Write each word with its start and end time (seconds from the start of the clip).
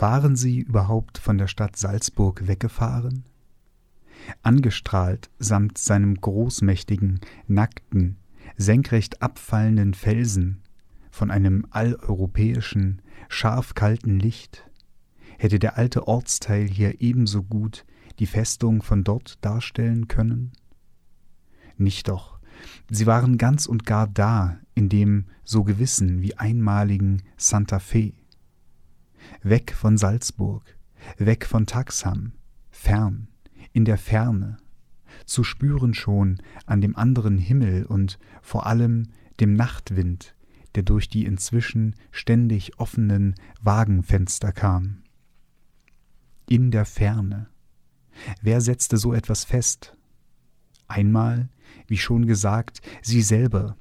Waren 0.00 0.34
sie 0.34 0.60
überhaupt 0.60 1.18
von 1.18 1.36
der 1.36 1.46
Stadt 1.46 1.76
Salzburg 1.76 2.46
weggefahren? 2.46 3.26
Angestrahlt 4.42 5.28
samt 5.38 5.76
seinem 5.76 6.14
großmächtigen, 6.14 7.20
nackten, 7.46 8.16
senkrecht 8.56 9.20
abfallenden 9.20 9.92
Felsen 9.92 10.62
von 11.10 11.30
einem 11.30 11.66
alleuropäischen, 11.68 13.02
scharf 13.28 13.74
kalten 13.74 14.18
Licht, 14.18 14.66
hätte 15.38 15.58
der 15.58 15.76
alte 15.76 16.08
Ortsteil 16.08 16.66
hier 16.66 17.02
ebenso 17.02 17.42
gut 17.42 17.84
die 18.20 18.26
Festung 18.26 18.80
von 18.80 19.04
dort 19.04 19.36
darstellen 19.44 20.08
können? 20.08 20.52
Nicht 21.76 22.08
doch, 22.08 22.40
sie 22.90 23.06
waren 23.06 23.36
ganz 23.36 23.66
und 23.66 23.84
gar 23.84 24.06
da, 24.06 24.60
in 24.74 24.88
dem 24.88 25.26
so 25.44 25.62
gewissen 25.62 26.22
wie 26.22 26.38
einmaligen 26.38 27.22
Santa 27.36 27.80
Fe. 27.80 28.14
Weg 29.42 29.72
von 29.72 29.96
Salzburg, 29.96 30.76
weg 31.18 31.46
von 31.46 31.66
Taxham, 31.66 32.32
fern, 32.70 33.28
in 33.72 33.84
der 33.84 33.98
Ferne, 33.98 34.58
zu 35.26 35.44
spüren 35.44 35.94
schon 35.94 36.40
an 36.66 36.80
dem 36.80 36.96
anderen 36.96 37.38
Himmel 37.38 37.84
und 37.84 38.18
vor 38.42 38.66
allem 38.66 39.08
dem 39.40 39.54
Nachtwind, 39.54 40.34
der 40.74 40.82
durch 40.82 41.08
die 41.08 41.24
inzwischen 41.24 41.94
ständig 42.10 42.78
offenen 42.78 43.34
Wagenfenster 43.60 44.52
kam. 44.52 45.02
In 46.48 46.70
der 46.70 46.84
Ferne. 46.84 47.48
Wer 48.42 48.60
setzte 48.60 48.96
so 48.96 49.14
etwas 49.14 49.44
fest? 49.44 49.96
Einmal, 50.88 51.48
wie 51.86 51.98
schon 51.98 52.26
gesagt, 52.26 52.80
sie 53.02 53.22
selber, 53.22 53.76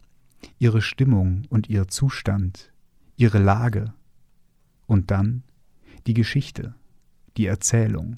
ihre 0.60 0.82
Stimmung 0.82 1.44
und 1.50 1.70
ihr 1.70 1.88
Zustand, 1.88 2.72
ihre 3.16 3.40
Lage. 3.40 3.94
Und 4.90 5.12
dann 5.12 5.44
die 6.08 6.16
Geschichte, 6.16 6.74
die 7.38 7.46
Erzählung, 7.46 8.16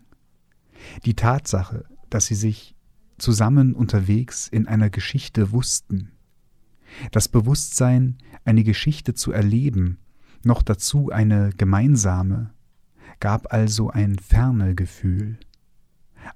die 1.03 1.15
Tatsache, 1.15 1.83
dass 2.09 2.27
sie 2.27 2.35
sich 2.35 2.77
zusammen 3.17 3.75
unterwegs 3.75 4.47
in 4.47 4.67
einer 4.67 4.89
Geschichte 4.89 5.51
wussten, 5.51 6.13
das 7.11 7.27
Bewusstsein, 7.27 8.17
eine 8.45 8.63
Geschichte 8.63 9.13
zu 9.13 9.33
erleben, 9.33 9.97
noch 10.43 10.61
dazu 10.61 11.09
eine 11.09 11.49
gemeinsame, 11.57 12.53
gab 13.19 13.51
also 13.51 13.89
ein 13.89 14.17
ferne 14.17 14.73
Gefühl, 14.73 15.39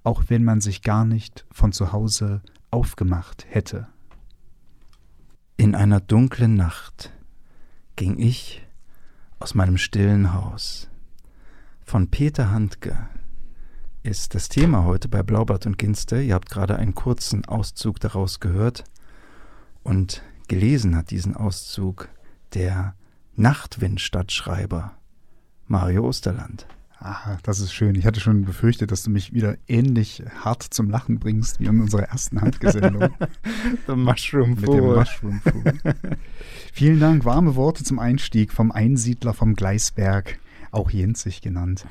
auch 0.04 0.26
wenn 0.28 0.44
man 0.44 0.60
sich 0.60 0.82
gar 0.82 1.06
nicht 1.06 1.46
von 1.50 1.72
zu 1.72 1.94
Hause 1.94 2.42
aufgemacht 2.72 3.46
hätte. 3.50 3.88
In 5.56 5.76
einer 5.76 6.02
dunklen 6.02 6.56
Nacht 6.56 7.14
ging 7.96 8.20
ich 8.20 8.65
aus 9.40 9.56
meinem 9.56 9.78
stillen 9.78 10.34
Haus. 10.34 10.90
Von 11.84 12.10
Peter 12.10 12.52
Handke 12.52 13.10
ist 14.04 14.36
das 14.36 14.50
Thema 14.50 14.84
heute 14.84 15.08
bei 15.08 15.24
Blaubart 15.24 15.66
und 15.66 15.78
Ginster. 15.78 16.22
Ihr 16.22 16.36
habt 16.36 16.50
gerade 16.50 16.76
einen 16.78 16.96
kurzen 16.96 17.46
Auszug 17.46 18.00
daraus 18.00 18.40
gehört. 18.40 18.84
Und 19.84 20.24
gelesen 20.48 20.96
hat 20.96 21.12
diesen 21.12 21.36
Auszug 21.36 22.10
der 22.54 22.96
Nachtwindstadtschreiber 23.36 24.98
Mario 25.68 26.08
Osterland. 26.08 26.68
Ah, 27.00 27.38
das 27.44 27.60
ist 27.60 27.74
schön. 27.74 27.96
Ich 27.96 28.06
hatte 28.06 28.20
schon 28.20 28.46
befürchtet, 28.46 28.92
dass 28.92 29.04
du 29.04 29.10
mich 29.10 29.34
wieder 29.34 29.58
ähnlich 29.68 30.24
hart 30.44 30.64
zum 30.64 30.90
Lachen 30.90 31.20
bringst 31.20 31.60
wie 31.60 31.66
in 31.66 31.82
unserer 31.82 32.04
ersten 32.04 32.42
Handgesendung. 32.42 33.10
The 33.88 33.96
Mushroom 33.96 34.52
Mit 34.52 34.68
dem 34.68 34.86
Mushroom 34.86 35.42
Fool. 35.42 35.74
Vielen 36.74 37.00
Dank. 37.00 37.26
Warme 37.26 37.56
Worte 37.56 37.84
zum 37.84 38.00
Einstieg 38.00 38.54
vom 38.54 38.72
Einsiedler 38.72 39.34
vom 39.34 39.56
Gleisberg, 39.56 40.40
auch 40.72 40.90
Jenzig 40.90 41.42
genannt. 41.42 41.86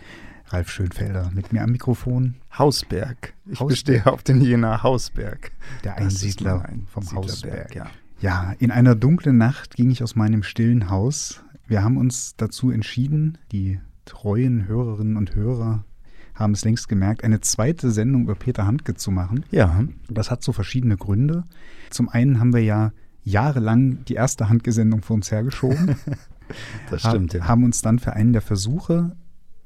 Ralf 0.49 0.71
Schönfelder 0.71 1.31
mit 1.35 1.53
mir 1.53 1.63
am 1.63 1.73
Mikrofon. 1.73 2.35
Hausberg. 2.59 3.35
Ich 3.47 3.61
Hausberg. 3.61 3.69
bestehe 3.69 4.07
auf 4.07 4.23
den 4.23 4.41
Jener 4.41 4.83
Hausberg. 4.83 5.53
Der 5.85 5.97
Einsiedler 5.97 6.59
mein 6.59 6.87
vom 6.87 7.11
Hausberg. 7.13 7.75
Ja. 7.75 7.87
Ja, 8.21 8.55
in 8.59 8.71
einer 8.71 8.95
dunklen 8.95 9.37
Nacht 9.37 9.75
ging 9.77 9.91
ich 9.91 10.03
aus 10.03 10.17
meinem 10.17 10.43
stillen 10.43 10.89
Haus. 10.89 11.43
Wir 11.67 11.83
haben 11.83 11.97
uns 11.97 12.37
dazu 12.37 12.71
entschieden, 12.71 13.39
die 13.53 13.81
treuen 14.05 14.67
Hörerinnen 14.69 15.17
und 15.17 15.35
Hörer 15.35 15.85
haben 16.35 16.53
es 16.53 16.65
längst 16.65 16.89
gemerkt, 16.89 17.23
eine 17.23 17.41
zweite 17.41 17.91
Sendung 17.91 18.23
über 18.23 18.35
Peter 18.35 18.67
Handke 18.67 18.95
zu 18.95 19.11
machen. 19.11 19.45
ja, 19.53 19.85
Das 20.09 20.31
hat 20.31 20.43
so 20.43 20.53
verschiedene 20.53 20.97
Gründe. 20.97 21.45
Zum 21.91 22.09
einen 22.09 22.41
haben 22.41 22.53
wir 22.53 22.63
ja 22.63 22.93
jahrelang 23.23 24.05
die 24.07 24.15
erste 24.15 24.49
Handgesendung 24.49 25.03
vor 25.03 25.15
uns 25.15 25.31
hergeschoben, 25.31 25.95
das 26.91 27.05
ha- 27.05 27.11
stimmt. 27.11 27.33
Ja. 27.35 27.47
haben 27.49 27.65
uns 27.65 27.81
dann 27.83 27.99
für 27.99 28.13
einen 28.13 28.33
der 28.33 28.43
Versuche 28.43 29.17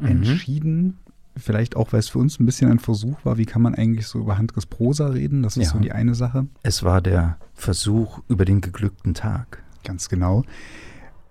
Mhm. 0.01 0.07
entschieden, 0.07 0.99
vielleicht 1.37 1.75
auch, 1.75 1.93
weil 1.93 1.99
es 1.99 2.09
für 2.09 2.19
uns 2.21 2.39
ein 2.39 2.47
bisschen 2.47 2.71
ein 2.71 2.79
Versuch 2.79 3.25
war, 3.25 3.37
wie 3.37 3.47
kann 3.47 3.63
man 3.63 3.75
eigentlich 3.75 4.07
so 4.07 4.21
über 4.21 4.39
Handkes 4.39 4.67
Prosa 4.67 5.09
reden, 5.09 5.43
das 5.43 5.57
ist 5.57 5.65
Ja. 5.67 5.73
so 5.73 5.79
die 5.81 5.91
eine 5.91 6.15
Sache. 6.15 6.47
Es 6.63 6.85
war 6.85 7.01
der 7.01 7.37
Versuch 7.55 8.21
über 8.29 8.45
den 8.45 8.61
geglückten 8.61 9.15
Tag. 9.15 9.61
Ganz 9.85 10.09
genau. 10.09 10.45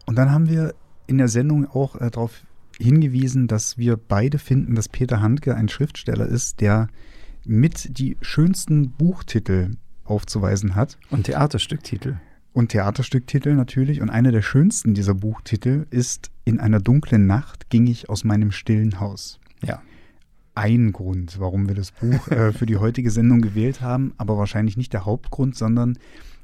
Und 0.06 0.18
dann 0.18 0.32
haben 0.32 0.50
wir 0.50 0.74
in 1.06 1.18
der 1.18 1.30
Sendung 1.30 1.66
auch 1.66 1.96
äh, 1.96 2.10
darauf 2.12 2.42
hingewiesen, 2.80 3.48
dass 3.48 3.78
wir 3.78 3.98
beide 3.98 4.40
finden, 4.40 4.76
dass 4.76 4.90
Peter 4.90 5.22
Handke 5.22 5.56
ein 5.56 5.70
Schriftsteller 5.70 6.26
ist, 6.26 6.62
der 6.62 6.88
mit 7.46 7.98
die 7.98 8.18
schönsten 8.22 8.92
Buchtitel 8.92 9.72
aufzuweisen 10.04 10.76
hat. 10.76 10.98
Und 11.10 11.26
Theaterstücktitel. 11.26 12.18
Und 12.54 12.70
Theaterstücktitel 12.70 13.54
natürlich. 13.54 14.02
Und 14.02 14.10
einer 14.10 14.32
der 14.32 14.42
schönsten 14.42 14.94
dieser 14.94 15.14
Buchtitel 15.14 15.86
ist 15.90 16.32
In 16.44 16.60
einer 16.60 16.80
dunklen 16.80 17.28
Nacht 17.28 17.70
ging 17.70 17.88
ich 17.88 18.10
aus 18.10 18.24
meinem 18.24 18.52
stillen 18.52 19.00
Haus. 19.00 19.40
Ja. 19.64 19.82
Ein 20.56 20.92
Grund, 20.92 21.40
warum 21.40 21.68
wir 21.68 21.76
das 21.76 21.92
Buch 21.92 22.28
äh, 22.30 22.52
für 22.54 22.66
die 22.66 22.78
heutige 22.78 23.12
Sendung 23.12 23.42
gewählt 23.42 23.82
haben, 23.82 24.14
aber 24.18 24.38
wahrscheinlich 24.38 24.76
nicht 24.76 24.92
der 24.92 25.06
Hauptgrund, 25.06 25.56
sondern 25.56 26.00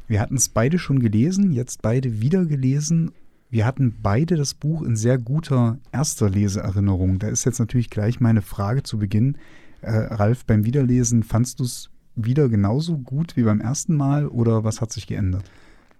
wir 0.08 0.20
hatten 0.20 0.36
es 0.36 0.50
beide 0.50 0.78
schon 0.78 1.00
gelesen, 1.00 1.52
jetzt 1.52 1.82
beide 1.82 2.22
wieder 2.22 2.46
gelesen. 2.46 3.12
Wir 3.54 3.68
hatten 3.68 4.00
beide 4.02 4.36
das 4.36 4.56
Buch 4.56 4.82
in 4.82 4.96
sehr 4.96 5.20
guter 5.20 5.78
erster 5.92 6.28
Leseerinnerung. 6.28 7.20
Da 7.20 7.28
ist 7.28 7.46
jetzt 7.46 7.60
natürlich 7.60 7.92
gleich 7.92 8.20
meine 8.20 8.42
Frage 8.42 8.82
zu 8.82 8.98
Beginn. 8.98 9.38
Äh, 9.82 9.92
Ralf, 9.92 10.44
beim 10.46 10.66
Wiederlesen, 10.66 11.22
fandst 11.22 11.60
du 11.60 11.64
es 11.64 11.92
wieder 12.16 12.50
genauso 12.50 12.98
gut 12.98 13.38
wie 13.38 13.44
beim 13.44 13.62
ersten 13.62 13.96
Mal 13.96 14.28
oder 14.28 14.64
was 14.64 14.82
hat 14.82 14.92
sich 14.92 15.06
geändert? 15.06 15.44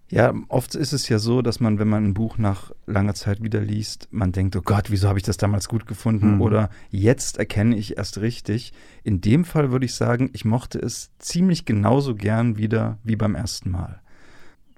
Ja, 0.10 0.34
oft 0.48 0.74
ist 0.74 0.94
es 0.94 1.08
ja 1.10 1.20
so, 1.20 1.44
dass 1.44 1.60
man, 1.60 1.78
wenn 1.78 1.90
man 1.90 2.06
ein 2.06 2.14
Buch 2.16 2.40
nach 2.40 2.72
langer 2.88 3.14
Zeit 3.14 3.44
wieder 3.44 3.62
liest, 3.62 4.08
man 4.10 4.32
denkt, 4.32 4.56
oh 4.56 4.64
Gott, 4.64 4.90
wieso 4.90 5.08
habe 5.08 5.20
ich 5.20 5.24
das 5.24 5.38
damals 5.38 5.70
gut 5.70 5.86
gefunden? 5.86 6.36
Mhm. 6.36 6.42
Oder 6.42 6.72
jetzt 6.90 7.38
erkenne 7.38 7.78
ich 7.78 7.98
erst 7.98 8.20
richtig. 8.20 8.74
In 9.04 9.22
dem 9.22 9.46
Fall 9.46 9.72
würde 9.72 9.86
ich 9.86 9.94
sagen, 9.94 10.32
ich 10.34 10.44
mochte 10.44 10.80
es 10.80 11.12
ziemlich 11.20 11.66
genauso 11.66 12.16
gern 12.16 12.58
wieder 12.58 12.98
wie 13.04 13.16
beim 13.16 13.36
ersten 13.36 13.70
Mal. 13.70 14.02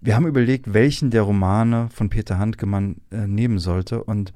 Wir 0.05 0.15
haben 0.15 0.27
überlegt, 0.27 0.73
welchen 0.73 1.09
der 1.09 1.23
Romane 1.23 1.89
von 1.91 2.09
Peter 2.09 2.37
Handke 2.37 2.67
man 2.67 2.97
äh, 3.11 3.25
nehmen 3.27 3.57
sollte. 3.57 4.03
Und 4.03 4.33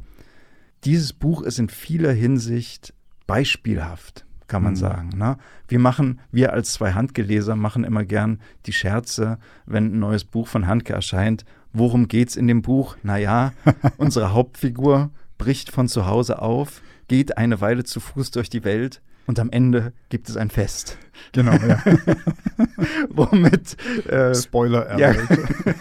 dieses 0.84 1.14
Buch 1.14 1.44
ist 1.44 1.60
in 1.60 1.70
vieler 1.70 2.12
Hinsicht 2.12 2.94
beispielhaft, 3.28 4.26
kann 4.48 4.64
man 4.64 4.74
Mhm. 4.74 4.78
sagen. 4.78 5.10
Ne? 5.16 5.38
Wir 5.68 5.78
machen, 5.78 6.22
wir 6.32 6.54
als 6.54 6.74
zwei 6.74 6.94
Handgeleser 6.94 7.56
machen 7.56 7.84
immer 7.84 8.04
gern 8.04 8.40
die 8.66 8.74
Scherze, 8.74 9.38
wenn 9.68 9.94
ein 9.94 10.00
neues 10.00 10.24
Buch 10.26 10.48
von 10.48 10.66
Handke 10.66 10.94
erscheint. 10.94 11.46
Worum 11.72 12.08
geht's 12.08 12.36
in 12.36 12.48
dem 12.48 12.64
Buch? 12.64 12.98
Naja, 13.04 13.54
unsere 13.98 14.34
Hauptfigur 14.34 15.12
bricht 15.38 15.70
von 15.72 15.88
zu 15.88 16.08
Hause 16.08 16.42
auf, 16.42 16.82
geht 17.08 17.38
eine 17.38 17.62
Weile 17.62 17.84
zu 17.84 18.00
Fuß 18.00 18.32
durch 18.32 18.50
die 18.50 18.64
Welt 18.64 19.02
und 19.30 19.38
am 19.40 19.52
Ende 19.52 19.94
gibt 20.10 20.28
es 20.28 20.38
ein 20.38 20.50
Fest. 20.50 20.98
Genau, 21.34 21.52
ja. 21.52 21.84
Womit 23.12 23.78
äh, 24.08 24.34
Spoiler 24.34 24.98
ja, 24.98 25.14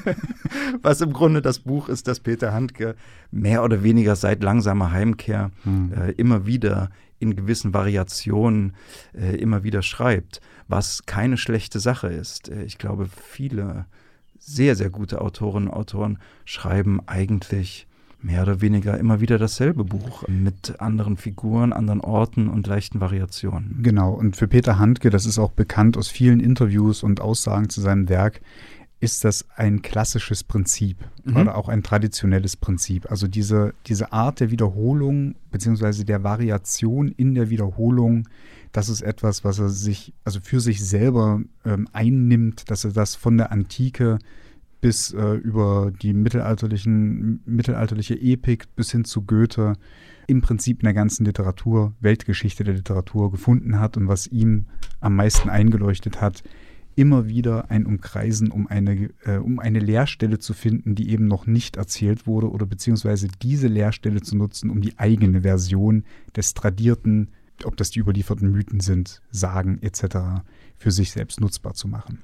was 0.82 1.00
im 1.00 1.14
Grunde 1.14 1.40
das 1.40 1.60
Buch 1.60 1.88
ist, 1.88 2.08
das 2.08 2.20
Peter 2.20 2.52
Handke 2.52 2.94
mehr 3.30 3.64
oder 3.64 3.82
weniger 3.82 4.16
seit 4.16 4.42
langsamer 4.42 4.92
Heimkehr 4.92 5.50
Hm. 5.64 5.92
äh, 5.94 6.10
immer 6.12 6.44
wieder 6.44 6.90
in 7.20 7.36
gewissen 7.36 7.72
Variationen 7.72 8.74
äh, 9.14 9.36
immer 9.36 9.62
wieder 9.62 9.80
schreibt, 9.80 10.42
was 10.68 11.06
keine 11.06 11.38
schlechte 11.38 11.80
Sache 11.80 12.08
ist. 12.08 12.50
Äh, 12.50 12.64
ich 12.64 12.76
glaube, 12.76 13.08
viele 13.08 13.86
sehr, 14.38 14.76
sehr 14.76 14.90
gute 14.90 15.22
Autorinnen 15.22 15.70
und 15.70 15.74
Autoren 15.74 16.18
schreiben 16.44 17.00
eigentlich 17.06 17.86
mehr 18.20 18.42
oder 18.42 18.60
weniger 18.60 18.98
immer 18.98 19.20
wieder 19.20 19.38
dasselbe 19.38 19.84
Buch 19.84 20.26
mit 20.28 20.80
anderen 20.80 21.16
Figuren, 21.16 21.72
anderen 21.72 22.00
Orten 22.00 22.48
und 22.48 22.66
leichten 22.66 23.00
Variationen. 23.00 23.78
Genau, 23.82 24.12
und 24.12 24.36
für 24.36 24.48
Peter 24.48 24.78
Handke, 24.78 25.10
das 25.10 25.24
ist 25.24 25.38
auch 25.38 25.52
bekannt 25.52 25.96
aus 25.96 26.08
vielen 26.08 26.40
Interviews 26.40 27.02
und 27.02 27.20
Aussagen 27.20 27.68
zu 27.68 27.80
seinem 27.80 28.08
Werk, 28.08 28.40
ist 29.00 29.24
das 29.24 29.46
ein 29.54 29.82
klassisches 29.82 30.42
Prinzip 30.42 30.96
Mhm. 31.24 31.36
oder 31.36 31.56
auch 31.56 31.68
ein 31.68 31.84
traditionelles 31.84 32.56
Prinzip. 32.56 33.08
Also 33.10 33.28
diese, 33.28 33.72
diese 33.86 34.12
Art 34.12 34.40
der 34.40 34.50
Wiederholung 34.50 35.36
beziehungsweise 35.52 36.04
der 36.04 36.24
Variation 36.24 37.08
in 37.08 37.34
der 37.34 37.50
Wiederholung, 37.50 38.28
das 38.72 38.88
ist 38.88 39.02
etwas, 39.02 39.44
was 39.44 39.60
er 39.60 39.68
sich, 39.68 40.12
also 40.24 40.40
für 40.42 40.58
sich 40.60 40.84
selber 40.84 41.40
ähm, 41.64 41.88
einnimmt, 41.92 42.70
dass 42.70 42.84
er 42.84 42.92
das 42.92 43.14
von 43.14 43.36
der 43.38 43.52
Antike 43.52 44.18
bis 44.80 45.12
äh, 45.12 45.34
über 45.34 45.90
die 45.90 46.12
mittelalterlichen, 46.12 47.42
mittelalterliche 47.44 48.14
Epik 48.14 48.74
bis 48.76 48.92
hin 48.92 49.04
zu 49.04 49.22
Goethe 49.22 49.74
im 50.26 50.40
Prinzip 50.40 50.80
in 50.82 50.86
der 50.86 50.94
ganzen 50.94 51.24
Literatur, 51.24 51.94
Weltgeschichte 52.00 52.62
der 52.62 52.74
Literatur 52.74 53.30
gefunden 53.30 53.80
hat 53.80 53.96
und 53.96 54.08
was 54.08 54.26
ihm 54.26 54.66
am 55.00 55.16
meisten 55.16 55.48
eingeleuchtet 55.48 56.20
hat, 56.20 56.42
immer 56.98 57.28
wieder 57.28 57.70
ein 57.70 57.86
Umkreisen, 57.86 58.50
um 58.50 58.66
eine, 58.66 59.10
äh, 59.24 59.36
um 59.36 59.60
eine 59.60 59.78
Leerstelle 59.78 60.40
zu 60.40 60.52
finden, 60.52 60.96
die 60.96 61.10
eben 61.10 61.26
noch 61.26 61.46
nicht 61.46 61.76
erzählt 61.76 62.26
wurde, 62.26 62.50
oder 62.50 62.66
beziehungsweise 62.66 63.28
diese 63.40 63.68
Leerstelle 63.68 64.20
zu 64.20 64.36
nutzen, 64.36 64.68
um 64.68 64.80
die 64.80 64.98
eigene 64.98 65.42
Version 65.42 66.04
des 66.36 66.54
tradierten, 66.54 67.30
ob 67.64 67.76
das 67.76 67.90
die 67.90 68.00
überlieferten 68.00 68.50
Mythen 68.50 68.80
sind, 68.80 69.22
Sagen 69.30 69.78
etc., 69.80 70.42
für 70.76 70.90
sich 70.90 71.12
selbst 71.12 71.40
nutzbar 71.40 71.74
zu 71.74 71.86
machen. 71.86 72.18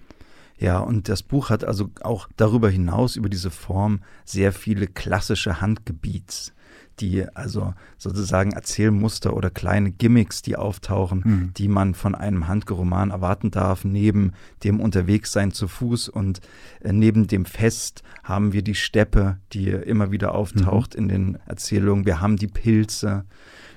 Ja, 0.58 0.78
und 0.78 1.08
das 1.08 1.22
Buch 1.22 1.50
hat 1.50 1.64
also 1.64 1.90
auch 2.02 2.28
darüber 2.36 2.70
hinaus, 2.70 3.16
über 3.16 3.28
diese 3.28 3.50
Form, 3.50 4.00
sehr 4.24 4.52
viele 4.52 4.86
klassische 4.86 5.60
Handgebiets 5.60 6.54
die 7.00 7.26
also 7.34 7.74
sozusagen 7.98 8.52
Erzählmuster 8.52 9.34
oder 9.34 9.50
kleine 9.50 9.90
Gimmicks, 9.90 10.42
die 10.42 10.56
auftauchen, 10.56 11.22
mhm. 11.24 11.54
die 11.56 11.68
man 11.68 11.94
von 11.94 12.14
einem 12.14 12.46
Handgeroman 12.46 13.10
erwarten 13.10 13.50
darf. 13.50 13.84
Neben 13.84 14.32
dem 14.62 14.80
Unterwegssein 14.80 15.52
zu 15.52 15.68
Fuß 15.68 16.08
und 16.08 16.40
äh, 16.80 16.92
neben 16.92 17.26
dem 17.26 17.44
Fest 17.44 18.02
haben 18.22 18.52
wir 18.52 18.62
die 18.62 18.74
Steppe, 18.74 19.38
die 19.52 19.68
immer 19.68 20.10
wieder 20.10 20.34
auftaucht 20.34 20.94
mhm. 20.94 21.02
in 21.02 21.08
den 21.08 21.38
Erzählungen. 21.46 22.06
Wir 22.06 22.20
haben 22.20 22.36
die 22.36 22.48
Pilze, 22.48 23.24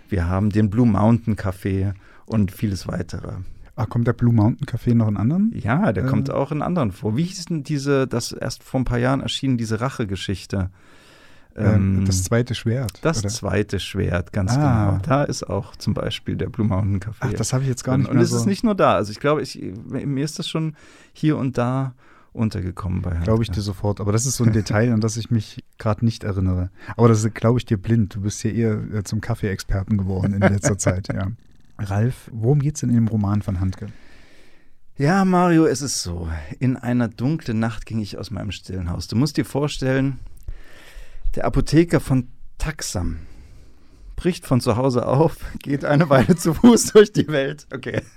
wir 0.09 0.27
haben 0.27 0.49
den 0.49 0.69
Blue 0.69 0.87
Mountain 0.87 1.35
Café 1.35 1.93
und 2.25 2.51
vieles 2.51 2.87
weitere. 2.87 3.33
Ach, 3.77 3.87
kommt 3.87 4.07
der 4.07 4.13
Blue 4.13 4.33
Mountain 4.33 4.65
Café 4.65 4.95
noch 4.95 5.07
in 5.07 5.17
anderen? 5.17 5.53
Ja, 5.55 5.93
der 5.93 6.05
äh. 6.05 6.07
kommt 6.07 6.31
auch 6.31 6.51
in 6.51 6.63
anderen 6.63 6.91
vor. 6.91 7.15
Wie 7.15 7.23
hieß 7.23 7.45
denn 7.45 7.63
diese, 7.63 8.07
das 8.07 8.31
erst 8.31 8.63
vor 8.63 8.81
ein 8.81 8.85
paar 8.85 8.97
Jahren 8.97 9.21
erschienen, 9.21 9.57
diese 9.57 9.79
Rachegeschichte? 9.79 10.71
Ähm, 11.55 12.03
das 12.05 12.23
zweite 12.23 12.55
Schwert. 12.55 12.99
Das 13.03 13.19
oder? 13.19 13.29
zweite 13.29 13.79
Schwert, 13.79 14.33
ganz 14.33 14.53
ah. 14.53 14.91
genau. 14.91 15.01
Da 15.03 15.23
ist 15.23 15.43
auch 15.43 15.75
zum 15.75 15.93
Beispiel 15.93 16.35
der 16.35 16.47
Blue 16.47 16.65
Mountain 16.65 16.99
Café. 16.99 17.17
Ach, 17.19 17.33
das 17.33 17.53
habe 17.53 17.63
ich 17.63 17.69
jetzt 17.69 17.83
gar 17.83 17.97
nicht 17.97 18.07
Und, 18.07 18.15
mehr 18.15 18.19
Und 18.19 18.25
es 18.25 18.31
so. 18.31 18.37
ist 18.37 18.47
nicht 18.47 18.63
nur 18.63 18.73
da. 18.73 18.95
Also 18.95 19.11
ich 19.11 19.19
glaube, 19.19 19.43
ich, 19.43 19.59
mir 19.85 20.25
ist 20.25 20.39
das 20.39 20.49
schon 20.49 20.75
hier 21.13 21.37
und 21.37 21.57
da 21.57 21.93
untergekommen 22.33 23.01
bei 23.01 23.11
Glaube 23.23 23.43
ich 23.43 23.51
dir 23.51 23.61
sofort. 23.61 23.99
Aber 23.99 24.11
das 24.11 24.25
ist 24.25 24.37
so 24.37 24.43
ein 24.43 24.53
Detail, 24.53 24.91
an 24.93 25.01
das 25.01 25.17
ich 25.17 25.31
mich 25.31 25.63
gerade 25.77 26.05
nicht 26.05 26.23
erinnere. 26.23 26.69
Aber 26.95 27.09
das 27.09 27.27
glaube 27.33 27.59
ich 27.59 27.65
dir 27.65 27.77
blind. 27.77 28.15
Du 28.15 28.21
bist 28.21 28.43
ja 28.43 28.51
eher 28.51 28.79
äh, 28.93 29.03
zum 29.03 29.21
Kaffee-Experten 29.21 29.97
geworden 29.97 30.33
in 30.33 30.41
letzter 30.41 30.77
Zeit, 30.77 31.07
ja. 31.13 31.27
Ralf, 31.77 32.29
worum 32.33 32.59
geht 32.59 32.75
es 32.75 32.83
in 32.83 32.93
dem 32.93 33.07
Roman 33.07 33.41
von 33.41 33.59
Handke? 33.59 33.87
Ja, 34.97 35.25
Mario, 35.25 35.67
es 35.67 35.81
ist 35.81 36.01
so. 36.01 36.27
In 36.59 36.75
einer 36.75 37.07
dunklen 37.07 37.59
Nacht 37.59 37.85
ging 37.85 37.99
ich 37.99 38.17
aus 38.17 38.31
meinem 38.31 38.51
stillen 38.51 38.89
Haus. 38.89 39.07
Du 39.07 39.15
musst 39.15 39.37
dir 39.37 39.45
vorstellen, 39.45 40.19
der 41.35 41.45
Apotheker 41.45 41.99
von 41.99 42.29
Taxam 42.57 43.19
bricht 44.15 44.47
von 44.47 44.59
zu 44.59 44.75
Hause 44.75 45.05
auf, 45.05 45.37
geht 45.59 45.85
eine 45.85 46.09
Weile 46.09 46.35
zu 46.35 46.55
Fuß 46.55 46.85
durch 46.93 47.13
die 47.13 47.27
Welt. 47.27 47.67
Okay. 47.71 48.01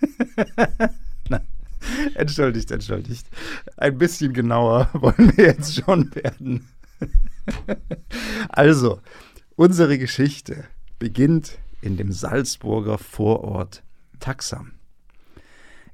Entschuldigt, 2.14 2.70
entschuldigt. 2.70 3.26
Ein 3.76 3.96
bisschen 3.96 4.34
genauer 4.34 4.90
wollen 4.92 5.36
wir 5.36 5.46
jetzt 5.46 5.74
schon 5.74 6.14
werden. 6.14 6.68
also, 8.50 9.00
unsere 9.56 9.98
Geschichte 9.98 10.64
beginnt 10.98 11.58
in 11.80 11.96
dem 11.96 12.12
Salzburger 12.12 12.98
Vorort 12.98 13.82
Taxam. 14.18 14.72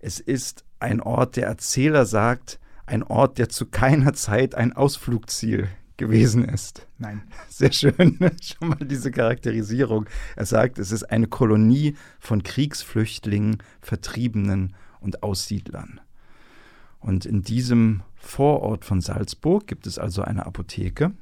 Es 0.00 0.20
ist 0.20 0.64
ein 0.78 1.00
Ort, 1.00 1.36
der 1.36 1.46
Erzähler 1.46 2.06
sagt, 2.06 2.58
ein 2.86 3.02
Ort, 3.02 3.38
der 3.38 3.48
zu 3.48 3.66
keiner 3.66 4.12
Zeit 4.14 4.54
ein 4.54 4.72
Ausflugsziel 4.72 5.68
gewesen 5.96 6.44
ist. 6.44 6.86
Nein. 6.98 7.22
Sehr 7.48 7.72
schön, 7.72 8.18
schon 8.42 8.68
mal 8.68 8.78
diese 8.80 9.10
Charakterisierung. 9.10 10.06
Er 10.36 10.46
sagt, 10.46 10.78
es 10.78 10.92
ist 10.92 11.04
eine 11.04 11.26
Kolonie 11.26 11.96
von 12.18 12.42
Kriegsflüchtlingen, 12.42 13.62
Vertriebenen 13.80 14.74
und 15.00 15.22
Aussiedlern. 15.22 16.00
Und 17.00 17.24
in 17.24 17.42
diesem 17.42 18.02
Vorort 18.14 18.84
von 18.84 19.00
Salzburg 19.00 19.66
gibt 19.66 19.86
es 19.86 19.98
also 19.98 20.22
eine 20.22 20.46
Apotheke. 20.46 21.12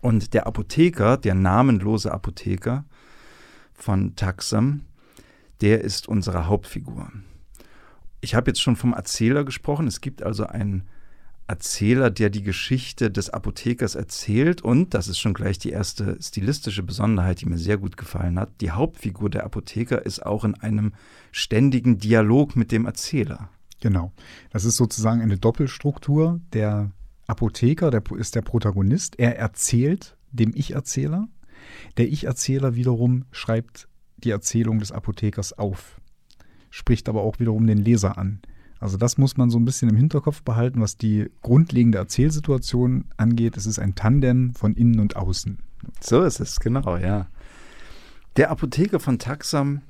Und 0.00 0.34
der 0.34 0.46
Apotheker, 0.46 1.16
der 1.16 1.34
namenlose 1.34 2.12
Apotheker 2.12 2.84
von 3.82 4.16
Taxam, 4.16 4.82
der 5.60 5.82
ist 5.82 6.08
unsere 6.08 6.46
Hauptfigur. 6.46 7.10
Ich 8.20 8.34
habe 8.34 8.50
jetzt 8.50 8.60
schon 8.60 8.76
vom 8.76 8.92
Erzähler 8.92 9.44
gesprochen. 9.44 9.86
Es 9.86 10.00
gibt 10.00 10.22
also 10.22 10.46
einen 10.46 10.88
Erzähler, 11.46 12.10
der 12.10 12.30
die 12.30 12.42
Geschichte 12.42 13.10
des 13.10 13.30
Apothekers 13.30 13.96
erzählt. 13.96 14.62
Und, 14.62 14.94
das 14.94 15.08
ist 15.08 15.18
schon 15.18 15.34
gleich 15.34 15.58
die 15.58 15.70
erste 15.70 16.16
stilistische 16.22 16.82
Besonderheit, 16.82 17.40
die 17.40 17.46
mir 17.46 17.58
sehr 17.58 17.76
gut 17.76 17.96
gefallen 17.96 18.38
hat, 18.38 18.52
die 18.60 18.70
Hauptfigur 18.70 19.30
der 19.30 19.44
Apotheker 19.44 20.04
ist 20.04 20.24
auch 20.24 20.44
in 20.44 20.54
einem 20.54 20.92
ständigen 21.32 21.98
Dialog 21.98 22.54
mit 22.54 22.70
dem 22.70 22.86
Erzähler. 22.86 23.48
Genau. 23.80 24.12
Das 24.50 24.64
ist 24.64 24.76
sozusagen 24.76 25.22
eine 25.22 25.38
Doppelstruktur. 25.38 26.40
Der 26.52 26.92
Apotheker 27.26 27.90
der 27.90 28.02
ist 28.16 28.34
der 28.34 28.42
Protagonist. 28.42 29.18
Er 29.18 29.36
erzählt 29.36 30.16
dem 30.30 30.52
Ich-Erzähler. 30.54 31.28
Der 31.96 32.08
Ich-Erzähler 32.08 32.74
wiederum 32.74 33.24
schreibt 33.32 33.88
die 34.18 34.30
Erzählung 34.30 34.78
des 34.78 34.92
Apothekers 34.92 35.52
auf, 35.52 36.00
spricht 36.70 37.08
aber 37.08 37.22
auch 37.22 37.38
wiederum 37.38 37.66
den 37.66 37.78
Leser 37.78 38.18
an. 38.18 38.40
Also 38.78 38.96
das 38.96 39.18
muss 39.18 39.36
man 39.36 39.50
so 39.50 39.58
ein 39.58 39.64
bisschen 39.64 39.90
im 39.90 39.96
Hinterkopf 39.96 40.42
behalten, 40.42 40.80
was 40.80 40.96
die 40.96 41.30
grundlegende 41.42 41.98
Erzählsituation 41.98 43.04
angeht. 43.18 43.56
Es 43.56 43.66
ist 43.66 43.78
ein 43.78 43.94
Tandem 43.94 44.54
von 44.54 44.74
innen 44.74 45.00
und 45.00 45.16
außen. 45.16 45.58
So 46.00 46.22
ist 46.22 46.40
es, 46.40 46.60
genau, 46.60 46.96
ja. 46.96 47.26
Der 48.36 48.50
Apotheker 48.50 49.00
von 49.00 49.18
Taxam 49.18 49.82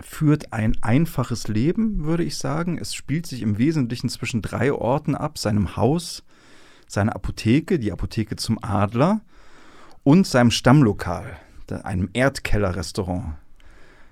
führt 0.00 0.52
ein 0.52 0.76
einfaches 0.82 1.48
Leben, 1.48 2.04
würde 2.04 2.24
ich 2.24 2.36
sagen. 2.36 2.76
Es 2.78 2.94
spielt 2.94 3.26
sich 3.26 3.40
im 3.40 3.56
Wesentlichen 3.56 4.10
zwischen 4.10 4.42
drei 4.42 4.72
Orten 4.72 5.14
ab: 5.14 5.38
seinem 5.38 5.76
Haus, 5.76 6.22
seiner 6.86 7.14
Apotheke, 7.14 7.78
die 7.78 7.92
Apotheke 7.92 8.36
zum 8.36 8.62
Adler 8.62 9.22
und 10.06 10.24
seinem 10.24 10.52
Stammlokal, 10.52 11.36
einem 11.82 12.08
Erdkellerrestaurant 12.12 13.34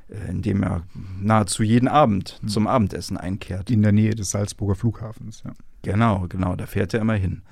äh, 0.08 0.29
in 0.29 0.43
dem 0.43 0.64
er 0.64 0.82
nahezu 1.20 1.62
jeden 1.62 1.87
Abend 1.87 2.41
mhm. 2.43 2.49
zum 2.49 2.67
Abendessen 2.67 3.17
einkehrt. 3.17 3.70
In 3.70 3.82
der 3.82 3.93
Nähe 3.93 4.17
des 4.17 4.32
Salzburger 4.32 4.75
Flughafens, 4.75 5.44
ja. 5.44 5.52
Genau, 5.82 6.26
genau, 6.29 6.56
da 6.56 6.67
fährt 6.67 6.94
er 6.94 7.00
immer 7.00 7.14
hin. 7.14 7.43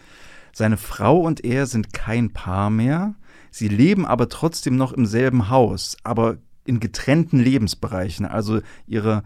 Seine 0.52 0.76
Frau 0.76 1.20
und 1.20 1.44
er 1.44 1.66
sind 1.66 1.92
kein 1.92 2.32
Paar 2.32 2.68
mehr. 2.68 3.14
Sie 3.52 3.68
leben 3.68 4.06
aber 4.06 4.28
trotzdem 4.28 4.76
noch 4.76 4.92
im 4.92 5.06
selben 5.06 5.48
Haus, 5.48 5.96
aber 6.02 6.38
in 6.64 6.80
getrennten 6.80 7.38
Lebensbereichen. 7.38 8.26
Also 8.26 8.60
ihre, 8.88 9.22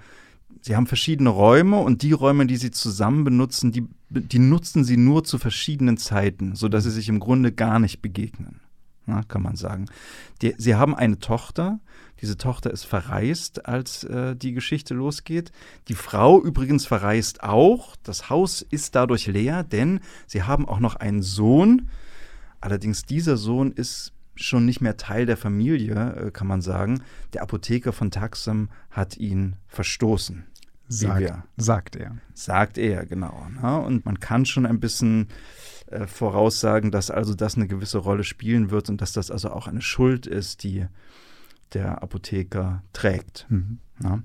sie 0.60 0.76
haben 0.76 0.86
verschiedene 0.86 1.30
Räume 1.30 1.78
und 1.78 2.02
die 2.02 2.12
Räume, 2.12 2.44
die 2.44 2.56
sie 2.56 2.70
zusammen 2.70 3.24
benutzen, 3.24 3.72
die, 3.72 3.88
die 4.10 4.40
nutzen 4.40 4.84
sie 4.84 4.98
nur 4.98 5.24
zu 5.24 5.38
verschiedenen 5.38 5.96
Zeiten, 5.96 6.54
sodass 6.54 6.84
sie 6.84 6.90
sich 6.90 7.08
im 7.08 7.20
Grunde 7.20 7.50
gar 7.50 7.78
nicht 7.78 8.02
begegnen. 8.02 8.60
Na, 9.06 9.22
kann 9.22 9.42
man 9.42 9.56
sagen. 9.56 9.86
Die, 10.42 10.54
sie 10.58 10.74
haben 10.74 10.94
eine 10.94 11.18
Tochter, 11.20 11.78
diese 12.20 12.36
Tochter 12.36 12.70
ist 12.70 12.84
verreist, 12.84 13.66
als 13.66 14.04
äh, 14.04 14.34
die 14.34 14.52
Geschichte 14.52 14.94
losgeht. 14.94 15.52
Die 15.88 15.94
Frau 15.94 16.42
übrigens 16.42 16.86
verreist 16.86 17.42
auch. 17.42 17.94
Das 18.02 18.30
Haus 18.30 18.62
ist 18.62 18.94
dadurch 18.94 19.26
leer, 19.26 19.62
denn 19.62 20.00
sie 20.26 20.42
haben 20.42 20.66
auch 20.66 20.80
noch 20.80 20.96
einen 20.96 21.22
Sohn. 21.22 21.88
Allerdings 22.60 23.02
dieser 23.02 23.36
Sohn 23.36 23.70
ist 23.70 24.12
schon 24.34 24.64
nicht 24.64 24.80
mehr 24.80 24.96
Teil 24.96 25.26
der 25.26 25.36
Familie, 25.36 26.14
äh, 26.14 26.30
kann 26.30 26.46
man 26.46 26.62
sagen. 26.62 27.02
Der 27.32 27.42
Apotheker 27.42 27.92
von 27.92 28.10
Taxam 28.10 28.70
hat 28.90 29.16
ihn 29.16 29.56
verstoßen. 29.68 30.46
Sag, 30.88 31.44
sagt 31.56 31.96
er. 31.96 32.16
Sagt 32.34 32.78
er, 32.78 33.06
genau. 33.06 33.46
Ne? 33.60 33.80
Und 33.80 34.04
man 34.04 34.20
kann 34.20 34.46
schon 34.46 34.66
ein 34.66 34.80
bisschen 34.80 35.28
äh, 35.86 36.06
voraussagen, 36.06 36.90
dass 36.90 37.10
also 37.10 37.34
das 37.34 37.56
eine 37.56 37.66
gewisse 37.66 37.98
Rolle 37.98 38.24
spielen 38.24 38.70
wird 38.70 38.88
und 38.88 39.00
dass 39.00 39.12
das 39.12 39.30
also 39.30 39.50
auch 39.50 39.66
eine 39.66 39.82
Schuld 39.82 40.26
ist, 40.26 40.62
die 40.62 40.86
der 41.72 42.02
Apotheker 42.02 42.82
trägt. 42.92 43.46
Mhm. 43.48 43.78
Ja. 44.02 44.22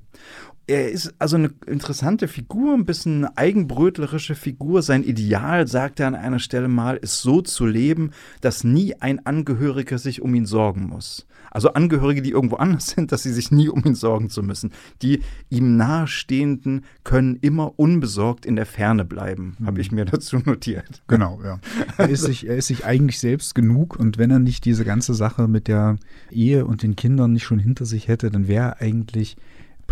Er 0.67 0.91
ist 0.91 1.13
also 1.19 1.35
eine 1.35 1.51
interessante 1.65 2.27
Figur, 2.27 2.73
ein 2.73 2.85
bisschen 2.85 3.25
eine 3.25 3.37
eigenbrötlerische 3.37 4.35
Figur. 4.35 4.81
Sein 4.83 5.03
Ideal, 5.03 5.67
sagt 5.67 5.99
er 5.99 6.07
an 6.07 6.15
einer 6.15 6.39
Stelle 6.39 6.67
mal, 6.67 6.97
ist 6.97 7.21
so 7.21 7.41
zu 7.41 7.65
leben, 7.65 8.11
dass 8.41 8.63
nie 8.63 8.95
ein 8.95 9.25
Angehöriger 9.25 9.97
sich 9.97 10.21
um 10.21 10.33
ihn 10.35 10.45
sorgen 10.45 10.87
muss. 10.87 11.27
Also 11.51 11.73
Angehörige, 11.73 12.21
die 12.21 12.31
irgendwo 12.31 12.55
anders 12.55 12.87
sind, 12.87 13.11
dass 13.11 13.23
sie 13.23 13.31
sich 13.31 13.51
nie 13.51 13.69
um 13.69 13.83
ihn 13.85 13.93
sorgen 13.93 14.29
zu 14.29 14.41
müssen. 14.41 14.71
Die 15.01 15.21
ihm 15.49 15.77
nahestehenden 15.77 16.85
können 17.03 17.37
immer 17.41 17.77
unbesorgt 17.77 18.45
in 18.45 18.55
der 18.55 18.65
Ferne 18.65 19.05
bleiben, 19.05 19.57
mhm. 19.59 19.67
habe 19.67 19.81
ich 19.81 19.91
mir 19.91 20.05
dazu 20.05 20.39
notiert. 20.39 21.03
Genau, 21.07 21.39
ja. 21.43 21.59
Er 21.97 22.09
ist, 22.09 22.21
sich, 22.21 22.47
er 22.47 22.55
ist 22.55 22.67
sich 22.67 22.85
eigentlich 22.85 23.19
selbst 23.19 23.53
genug 23.53 23.99
und 23.99 24.17
wenn 24.17 24.31
er 24.31 24.39
nicht 24.39 24.65
diese 24.65 24.85
ganze 24.85 25.13
Sache 25.13 25.47
mit 25.47 25.67
der 25.67 25.97
Ehe 26.31 26.65
und 26.65 26.83
den 26.83 26.95
Kindern 26.95 27.33
nicht 27.33 27.43
schon 27.43 27.59
hinter 27.59 27.85
sich 27.85 28.07
hätte, 28.07 28.31
dann 28.31 28.47
wäre 28.47 28.69
er 28.69 28.81
eigentlich 28.81 29.35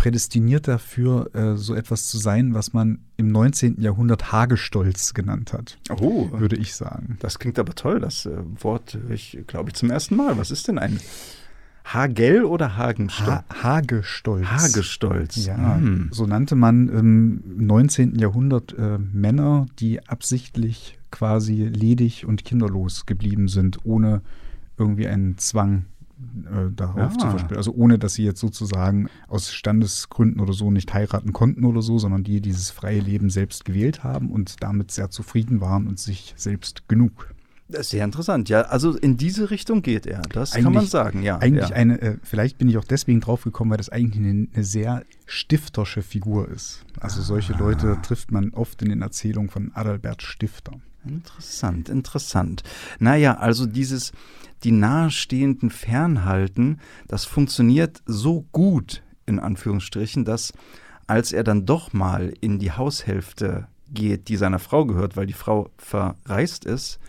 prädestiniert 0.00 0.66
dafür, 0.66 1.28
äh, 1.34 1.56
so 1.56 1.74
etwas 1.74 2.08
zu 2.08 2.16
sein, 2.16 2.54
was 2.54 2.72
man 2.72 3.00
im 3.18 3.30
19. 3.30 3.82
Jahrhundert 3.82 4.32
Hagestolz 4.32 5.12
genannt 5.12 5.52
hat. 5.52 5.76
Oh, 6.00 6.30
würde 6.32 6.56
ich 6.56 6.74
sagen. 6.74 7.18
Das 7.20 7.38
klingt 7.38 7.58
aber 7.58 7.74
toll. 7.74 8.00
Das 8.00 8.24
äh, 8.24 8.38
Wort 8.60 8.94
höre 8.94 9.10
ich, 9.10 9.44
glaube 9.46 9.68
ich, 9.68 9.74
zum 9.74 9.90
ersten 9.90 10.16
Mal. 10.16 10.38
Was 10.38 10.50
ist 10.50 10.68
denn 10.68 10.78
ein 10.78 10.98
Hagel 11.92 12.44
oder 12.44 12.76
Hagenstolz? 12.76 13.28
Ha 13.28 13.44
Hagestolz. 13.62 14.46
Hagestolz. 14.46 15.46
Ja, 15.46 15.76
hm. 15.76 16.08
so 16.12 16.26
nannte 16.26 16.54
man 16.54 16.88
im 16.88 17.42
19. 17.66 18.18
Jahrhundert 18.18 18.76
äh, 18.78 18.98
Männer, 18.98 19.66
die 19.78 20.06
absichtlich 20.08 20.98
quasi 21.10 21.64
ledig 21.64 22.24
und 22.26 22.44
kinderlos 22.44 23.06
geblieben 23.06 23.48
sind, 23.48 23.84
ohne 23.84 24.22
irgendwie 24.78 25.08
einen 25.08 25.36
Zwang 25.38 25.86
äh, 26.44 26.70
darauf 26.74 27.12
ja. 27.12 27.18
zu 27.18 27.30
verspielen. 27.30 27.56
Also 27.56 27.72
ohne, 27.72 27.98
dass 27.98 28.14
sie 28.14 28.24
jetzt 28.24 28.40
sozusagen 28.40 29.08
aus 29.26 29.52
Standesgründen 29.52 30.40
oder 30.40 30.52
so 30.52 30.70
nicht 30.70 30.92
heiraten 30.94 31.32
konnten 31.32 31.64
oder 31.64 31.82
so, 31.82 31.98
sondern 31.98 32.22
die 32.22 32.40
dieses 32.40 32.70
freie 32.70 33.00
Leben 33.00 33.30
selbst 33.30 33.64
gewählt 33.64 34.04
haben 34.04 34.30
und 34.30 34.62
damit 34.62 34.90
sehr 34.90 35.10
zufrieden 35.10 35.60
waren 35.60 35.86
und 35.86 35.98
sich 35.98 36.34
selbst 36.36 36.88
genug. 36.88 37.34
Sehr 37.72 38.04
interessant, 38.04 38.48
ja. 38.48 38.62
Also 38.62 38.96
in 38.96 39.16
diese 39.16 39.50
Richtung 39.50 39.82
geht 39.82 40.06
er. 40.06 40.22
Das 40.22 40.52
eigentlich, 40.52 40.64
kann 40.64 40.72
man 40.72 40.86
sagen, 40.86 41.22
ja. 41.22 41.38
Eigentlich 41.38 41.70
ja. 41.70 41.76
eine, 41.76 42.00
äh, 42.00 42.16
vielleicht 42.22 42.58
bin 42.58 42.68
ich 42.68 42.78
auch 42.78 42.84
deswegen 42.84 43.20
drauf 43.20 43.44
gekommen, 43.44 43.70
weil 43.70 43.78
das 43.78 43.88
eigentlich 43.88 44.24
eine, 44.24 44.48
eine 44.52 44.64
sehr 44.64 45.04
stiftersche 45.26 46.02
Figur 46.02 46.48
ist. 46.48 46.84
Also 46.98 47.22
solche 47.22 47.54
ah. 47.54 47.58
Leute 47.58 47.98
trifft 48.02 48.32
man 48.32 48.50
oft 48.50 48.82
in 48.82 48.88
den 48.88 49.02
Erzählungen 49.02 49.50
von 49.50 49.72
Adalbert 49.74 50.22
Stifter. 50.22 50.72
Interessant, 51.06 51.88
interessant. 51.88 52.62
Naja, 52.98 53.38
also 53.38 53.66
dieses, 53.66 54.12
die 54.64 54.72
nahestehenden 54.72 55.70
fernhalten, 55.70 56.80
das 57.08 57.24
funktioniert 57.24 58.02
so 58.04 58.44
gut, 58.52 59.02
in 59.26 59.38
Anführungsstrichen, 59.38 60.24
dass 60.24 60.52
als 61.06 61.32
er 61.32 61.42
dann 61.42 61.66
doch 61.66 61.92
mal 61.92 62.32
in 62.40 62.58
die 62.58 62.72
Haushälfte 62.72 63.66
geht, 63.92 64.28
die 64.28 64.36
seiner 64.36 64.58
Frau 64.58 64.86
gehört, 64.86 65.16
weil 65.16 65.26
die 65.26 65.32
Frau 65.32 65.70
verreist 65.76 66.64
ist, 66.64 67.00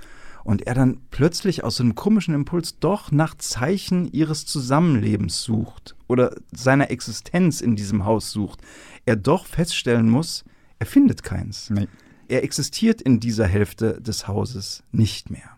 und 0.44 0.68
er 0.68 0.74
dann 0.74 1.00
plötzlich 1.12 1.64
aus 1.64 1.78
so 1.78 1.84
einem 1.84 1.96
komischen 1.96 2.34
Impuls 2.34 2.80
doch 2.80 3.12
nach 3.12 3.36
Zeichen 3.36 4.12
ihres 4.12 4.46
Zusammenlebens 4.46 5.44
sucht 5.44 5.96
oder 6.08 6.36
seiner 6.52 6.92
Existenz 6.92 7.62
in 7.62 7.76
diesem 7.76 8.06
Haus 8.06 8.32
sucht, 8.32 8.62
er 9.06 9.16
doch 9.16 9.46
feststellen 9.46 10.10
muss, 10.10 10.44
er 10.80 10.86
findet 10.86 11.24
keins. 11.24 11.70
Nee. 11.70 11.88
Er 12.28 12.44
existiert 12.44 13.02
in 13.02 13.20
dieser 13.20 13.46
Hälfte 13.46 14.02
des 14.02 14.28
Hauses 14.28 14.84
nicht 14.92 15.30
mehr. 15.30 15.58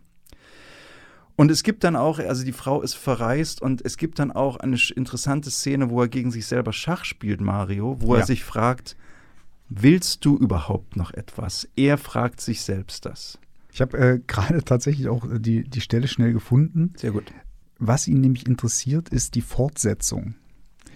Und 1.35 1.49
es 1.49 1.63
gibt 1.63 1.83
dann 1.83 1.95
auch, 1.95 2.19
also 2.19 2.43
die 2.43 2.51
Frau 2.51 2.81
ist 2.81 2.93
verreist 2.93 3.61
und 3.61 3.83
es 3.83 3.97
gibt 3.97 4.19
dann 4.19 4.31
auch 4.31 4.57
eine 4.57 4.77
interessante 4.95 5.49
Szene, 5.49 5.89
wo 5.89 6.01
er 6.01 6.07
gegen 6.07 6.31
sich 6.31 6.45
selber 6.45 6.73
Schach 6.73 7.05
spielt, 7.05 7.41
Mario, 7.41 7.97
wo 7.99 8.13
ja. 8.13 8.21
er 8.21 8.25
sich 8.25 8.43
fragt, 8.43 8.95
willst 9.69 10.25
du 10.25 10.37
überhaupt 10.37 10.95
noch 10.95 11.11
etwas? 11.11 11.67
Er 11.75 11.97
fragt 11.97 12.39
sich 12.39 12.61
selbst 12.61 13.05
das. 13.05 13.39
Ich 13.73 13.81
habe 13.81 13.97
äh, 13.97 14.19
gerade 14.27 14.63
tatsächlich 14.63 15.09
auch 15.09 15.29
äh, 15.29 15.39
die, 15.39 15.63
die 15.63 15.81
Stelle 15.81 16.07
schnell 16.07 16.31
gefunden. 16.31 16.93
Sehr 16.95 17.11
gut. 17.11 17.33
Was 17.79 18.07
ihn 18.07 18.21
nämlich 18.21 18.47
interessiert, 18.47 19.09
ist 19.09 19.35
die 19.35 19.41
Fortsetzung. 19.41 20.35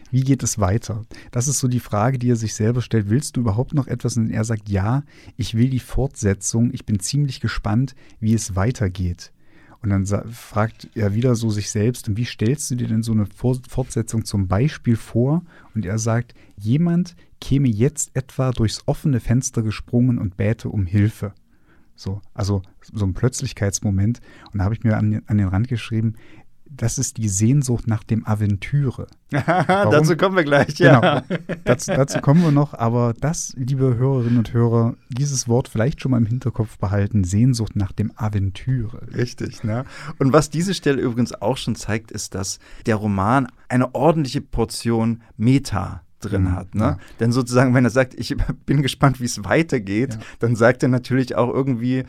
Wie 0.10 0.22
geht 0.22 0.42
es 0.42 0.58
weiter? 0.58 1.04
Das 1.32 1.50
ist 1.50 1.60
so 1.60 1.68
die 1.68 1.82
Frage, 1.82 2.18
die 2.18 2.30
er 2.30 2.38
sich 2.38 2.54
selber 2.54 2.82
stellt. 2.82 3.10
Willst 3.10 3.36
du 3.36 3.42
überhaupt 3.42 3.74
noch 3.74 3.88
etwas? 3.88 4.16
Und 4.16 4.30
er 4.30 4.46
sagt, 4.46 4.70
ja, 4.70 5.04
ich 5.36 5.56
will 5.56 5.70
die 5.70 5.80
Fortsetzung. 5.80 6.74
Ich 6.74 6.86
bin 6.86 7.02
ziemlich 7.02 7.42
gespannt, 7.42 7.94
wie 8.22 8.34
es 8.34 8.56
weitergeht. 8.56 9.34
Und 9.82 9.90
dann 9.90 10.06
fragt 10.32 10.90
er 10.96 11.14
wieder 11.14 11.36
so 11.36 11.50
sich 11.50 11.70
selbst, 11.70 12.08
und 12.08 12.18
wie 12.18 12.26
stellst 12.26 12.72
du 12.72 12.76
dir 12.76 12.88
denn 12.88 13.04
so 13.04 13.12
eine 13.12 13.26
Fortsetzung 13.26 14.24
zum 14.24 14.48
Beispiel 14.48 14.96
vor? 14.96 15.44
Und 15.76 15.86
er 15.86 16.00
sagt, 16.00 16.34
jemand 16.58 17.16
käme 17.42 17.68
jetzt 17.68 18.12
etwa 18.16 18.52
durchs 18.52 18.84
offene 18.86 19.20
Fenster 19.20 19.62
gesprungen 19.62 20.18
und 20.18 20.38
bäte 20.38 20.70
um 20.70 20.86
Hilfe. 20.86 21.34
So, 21.98 22.22
also 22.34 22.62
so 22.82 23.06
ein 23.06 23.14
Plötzlichkeitsmoment. 23.14 24.22
Und 24.54 24.60
da 24.60 24.64
habe 24.64 24.76
ich 24.76 24.84
mir 24.84 24.96
an, 24.96 25.22
an 25.26 25.38
den 25.38 25.48
Rand 25.48 25.68
geschrieben, 25.68 26.16
das 26.70 26.98
ist 26.98 27.18
die 27.18 27.30
Sehnsucht 27.30 27.88
nach 27.88 28.04
dem 28.04 28.26
Aventüre. 28.26 29.08
dazu 29.32 30.16
kommen 30.16 30.36
wir 30.36 30.44
gleich, 30.44 30.78
ja. 30.80 31.22
Genau, 31.26 31.42
dazu, 31.64 31.92
dazu, 31.92 32.20
kommen 32.20 32.44
wir 32.44 32.52
noch, 32.52 32.74
aber 32.74 33.14
das, 33.20 33.54
liebe 33.58 33.96
Hörerinnen 33.96 34.38
und 34.38 34.54
Hörer, 34.54 34.96
dieses 35.10 35.48
Wort 35.48 35.68
vielleicht 35.68 36.02
schon 36.02 36.12
mal 36.12 36.18
im 36.18 36.26
Hinterkopf 36.26 36.78
behalten, 36.78 37.24
Sehnsucht 37.24 37.76
nach 37.76 37.92
dem 37.92 38.12
Aventüre. 38.16 39.08
Richtig, 39.16 39.64
ne? 39.64 39.86
Und 40.20 40.34
was 40.34 40.50
diese 40.50 40.74
Stelle 40.74 41.02
übrigens 41.02 41.34
auch 41.34 41.58
schon 41.58 41.76
zeigt, 41.76 42.12
ist, 42.12 42.36
dass 42.36 42.60
der 42.86 42.96
Roman 42.96 43.48
eine 43.70 43.96
ordentliche 43.96 44.42
Portion 44.42 45.22
Meta 45.36 46.02
drin 46.20 46.44
mhm, 46.44 46.56
hat. 46.56 46.76
Ne? 46.76 46.84
Ja. 46.84 46.98
Denn 47.20 47.32
sozusagen, 47.32 47.74
wenn 47.74 47.84
er 47.84 47.90
sagt, 47.90 48.14
ich 48.16 48.36
bin 48.66 48.82
gespannt, 48.82 49.20
wie 49.20 49.26
es 49.26 49.44
weitergeht, 49.44 50.16
ja. 50.16 50.20
dann 50.40 50.56
sagt 50.56 50.84
er 50.84 50.90
natürlich 50.90 51.36
auch 51.36 51.54
irgendwie, 51.54 52.04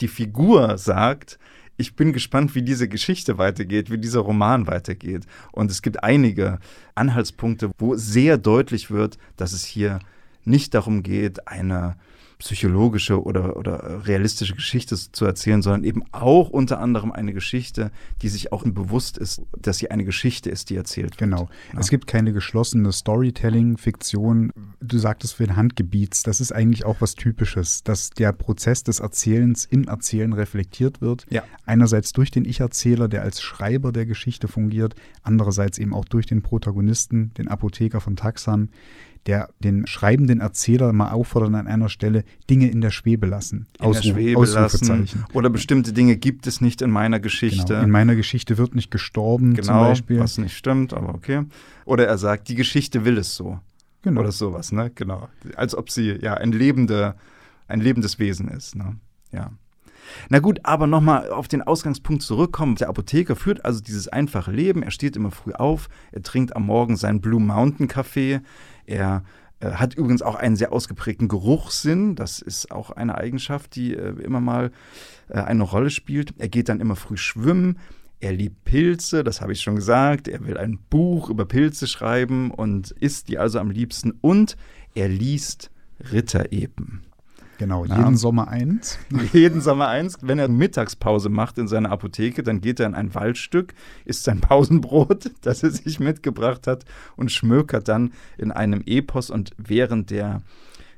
die 0.00 0.08
Figur 0.08 0.78
sagt, 0.78 1.38
ich 1.76 1.96
bin 1.96 2.12
gespannt, 2.12 2.54
wie 2.54 2.62
diese 2.62 2.88
Geschichte 2.88 3.38
weitergeht, 3.38 3.90
wie 3.90 3.98
dieser 3.98 4.20
Roman 4.20 4.66
weitergeht. 4.66 5.26
Und 5.50 5.70
es 5.70 5.80
gibt 5.80 6.04
einige 6.04 6.58
Anhaltspunkte, 6.94 7.70
wo 7.78 7.96
sehr 7.96 8.36
deutlich 8.36 8.90
wird, 8.90 9.16
dass 9.36 9.52
es 9.52 9.64
hier 9.64 9.98
nicht 10.44 10.74
darum 10.74 11.02
geht, 11.02 11.48
eine 11.48 11.96
psychologische 12.40 13.22
oder, 13.22 13.56
oder 13.56 14.06
realistische 14.06 14.54
Geschichte 14.54 14.96
zu 14.96 15.24
erzählen, 15.24 15.62
sondern 15.62 15.84
eben 15.84 16.02
auch 16.10 16.48
unter 16.48 16.80
anderem 16.80 17.12
eine 17.12 17.32
Geschichte, 17.34 17.90
die 18.22 18.28
sich 18.28 18.52
auch 18.52 18.64
bewusst 18.64 19.18
ist, 19.18 19.42
dass 19.60 19.78
sie 19.78 19.90
eine 19.90 20.04
Geschichte 20.04 20.50
ist, 20.50 20.70
die 20.70 20.76
erzählt 20.76 21.12
wird. 21.12 21.18
Genau. 21.18 21.48
Ja. 21.72 21.80
Es 21.80 21.90
gibt 21.90 22.06
keine 22.06 22.32
geschlossene 22.32 22.92
Storytelling-Fiktion. 22.92 24.52
Du 24.80 24.98
sagtest 24.98 25.34
für 25.34 25.46
den 25.46 25.56
Handgebiets, 25.56 26.22
das 26.22 26.40
ist 26.40 26.52
eigentlich 26.52 26.84
auch 26.86 27.00
was 27.00 27.14
Typisches, 27.14 27.84
dass 27.84 28.10
der 28.10 28.32
Prozess 28.32 28.82
des 28.84 29.00
Erzählens 29.00 29.66
im 29.66 29.84
Erzählen 29.84 30.32
reflektiert 30.32 31.02
wird. 31.02 31.26
Ja. 31.28 31.42
Einerseits 31.66 32.12
durch 32.12 32.30
den 32.30 32.46
Ich-Erzähler, 32.46 33.08
der 33.08 33.22
als 33.22 33.42
Schreiber 33.42 33.92
der 33.92 34.06
Geschichte 34.06 34.48
fungiert, 34.48 34.94
andererseits 35.22 35.78
eben 35.78 35.92
auch 35.92 36.06
durch 36.06 36.24
den 36.24 36.40
Protagonisten, 36.40 37.32
den 37.34 37.48
Apotheker 37.48 38.00
von 38.00 38.16
Taxan 38.16 38.70
der 39.26 39.50
den 39.58 39.86
schreibenden 39.86 40.40
Erzähler 40.40 40.92
mal 40.92 41.10
auffordert 41.10 41.54
an 41.54 41.66
einer 41.66 41.88
Stelle, 41.88 42.24
Dinge 42.48 42.70
in 42.70 42.80
der 42.80 42.90
Schwebe 42.90 43.26
lassen. 43.26 43.66
In 43.78 43.86
Ausruf, 43.86 44.02
der 44.02 44.12
Schwebe 44.12 44.44
lassen. 44.46 45.08
Oder 45.32 45.50
bestimmte 45.50 45.92
Dinge 45.92 46.16
gibt 46.16 46.46
es 46.46 46.60
nicht 46.60 46.82
in 46.82 46.90
meiner 46.90 47.20
Geschichte. 47.20 47.74
Genau. 47.74 47.82
In 47.82 47.90
meiner 47.90 48.16
Geschichte 48.16 48.58
wird 48.58 48.74
nicht 48.74 48.90
gestorben 48.90 49.54
genau, 49.54 49.66
zum 49.66 49.76
Beispiel. 49.76 50.20
was 50.20 50.38
nicht 50.38 50.56
stimmt, 50.56 50.94
aber 50.94 51.14
okay. 51.14 51.44
Oder 51.84 52.06
er 52.06 52.18
sagt, 52.18 52.48
die 52.48 52.54
Geschichte 52.54 53.04
will 53.04 53.18
es 53.18 53.34
so. 53.34 53.58
Genau. 54.02 54.20
Oder 54.20 54.32
sowas, 54.32 54.72
ne? 54.72 54.90
Genau. 54.94 55.28
Als 55.56 55.74
ob 55.74 55.90
sie 55.90 56.12
ja 56.20 56.34
ein, 56.34 56.52
lebende, 56.52 57.14
ein 57.68 57.80
lebendes 57.80 58.18
Wesen 58.18 58.48
ist. 58.48 58.74
Ne? 58.74 58.96
Ja. 59.32 59.50
Na 60.28 60.38
gut, 60.38 60.60
aber 60.64 60.86
nochmal 60.86 61.30
auf 61.30 61.48
den 61.48 61.62
Ausgangspunkt 61.62 62.22
zurückkommen. 62.22 62.76
Der 62.76 62.88
Apotheker 62.88 63.36
führt 63.36 63.64
also 63.64 63.80
dieses 63.80 64.08
einfache 64.08 64.50
Leben. 64.50 64.82
Er 64.82 64.90
steht 64.90 65.16
immer 65.16 65.30
früh 65.30 65.52
auf, 65.52 65.88
er 66.12 66.22
trinkt 66.22 66.56
am 66.56 66.66
Morgen 66.66 66.96
seinen 66.96 67.20
Blue 67.20 67.40
Mountain 67.40 67.88
Kaffee. 67.88 68.40
Er 68.90 69.22
äh, 69.60 69.70
hat 69.72 69.94
übrigens 69.94 70.22
auch 70.22 70.34
einen 70.34 70.56
sehr 70.56 70.72
ausgeprägten 70.72 71.28
Geruchssinn. 71.28 72.16
Das 72.16 72.40
ist 72.40 72.70
auch 72.72 72.90
eine 72.90 73.16
Eigenschaft, 73.16 73.76
die 73.76 73.94
äh, 73.94 74.10
immer 74.20 74.40
mal 74.40 74.72
äh, 75.28 75.40
eine 75.40 75.62
Rolle 75.62 75.90
spielt. 75.90 76.34
Er 76.38 76.48
geht 76.48 76.68
dann 76.68 76.80
immer 76.80 76.96
früh 76.96 77.16
schwimmen. 77.16 77.78
Er 78.18 78.32
liebt 78.32 78.64
Pilze, 78.64 79.24
das 79.24 79.40
habe 79.40 79.52
ich 79.52 79.62
schon 79.62 79.76
gesagt. 79.76 80.28
Er 80.28 80.44
will 80.44 80.58
ein 80.58 80.78
Buch 80.90 81.30
über 81.30 81.46
Pilze 81.46 81.86
schreiben 81.86 82.50
und 82.50 82.90
isst 82.90 83.28
die 83.28 83.38
also 83.38 83.58
am 83.58 83.70
liebsten. 83.70 84.12
Und 84.20 84.56
er 84.94 85.08
liest 85.08 85.70
Ritterepen. 86.12 87.02
Genau, 87.60 87.84
jeden 87.84 88.00
ja. 88.00 88.16
Sommer 88.16 88.48
eins. 88.48 88.98
jeden 89.34 89.60
Sommer 89.60 89.88
eins. 89.88 90.16
Wenn 90.22 90.38
er 90.38 90.48
Mittagspause 90.48 91.28
macht 91.28 91.58
in 91.58 91.68
seiner 91.68 91.92
Apotheke, 91.92 92.42
dann 92.42 92.62
geht 92.62 92.80
er 92.80 92.86
in 92.86 92.94
ein 92.94 93.14
Waldstück, 93.14 93.74
isst 94.06 94.24
sein 94.24 94.40
Pausenbrot, 94.40 95.30
das 95.42 95.62
er 95.62 95.70
sich 95.70 96.00
mitgebracht 96.00 96.66
hat 96.66 96.86
und 97.16 97.30
schmökert 97.30 97.86
dann 97.88 98.14
in 98.38 98.50
einem 98.50 98.82
Epos. 98.86 99.28
Und 99.28 99.50
während 99.58 100.08
der 100.08 100.40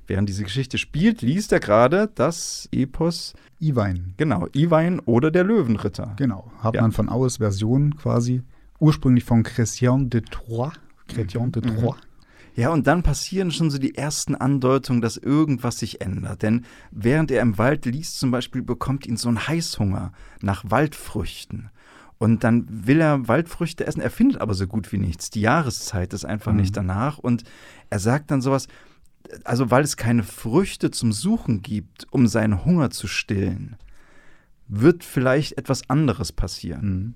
Während 0.06 0.28
diese 0.28 0.42
Geschichte 0.42 0.78
spielt, 0.78 1.22
liest 1.22 1.52
er 1.52 1.60
gerade 1.60 2.10
das 2.14 2.68
Epos 2.72 3.34
Iwein. 3.60 4.14
Genau, 4.16 4.48
Iwein 4.52 4.98
oder 4.98 5.30
der 5.30 5.44
Löwenritter. 5.44 6.14
Genau, 6.16 6.50
hat 6.58 6.74
ja. 6.74 6.82
man 6.82 6.90
von 6.90 7.08
Aues 7.08 7.36
Version 7.36 7.96
quasi, 7.96 8.42
ursprünglich 8.80 9.24
von 9.24 9.44
Chrétien 9.44 10.08
de 10.08 10.20
Troyes. 10.20 10.72
Chrétien 11.08 11.52
de 11.52 11.62
mhm. 11.62 11.76
Ja, 12.54 12.70
und 12.70 12.86
dann 12.86 13.02
passieren 13.02 13.50
schon 13.50 13.70
so 13.70 13.78
die 13.78 13.94
ersten 13.94 14.34
Andeutungen, 14.34 15.00
dass 15.00 15.16
irgendwas 15.16 15.78
sich 15.78 16.00
ändert. 16.02 16.42
Denn 16.42 16.64
während 16.90 17.30
er 17.30 17.40
im 17.40 17.56
Wald 17.56 17.86
liest 17.86 18.18
zum 18.18 18.30
Beispiel, 18.30 18.62
bekommt 18.62 19.06
ihn 19.06 19.16
so 19.16 19.28
ein 19.28 19.48
Heißhunger 19.48 20.12
nach 20.40 20.64
Waldfrüchten. 20.68 21.70
Und 22.18 22.44
dann 22.44 22.66
will 22.68 23.00
er 23.00 23.26
Waldfrüchte 23.26 23.86
essen, 23.86 24.00
er 24.00 24.10
findet 24.10 24.40
aber 24.40 24.54
so 24.54 24.66
gut 24.66 24.92
wie 24.92 24.98
nichts. 24.98 25.30
Die 25.30 25.40
Jahreszeit 25.40 26.12
ist 26.12 26.24
einfach 26.24 26.52
mhm. 26.52 26.58
nicht 26.58 26.76
danach. 26.76 27.18
Und 27.18 27.42
er 27.90 27.98
sagt 27.98 28.30
dann 28.30 28.42
sowas, 28.42 28.68
also 29.44 29.70
weil 29.70 29.82
es 29.82 29.96
keine 29.96 30.22
Früchte 30.22 30.90
zum 30.90 31.12
Suchen 31.12 31.62
gibt, 31.62 32.06
um 32.10 32.26
seinen 32.26 32.64
Hunger 32.64 32.90
zu 32.90 33.06
stillen, 33.06 33.76
wird 34.68 35.04
vielleicht 35.04 35.58
etwas 35.58 35.88
anderes 35.88 36.32
passieren. 36.32 36.86
Mhm. 36.86 37.14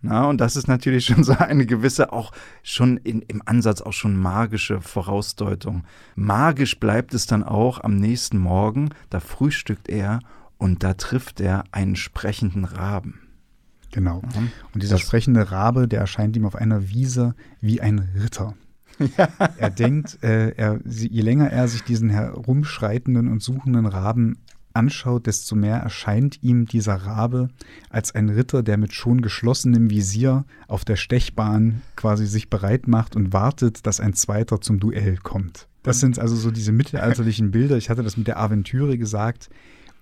Na, 0.00 0.26
und 0.26 0.40
das 0.40 0.54
ist 0.56 0.68
natürlich 0.68 1.04
schon 1.06 1.24
so 1.24 1.32
eine 1.32 1.66
gewisse, 1.66 2.12
auch 2.12 2.32
schon 2.62 2.96
in, 2.98 3.22
im 3.22 3.42
Ansatz 3.46 3.80
auch 3.80 3.92
schon 3.92 4.16
magische 4.16 4.80
Vorausdeutung. 4.80 5.84
Magisch 6.14 6.78
bleibt 6.78 7.14
es 7.14 7.26
dann 7.26 7.42
auch 7.42 7.82
am 7.82 7.96
nächsten 7.96 8.38
Morgen, 8.38 8.90
da 9.10 9.20
frühstückt 9.20 9.88
er 9.88 10.20
und 10.56 10.82
da 10.82 10.94
trifft 10.94 11.40
er 11.40 11.64
einen 11.72 11.96
sprechenden 11.96 12.64
Raben. 12.64 13.20
Genau. 13.90 14.22
Und 14.74 14.82
dieser 14.82 14.96
Das- 14.96 15.00
sprechende 15.02 15.50
Rabe, 15.50 15.88
der 15.88 16.00
erscheint 16.00 16.36
ihm 16.36 16.44
auf 16.46 16.54
einer 16.56 16.88
Wiese 16.90 17.34
wie 17.60 17.80
ein 17.80 17.98
Ritter. 18.22 18.54
Er 19.58 19.70
denkt, 19.70 20.22
äh, 20.24 20.50
er, 20.56 20.80
je 20.84 21.20
länger 21.22 21.50
er 21.50 21.68
sich 21.68 21.84
diesen 21.84 22.10
herumschreitenden 22.10 23.28
und 23.28 23.40
suchenden 23.42 23.86
Raben 23.86 24.38
anschaut, 24.78 25.26
desto 25.26 25.56
mehr 25.56 25.76
erscheint 25.76 26.42
ihm 26.42 26.64
dieser 26.66 26.94
Rabe 26.94 27.48
als 27.90 28.14
ein 28.14 28.28
Ritter, 28.28 28.62
der 28.62 28.78
mit 28.78 28.94
schon 28.94 29.20
geschlossenem 29.20 29.90
Visier 29.90 30.44
auf 30.68 30.84
der 30.84 30.96
Stechbahn 30.96 31.82
quasi 31.96 32.26
sich 32.26 32.48
bereit 32.48 32.86
macht 32.86 33.16
und 33.16 33.32
wartet, 33.32 33.86
dass 33.86 34.00
ein 34.00 34.14
zweiter 34.14 34.60
zum 34.60 34.78
Duell 34.78 35.16
kommt. 35.16 35.68
Das 35.82 36.00
sind 36.00 36.18
also 36.18 36.36
so 36.36 36.50
diese 36.50 36.72
mittelalterlichen 36.72 37.50
Bilder. 37.52 37.76
Ich 37.76 37.90
hatte 37.90 38.02
das 38.02 38.16
mit 38.16 38.28
der 38.28 38.38
Aventüre 38.38 38.96
gesagt. 38.96 39.50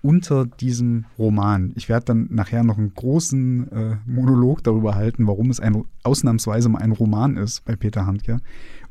Unter 0.03 0.45
diesem 0.45 1.05
Roman, 1.17 1.73
ich 1.75 1.89
werde 1.89 2.05
dann 2.05 2.27
nachher 2.29 2.63
noch 2.63 2.77
einen 2.77 2.93
großen 2.93 3.71
äh, 3.71 3.97
Monolog 4.05 4.63
darüber 4.63 4.93
halten, 4.93 5.25
warum 5.25 5.49
es 5.49 5.59
ein, 5.59 5.83
ausnahmsweise 6.03 6.69
mal 6.69 6.83
ein 6.83 6.91
Roman 6.91 7.35
ist 7.35 7.65
bei 7.65 7.75
Peter 7.75 8.05
Handke. 8.05 8.39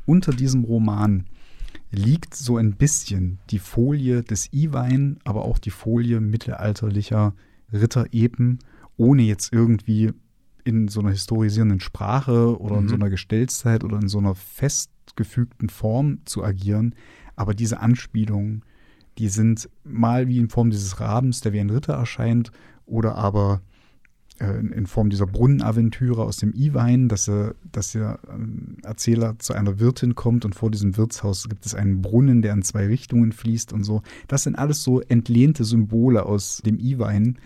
Unter 0.05 0.33
diesem 0.33 0.65
Roman 0.65 1.23
liegt 1.91 2.35
so 2.35 2.57
ein 2.57 2.73
bisschen 2.73 3.39
die 3.49 3.59
Folie 3.59 4.23
des 4.23 4.51
Iwein, 4.53 5.17
aber 5.23 5.45
auch 5.45 5.57
die 5.57 5.69
Folie 5.71 6.19
mittelalterlicher 6.19 7.33
Ritterepen, 7.71 8.59
ohne 8.97 9.21
jetzt 9.23 9.53
irgendwie 9.53 10.11
in 10.63 10.87
so 10.89 10.99
einer 10.99 11.11
historisierenden 11.11 11.79
Sprache 11.79 12.59
oder 12.59 12.77
in 12.77 12.85
Mhm. 12.85 12.89
so 12.89 12.95
einer 12.95 13.09
Gestellzeit 13.09 13.83
oder 13.83 13.99
in 13.99 14.09
so 14.09 14.17
einer 14.17 14.35
festgefügten 14.35 15.69
Form 15.69 16.19
zu 16.25 16.43
agieren. 16.43 16.93
Aber 17.35 17.53
diese 17.53 17.79
Anspielungen, 17.79 18.63
die 19.17 19.29
sind 19.29 19.69
mal 19.83 20.27
wie 20.27 20.39
in 20.39 20.49
Form 20.49 20.69
dieses 20.69 20.99
Rabens, 20.99 21.41
der 21.41 21.53
wie 21.53 21.59
ein 21.59 21.69
Ritter 21.69 21.93
erscheint, 21.93 22.51
oder 22.85 23.15
aber 23.15 23.61
in- 24.39 24.71
in 24.71 24.85
Form 24.87 25.09
dieser 25.09 25.25
Brunnenaventüre 25.27 26.23
aus 26.23 26.37
dem 26.37 26.53
Iwein, 26.53 27.07
dass, 27.09 27.27
er, 27.27 27.55
dass 27.71 27.91
der 27.93 28.19
ähm, 28.31 28.77
Erzähler 28.83 29.37
zu 29.39 29.53
einer 29.53 29.79
Wirtin 29.79 30.15
kommt 30.15 30.45
und 30.45 30.53
vor 30.55 30.69
diesem 30.71 30.95
Wirtshaus 30.97 31.49
gibt 31.49 31.65
es 31.65 31.73
einen 31.75 32.01
Brunnen, 32.01 32.41
der 32.41 32.53
in 32.53 32.61
zwei 32.61 32.85
Richtungen 32.87 33.31
fließt 33.31 33.73
und 33.73 33.83
so. 33.83 34.01
Das 34.27 34.43
sind 34.43 34.55
alles 34.57 34.83
so 34.83 35.01
entlehnte 35.01 35.63
Symbole 35.63 36.25
aus 36.25 36.61
dem 36.65 36.77
Iwein, 36.79 37.37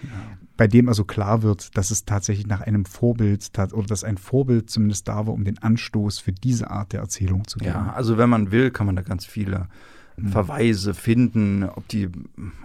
bei 0.58 0.68
dem 0.68 0.90
also 0.90 1.06
klar 1.06 1.42
wird, 1.44 1.76
dass 1.78 1.90
es 1.92 2.06
tatsächlich 2.06 2.46
nach 2.46 2.62
einem 2.62 2.86
Vorbild 2.86 3.54
tat- 3.54 3.74
oder 3.74 3.88
dass 3.88 4.04
ein 4.04 4.18
Vorbild 4.18 4.70
zumindest 4.70 5.08
da 5.08 5.26
war, 5.26 5.34
um 5.34 5.44
den 5.44 5.58
Anstoß 5.58 6.20
für 6.20 6.34
diese 6.34 6.70
Art 6.70 6.94
der 6.94 7.00
Erzählung 7.00 7.48
zu 7.48 7.58
geben. 7.58 7.72
Ja, 7.72 7.94
also 7.94 8.18
wenn 8.18 8.30
man 8.30 8.52
will, 8.52 8.70
kann 8.70 8.86
man 8.86 8.96
da 8.96 9.02
ganz 9.02 9.26
viele 9.26 9.68
Verweise 10.30 10.94
finden, 10.94 11.64
ob 11.64 11.88
die 11.88 12.10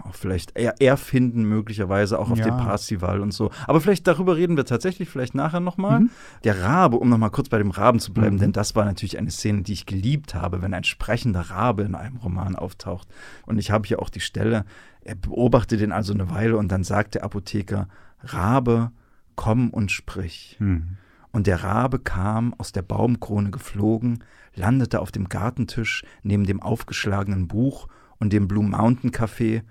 auch 0.03 0.15
vielleicht 0.15 0.55
erfinden, 0.55 1.43
möglicherweise 1.43 2.19
auch 2.19 2.29
auf 2.29 2.37
Ja. 2.37 2.45
dem 2.45 2.57
Parzival 2.57 3.21
und 3.21 3.33
so. 3.33 3.51
Aber 3.65 3.81
vielleicht 3.81 4.07
darüber 4.07 4.35
reden 4.35 4.57
wir 4.57 4.65
tatsächlich 4.65 5.09
vielleicht 5.09 5.35
nachher 5.35 5.59
nochmal. 5.59 6.01
Mhm. 6.01 6.09
Der 6.43 6.61
Rabe, 6.61 6.97
um 6.97 7.09
nochmal 7.09 7.31
kurz 7.31 7.49
bei 7.49 7.57
dem 7.57 7.71
Raben 7.71 7.99
zu 7.99 8.13
bleiben, 8.13 8.35
Mhm. 8.35 8.39
denn 8.39 8.51
das 8.53 8.75
war 8.75 8.85
natürlich 8.85 9.17
eine 9.17 9.31
Szene, 9.31 9.63
die 9.63 9.73
ich 9.73 9.85
geliebt 9.85 10.35
habe, 10.35 10.61
wenn 10.61 10.73
ein 10.73 10.83
sprechender 10.83 11.41
Rabe 11.41 11.83
in 11.83 11.95
einem 11.95 12.17
Roman 12.17 12.55
auftaucht. 12.55 13.07
Und 13.45 13.57
ich 13.57 13.71
habe 13.71 13.87
hier 13.87 14.01
auch 14.01 14.09
die 14.09 14.19
Stelle, 14.19 14.65
er 15.01 15.15
beobachtet 15.15 15.79
den 15.81 15.91
also 15.91 16.13
eine 16.13 16.29
Weile 16.29 16.57
und 16.57 16.69
dann 16.71 16.83
sagt 16.83 17.15
der 17.15 17.23
Apotheker, 17.23 17.87
Rabe, 18.23 18.91
komm 19.35 19.69
und 19.69 19.91
sprich. 19.91 20.55
Hm. 20.59 20.97
Und 21.31 21.47
der 21.47 21.63
Rabe 21.63 21.99
kam 21.99 22.53
aus 22.57 22.71
der 22.71 22.81
Baumkrone 22.81 23.51
geflogen, 23.51 24.23
landete 24.55 24.99
auf 25.01 25.11
dem 25.11 25.29
Gartentisch 25.29 26.03
neben 26.23 26.45
dem 26.45 26.61
aufgeschlagenen 26.61 27.47
Buch 27.47 27.87
und 28.17 28.33
dem 28.33 28.47
Blue 28.47 28.63
Mountain 28.63 29.11
Café, 29.11 29.63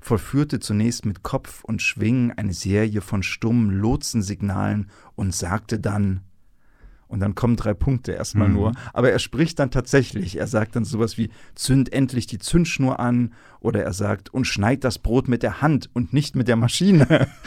vollführte 0.00 0.60
zunächst 0.60 1.04
mit 1.04 1.22
Kopf 1.22 1.62
und 1.64 1.82
Schwingen 1.82 2.32
eine 2.32 2.54
Serie 2.54 3.02
von 3.02 3.22
stummen 3.22 3.70
Lotsensignalen 3.70 4.90
und 5.14 5.34
sagte 5.34 5.78
dann, 5.78 6.20
und 7.10 7.20
dann 7.20 7.34
kommen 7.34 7.56
drei 7.56 7.74
Punkte 7.74 8.12
erstmal 8.12 8.48
Mhm. 8.48 8.54
nur, 8.54 8.72
aber 8.92 9.10
er 9.10 9.18
spricht 9.18 9.58
dann 9.58 9.70
tatsächlich, 9.70 10.38
er 10.38 10.46
sagt 10.46 10.76
dann 10.76 10.84
sowas 10.84 11.18
wie, 11.18 11.30
zünd 11.54 11.92
endlich 11.92 12.26
die 12.26 12.38
Zündschnur 12.38 13.00
an, 13.00 13.32
oder 13.60 13.82
er 13.82 13.92
sagt, 13.92 14.32
und 14.32 14.46
schneid 14.46 14.84
das 14.84 14.98
Brot 14.98 15.28
mit 15.28 15.42
der 15.42 15.60
Hand 15.60 15.90
und 15.92 16.12
nicht 16.12 16.36
mit 16.36 16.48
der 16.48 16.56
Maschine. 16.56 17.28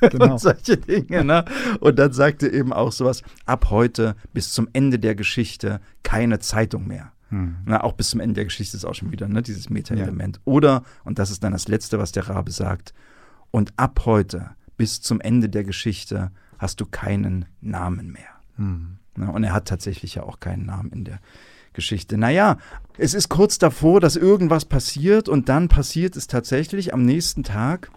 Genau. 0.00 0.32
und 0.32 0.38
solche 0.38 0.76
Dinge. 0.76 1.24
Ne? 1.24 1.44
Und 1.80 1.98
dann 1.98 2.12
sagte 2.12 2.48
eben 2.48 2.72
auch 2.74 2.92
sowas, 2.92 3.22
ab 3.46 3.70
heute 3.70 4.16
bis 4.34 4.52
zum 4.52 4.68
Ende 4.74 4.98
der 4.98 5.14
Geschichte 5.14 5.80
keine 6.02 6.40
Zeitung 6.40 6.86
mehr. 6.86 7.12
Hm. 7.30 7.56
Na, 7.64 7.82
auch 7.82 7.92
bis 7.94 8.10
zum 8.10 8.20
Ende 8.20 8.34
der 8.34 8.44
Geschichte 8.44 8.76
ist 8.76 8.84
auch 8.84 8.94
schon 8.94 9.12
wieder 9.12 9.28
ne, 9.28 9.40
dieses 9.42 9.70
Meta-Element. 9.70 10.40
Oder, 10.44 10.82
und 11.04 11.18
das 11.18 11.30
ist 11.30 11.42
dann 11.42 11.52
das 11.52 11.68
Letzte, 11.68 11.98
was 11.98 12.12
der 12.12 12.28
Rabe 12.28 12.50
sagt, 12.50 12.92
und 13.50 13.72
ab 13.76 14.02
heute 14.04 14.50
bis 14.76 15.00
zum 15.00 15.20
Ende 15.22 15.48
der 15.48 15.64
Geschichte 15.64 16.30
hast 16.58 16.80
du 16.80 16.86
keinen 16.86 17.46
Namen 17.62 18.12
mehr. 18.12 18.33
Hm. 18.56 18.98
Ne? 19.16 19.30
Und 19.30 19.44
er 19.44 19.52
hat 19.52 19.66
tatsächlich 19.66 20.16
ja 20.16 20.24
auch 20.24 20.40
keinen 20.40 20.66
Namen 20.66 20.90
in 20.90 21.04
der 21.04 21.20
Geschichte. 21.72 22.16
Naja, 22.16 22.58
es 22.98 23.14
ist 23.14 23.28
kurz 23.28 23.58
davor, 23.58 24.00
dass 24.00 24.16
irgendwas 24.16 24.64
passiert 24.64 25.28
und 25.28 25.48
dann 25.48 25.68
passiert 25.68 26.16
es 26.16 26.26
tatsächlich 26.26 26.94
am 26.94 27.04
nächsten 27.04 27.42
Tag 27.42 27.90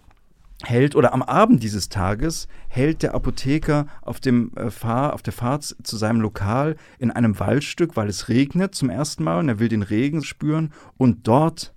hält 0.64 0.96
oder 0.96 1.14
am 1.14 1.22
Abend 1.22 1.62
dieses 1.62 1.88
Tages 1.88 2.48
hält 2.68 3.04
der 3.04 3.14
Apotheker 3.14 3.86
auf 4.02 4.20
dem 4.20 4.52
äh, 4.56 4.72
Fahr 4.72 5.14
auf 5.14 5.22
der 5.22 5.34
Fahrt 5.34 5.76
zu 5.84 5.98
seinem 5.98 6.20
Lokal 6.20 6.76
in 6.98 7.12
einem 7.12 7.40
Waldstück, 7.40 7.96
weil 7.96 8.10
es 8.10 8.28
regnet 8.28 8.74
zum 8.74 8.90
ersten 8.90 9.24
Mal 9.24 9.40
und 9.40 9.50
er 9.50 9.60
will 9.60 9.70
den 9.70 9.84
Regen 9.84 10.24
spüren 10.24 10.74
und 10.98 11.28
dort 11.28 11.76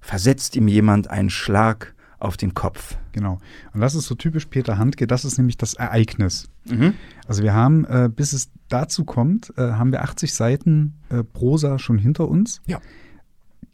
versetzt 0.00 0.56
ihm 0.56 0.68
jemand 0.68 1.08
einen 1.08 1.30
Schlag 1.30 1.94
auf 2.18 2.36
den 2.36 2.54
Kopf. 2.54 2.96
Genau. 3.12 3.38
Und 3.72 3.80
das 3.80 3.94
ist 3.94 4.06
so 4.06 4.14
typisch 4.14 4.46
Peter 4.46 4.78
Handke, 4.78 5.06
das 5.06 5.24
ist 5.24 5.38
nämlich 5.38 5.56
das 5.56 5.74
Ereignis. 5.74 6.48
Mhm. 6.64 6.94
Also 7.26 7.42
wir 7.42 7.54
haben, 7.54 7.84
äh, 7.84 8.08
bis 8.14 8.32
es 8.32 8.50
dazu 8.68 9.04
kommt, 9.04 9.52
äh, 9.56 9.72
haben 9.72 9.92
wir 9.92 10.02
80 10.02 10.32
Seiten 10.34 10.94
äh, 11.10 11.22
Prosa 11.22 11.78
schon 11.78 11.98
hinter 11.98 12.28
uns, 12.28 12.60
Ja. 12.66 12.80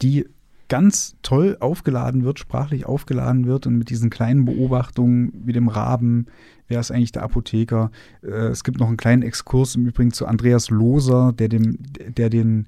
die 0.02 0.26
ganz 0.68 1.16
toll 1.22 1.57
aufgeladen 1.61 2.24
wird, 2.24 2.38
sprachlich 2.38 2.87
aufgeladen 2.87 3.46
wird 3.46 3.66
und 3.66 3.76
mit 3.76 3.90
diesen 3.90 4.09
kleinen 4.11 4.44
Beobachtungen 4.44 5.33
wie 5.44 5.52
dem 5.52 5.68
Raben, 5.68 6.26
wer 6.68 6.80
ist 6.80 6.90
eigentlich 6.90 7.12
der 7.12 7.22
Apotheker. 7.22 7.90
Äh, 8.22 8.28
es 8.48 8.64
gibt 8.64 8.78
noch 8.80 8.88
einen 8.88 8.96
kleinen 8.96 9.22
Exkurs 9.22 9.74
im 9.76 9.87
Übrigen 9.87 10.12
zu 10.12 10.26
Andreas 10.26 10.70
Loser, 10.70 11.33
der 11.33 11.48
dem, 11.48 11.78
der 12.16 12.30
den 12.30 12.66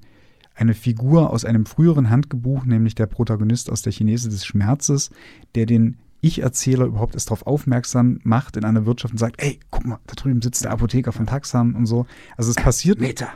eine 0.57 0.73
Figur 0.73 1.29
aus 1.29 1.45
einem 1.45 1.65
früheren 1.65 2.09
Handgebuch, 2.09 2.65
nämlich 2.65 2.95
der 2.95 3.05
Protagonist 3.05 3.71
aus 3.71 3.81
der 3.81 3.93
Chinese 3.93 4.29
des 4.29 4.45
Schmerzes, 4.45 5.11
der 5.55 5.65
den 5.65 5.97
Ich-Erzähler 6.21 6.85
überhaupt 6.85 7.13
erst 7.13 7.29
darauf 7.29 7.45
aufmerksam 7.45 8.19
macht 8.23 8.57
in 8.57 8.65
einer 8.65 8.85
Wirtschaft 8.85 9.13
und 9.13 9.19
sagt, 9.19 9.41
ey, 9.41 9.59
guck 9.69 9.85
mal, 9.85 9.99
da 10.07 10.15
drüben 10.15 10.41
sitzt 10.41 10.63
der 10.63 10.71
Apotheker 10.71 11.11
von 11.11 11.27
Taxam 11.27 11.75
und 11.75 11.85
so. 11.85 12.07
Also 12.35 12.49
es 12.49 12.55
passiert 12.55 12.99
Meter. 12.99 13.29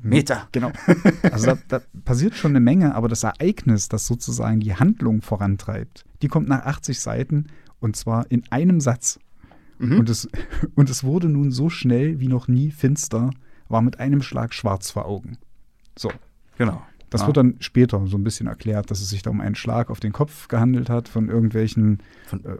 Meter. 0.00 0.48
Genau. 0.52 0.70
Also 1.30 1.46
da, 1.46 1.58
da 1.68 1.80
passiert 2.04 2.34
schon 2.34 2.52
eine 2.52 2.60
Menge, 2.60 2.94
aber 2.94 3.08
das 3.08 3.24
Ereignis, 3.24 3.88
das 3.88 4.06
sozusagen 4.06 4.60
die 4.60 4.74
Handlung 4.74 5.22
vorantreibt, 5.22 6.04
die 6.22 6.28
kommt 6.28 6.48
nach 6.48 6.64
80 6.64 7.00
Seiten 7.00 7.46
und 7.80 7.96
zwar 7.96 8.30
in 8.30 8.44
einem 8.50 8.80
Satz. 8.80 9.18
Mhm. 9.78 9.98
Und, 9.98 10.08
es, 10.08 10.28
und 10.76 10.88
es 10.88 11.02
wurde 11.02 11.28
nun 11.28 11.50
so 11.50 11.68
schnell 11.68 12.20
wie 12.20 12.28
noch 12.28 12.46
nie 12.46 12.70
finster, 12.70 13.30
war 13.68 13.82
mit 13.82 13.98
einem 13.98 14.22
Schlag 14.22 14.54
schwarz 14.54 14.90
vor 14.90 15.06
Augen. 15.06 15.38
So. 15.98 16.10
Genau. 16.60 16.82
Das 17.10 17.22
Ah. 17.22 17.26
wird 17.26 17.36
dann 17.38 17.56
später 17.58 18.06
so 18.06 18.16
ein 18.16 18.22
bisschen 18.22 18.46
erklärt, 18.46 18.90
dass 18.90 19.00
es 19.00 19.10
sich 19.10 19.22
da 19.22 19.30
um 19.30 19.40
einen 19.40 19.56
Schlag 19.56 19.90
auf 19.90 19.98
den 19.98 20.12
Kopf 20.12 20.46
gehandelt 20.46 20.88
hat 20.88 21.08
von 21.08 21.28
irgendwelchen, 21.28 21.98
Von, 22.26 22.44
äh, 22.44 22.56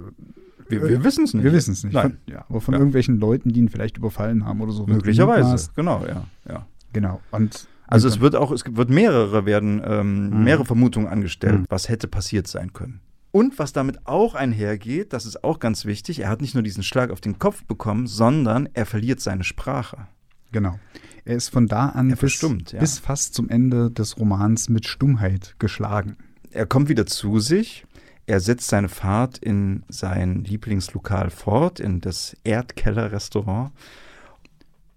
wir 0.69 0.89
wir 0.89 1.05
wissen 1.05 1.25
es 1.25 1.35
nicht. 1.35 1.45
wir 1.45 1.53
wissen 1.53 1.73
es 1.73 1.85
nicht, 1.85 1.95
Nein. 1.95 2.19
von, 2.25 2.35
ja, 2.35 2.45
aber 2.49 2.61
von 2.61 2.75
Ja. 2.75 2.79
irgendwelchen 2.81 3.21
Leuten, 3.21 3.53
die 3.53 3.61
ihn 3.61 3.69
vielleicht 3.69 3.97
überfallen 3.97 4.45
haben 4.45 4.61
oder 4.61 4.73
so. 4.73 4.87
Möglicherweise. 4.87 5.71
Genau, 5.77 6.05
ja. 6.07 6.25
ja. 6.49 6.67
Genau. 6.93 7.21
Und 7.31 7.69
Also 7.87 8.07
es 8.09 8.21
wird 8.21 8.37
auch, 8.37 8.51
es 8.53 8.63
wird 8.69 8.89
mehrere 8.91 9.47
werden, 9.47 9.83
ähm, 9.85 10.31
Mhm. 10.31 10.45
mehrere 10.45 10.65
Vermutungen 10.65 11.09
angestellt, 11.09 11.61
Mhm. 11.61 11.67
was 11.69 11.89
hätte 11.89 12.07
passiert 12.09 12.47
sein 12.49 12.73
können. 12.73 13.01
Und 13.33 13.59
was 13.61 13.73
damit 13.73 14.07
auch 14.07 14.35
einhergeht, 14.35 15.13
das 15.13 15.27
ist 15.27 15.43
auch 15.45 15.59
ganz 15.61 15.85
wichtig, 15.85 16.21
er 16.21 16.29
hat 16.29 16.41
nicht 16.41 16.55
nur 16.55 16.63
diesen 16.65 16.83
Schlag 16.83 17.11
auf 17.11 17.21
den 17.21 17.39
Kopf 17.39 17.65
bekommen, 17.65 18.07
sondern 18.09 18.69
er 18.75 18.87
verliert 18.87 19.21
seine 19.21 19.45
Sprache. 19.45 20.07
Genau. 20.53 20.79
Er 21.25 21.37
ist 21.37 21.49
von 21.51 21.67
da 21.69 21.91
an 21.91 22.15
bis, 22.17 22.41
ja. 22.41 22.81
bis 22.81 22.99
fast 22.99 23.35
zum 23.35 23.49
Ende 23.49 23.91
des 23.91 24.19
Romans 24.19 24.69
mit 24.69 24.87
Stummheit 24.87 25.55
geschlagen. 25.59 26.17
Er 26.51 26.67
kommt 26.67 26.89
wieder 26.89 27.07
zu 27.07 27.39
sich, 27.39 27.87
er 28.27 28.41
setzt 28.41 28.69
seine 28.69 28.89
Fahrt 28.89 29.39
in 29.39 29.85
sein 29.89 30.45
Lieblingslokal 30.45 31.31
fort, 31.31 31.81
in 31.81 32.01
das 32.01 32.37
Erdkeller-Restaurant, 32.45 33.73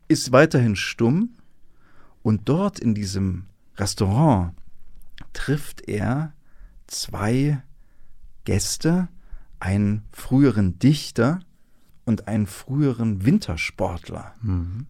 ist 0.08 0.32
weiterhin 0.32 0.76
stumm 0.76 1.36
und 2.22 2.48
dort 2.50 2.80
in 2.80 2.96
diesem 2.96 3.46
Restaurant 3.78 4.54
trifft 5.34 5.88
er 5.88 6.34
zwei 6.88 7.62
Gäste, 8.46 9.08
einen 9.60 10.04
früheren 10.12 10.78
Dichter 10.78 11.40
und 12.06 12.28
einen 12.28 12.48
früheren 12.48 13.26
Wintersportler, 13.26 14.34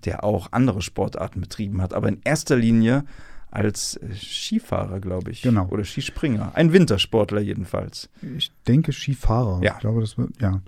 der 0.06 0.23
auch 0.23 0.47
andere 0.52 0.82
Sportarten 0.82 1.41
betrieben 1.41 1.82
hat, 1.82 1.93
aber 1.93 2.10
in 2.10 2.19
erster 2.23 2.56
Linie 2.56 3.06
als 3.54 3.97
äh, 3.97 4.13
Skifahrer, 4.15 4.99
glaube 4.99 5.32
ich. 5.32 5.43
Genau. 5.43 5.67
Oder 5.67 5.84
Skispringer. 5.84 6.54
Ein 6.56 6.73
Wintersportler 6.73 7.39
jedenfalls. 7.39 8.10
Ich 8.36 8.52
denke 8.67 8.91
Skifahrer. 8.91 9.62
Ja. 9.63 9.73
Ich 9.73 9.80
glaube, 9.80 10.02
das 10.02 10.17
wird, 10.17 10.41
ja. 10.41 10.62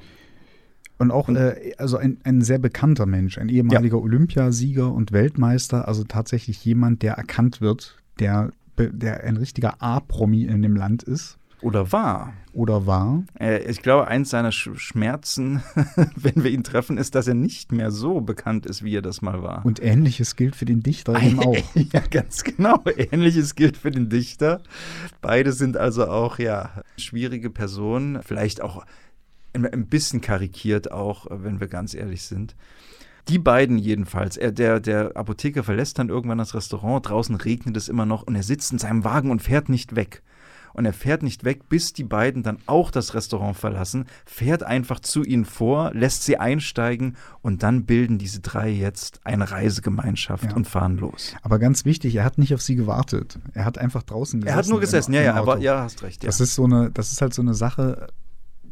Und 0.97 1.11
auch 1.11 1.27
äh, 1.29 1.73
also 1.77 1.97
ein, 1.97 2.19
ein 2.23 2.41
sehr 2.41 2.59
bekannter 2.59 3.05
Mensch, 3.05 3.37
ein 3.37 3.49
ehemaliger 3.49 3.97
ja. 3.97 4.03
Olympiasieger 4.03 4.91
und 4.91 5.11
Weltmeister, 5.11 5.87
also 5.87 6.03
tatsächlich 6.03 6.63
jemand, 6.63 7.01
der 7.01 7.15
erkannt 7.15 7.59
wird, 7.59 7.97
der, 8.19 8.51
der 8.77 9.23
ein 9.23 9.37
richtiger 9.37 9.81
A-Promi 9.81 10.43
in 10.43 10.61
dem 10.61 10.75
Land 10.75 11.03
ist. 11.03 11.37
Oder 11.65 11.91
war. 11.91 12.33
Oder 12.53 12.85
war. 12.85 13.23
Äh, 13.39 13.63
ich 13.67 13.81
glaube, 13.81 14.07
eins 14.07 14.29
seiner 14.29 14.51
Schmerzen, 14.51 15.63
wenn 16.15 16.43
wir 16.43 16.51
ihn 16.51 16.63
treffen, 16.63 16.99
ist, 16.99 17.15
dass 17.15 17.27
er 17.27 17.33
nicht 17.33 17.71
mehr 17.71 17.89
so 17.89 18.21
bekannt 18.21 18.67
ist, 18.67 18.83
wie 18.83 18.95
er 18.95 19.01
das 19.01 19.23
mal 19.23 19.41
war. 19.41 19.65
Und 19.65 19.81
ähnliches 19.81 20.35
gilt 20.35 20.55
für 20.55 20.65
den 20.65 20.83
Dichter 20.83 21.19
eben 21.19 21.39
auch. 21.43 21.57
ja, 21.73 22.01
ganz 22.11 22.43
genau. 22.43 22.83
Ähnliches 22.95 23.55
gilt 23.55 23.77
für 23.77 23.89
den 23.89 24.09
Dichter. 24.09 24.61
Beide 25.21 25.53
sind 25.53 25.75
also 25.75 26.05
auch, 26.05 26.37
ja, 26.37 26.83
schwierige 26.99 27.49
Personen. 27.49 28.21
Vielleicht 28.21 28.61
auch 28.61 28.85
ein 29.53 29.87
bisschen 29.87 30.21
karikiert, 30.21 30.91
auch, 30.91 31.25
wenn 31.31 31.59
wir 31.59 31.67
ganz 31.67 31.95
ehrlich 31.95 32.21
sind. 32.21 32.55
Die 33.27 33.39
beiden 33.39 33.79
jedenfalls. 33.79 34.37
Er, 34.37 34.51
der, 34.51 34.79
der 34.79 35.17
Apotheker 35.17 35.63
verlässt 35.63 35.97
dann 35.97 36.09
irgendwann 36.09 36.37
das 36.37 36.53
Restaurant. 36.53 37.09
Draußen 37.09 37.33
regnet 37.33 37.75
es 37.75 37.89
immer 37.89 38.05
noch 38.05 38.21
und 38.21 38.35
er 38.35 38.43
sitzt 38.43 38.71
in 38.71 38.77
seinem 38.77 39.03
Wagen 39.03 39.31
und 39.31 39.41
fährt 39.41 39.67
nicht 39.67 39.95
weg 39.95 40.21
und 40.75 40.85
er 40.85 40.93
fährt 40.93 41.23
nicht 41.23 41.43
weg, 41.43 41.69
bis 41.69 41.93
die 41.93 42.03
beiden 42.03 42.43
dann 42.43 42.57
auch 42.65 42.91
das 42.91 43.13
Restaurant 43.13 43.55
verlassen, 43.55 44.05
fährt 44.25 44.63
einfach 44.63 44.99
zu 44.99 45.23
ihnen 45.23 45.45
vor, 45.45 45.91
lässt 45.93 46.23
sie 46.23 46.37
einsteigen 46.37 47.15
und 47.41 47.63
dann 47.63 47.85
bilden 47.85 48.17
diese 48.17 48.41
drei 48.41 48.69
jetzt 48.69 49.21
eine 49.23 49.49
Reisegemeinschaft 49.49 50.51
ja. 50.51 50.55
und 50.55 50.67
fahren 50.67 50.97
los. 50.97 51.33
Aber 51.41 51.59
ganz 51.59 51.85
wichtig, 51.85 52.15
er 52.15 52.25
hat 52.25 52.37
nicht 52.37 52.53
auf 52.53 52.61
sie 52.61 52.75
gewartet. 52.75 53.39
Er 53.53 53.65
hat 53.65 53.77
einfach 53.77 54.03
draußen 54.03 54.41
gesessen. 54.41 54.53
Er 54.53 54.57
hat 54.57 54.67
nur 54.67 54.79
gesessen, 54.79 55.13
im, 55.13 55.19
ja, 55.19 55.23
ja, 55.23 55.33
aber 55.35 55.59
ja, 55.59 55.81
hast 55.81 56.03
recht. 56.03 56.23
Ja. 56.23 56.27
Das 56.27 56.41
ist 56.41 56.55
so 56.55 56.65
eine, 56.65 56.91
das 56.91 57.11
ist 57.11 57.21
halt 57.21 57.33
so 57.33 57.41
eine 57.41 57.53
Sache. 57.53 58.07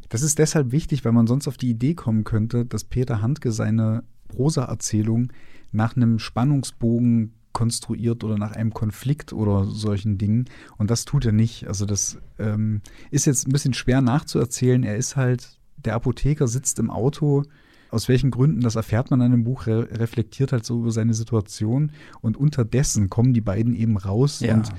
Das 0.10 0.22
ist 0.22 0.38
deshalb 0.40 0.72
wichtig, 0.72 1.06
weil 1.06 1.14
man 1.14 1.26
sonst 1.26 1.48
auf 1.48 1.58
die 1.58 1.70
Idee 1.70 1.96
kommen 1.96 2.24
könnte, 2.24 2.66
dass 2.66 2.84
Peter 2.84 3.22
Handke 3.22 3.52
seine 3.52 4.04
Prosa-Erzählung 4.28 5.32
nach 5.72 5.96
einem 5.96 6.20
Spannungsbogen 6.20 7.34
konstruiert 7.54 8.24
oder 8.24 8.38
nach 8.38 8.52
einem 8.52 8.74
Konflikt 8.74 9.32
oder 9.32 9.66
solchen 9.66 10.18
Dingen. 10.18 10.46
Und 10.78 10.90
das 10.90 11.06
tut 11.06 11.26
er 11.26 11.32
nicht. 11.32 11.68
Also 11.68 11.86
das 11.86 12.18
ähm, 12.40 12.82
ist 13.12 13.26
jetzt 13.26 13.48
ein 13.48 13.52
bisschen 13.52 13.74
schwer 13.74 14.02
nachzuerzählen. 14.02 14.84
Er 14.84 14.98
ist 14.98 15.16
halt, 15.16 15.60
der 15.78 15.96
Apotheker 15.96 16.48
sitzt 16.48 16.80
im 16.80 16.90
Auto. 16.90 17.44
Aus 17.90 18.10
welchen 18.10 18.32
Gründen, 18.32 18.62
das 18.62 18.76
erfährt 18.76 19.12
man 19.12 19.22
in 19.22 19.28
einem 19.28 19.44
Buch, 19.44 19.68
re 19.68 19.88
reflektiert 19.92 20.52
halt 20.52 20.66
so 20.66 20.80
über 20.82 20.92
seine 20.92 21.14
Situation. 21.14 21.92
Und 22.22 22.38
unterdessen 22.38 23.10
kommen 23.10 23.34
die 23.34 23.42
beiden 23.42 23.76
eben 23.76 23.98
raus 23.98 24.40
ja. 24.40 24.56
und 24.56 24.70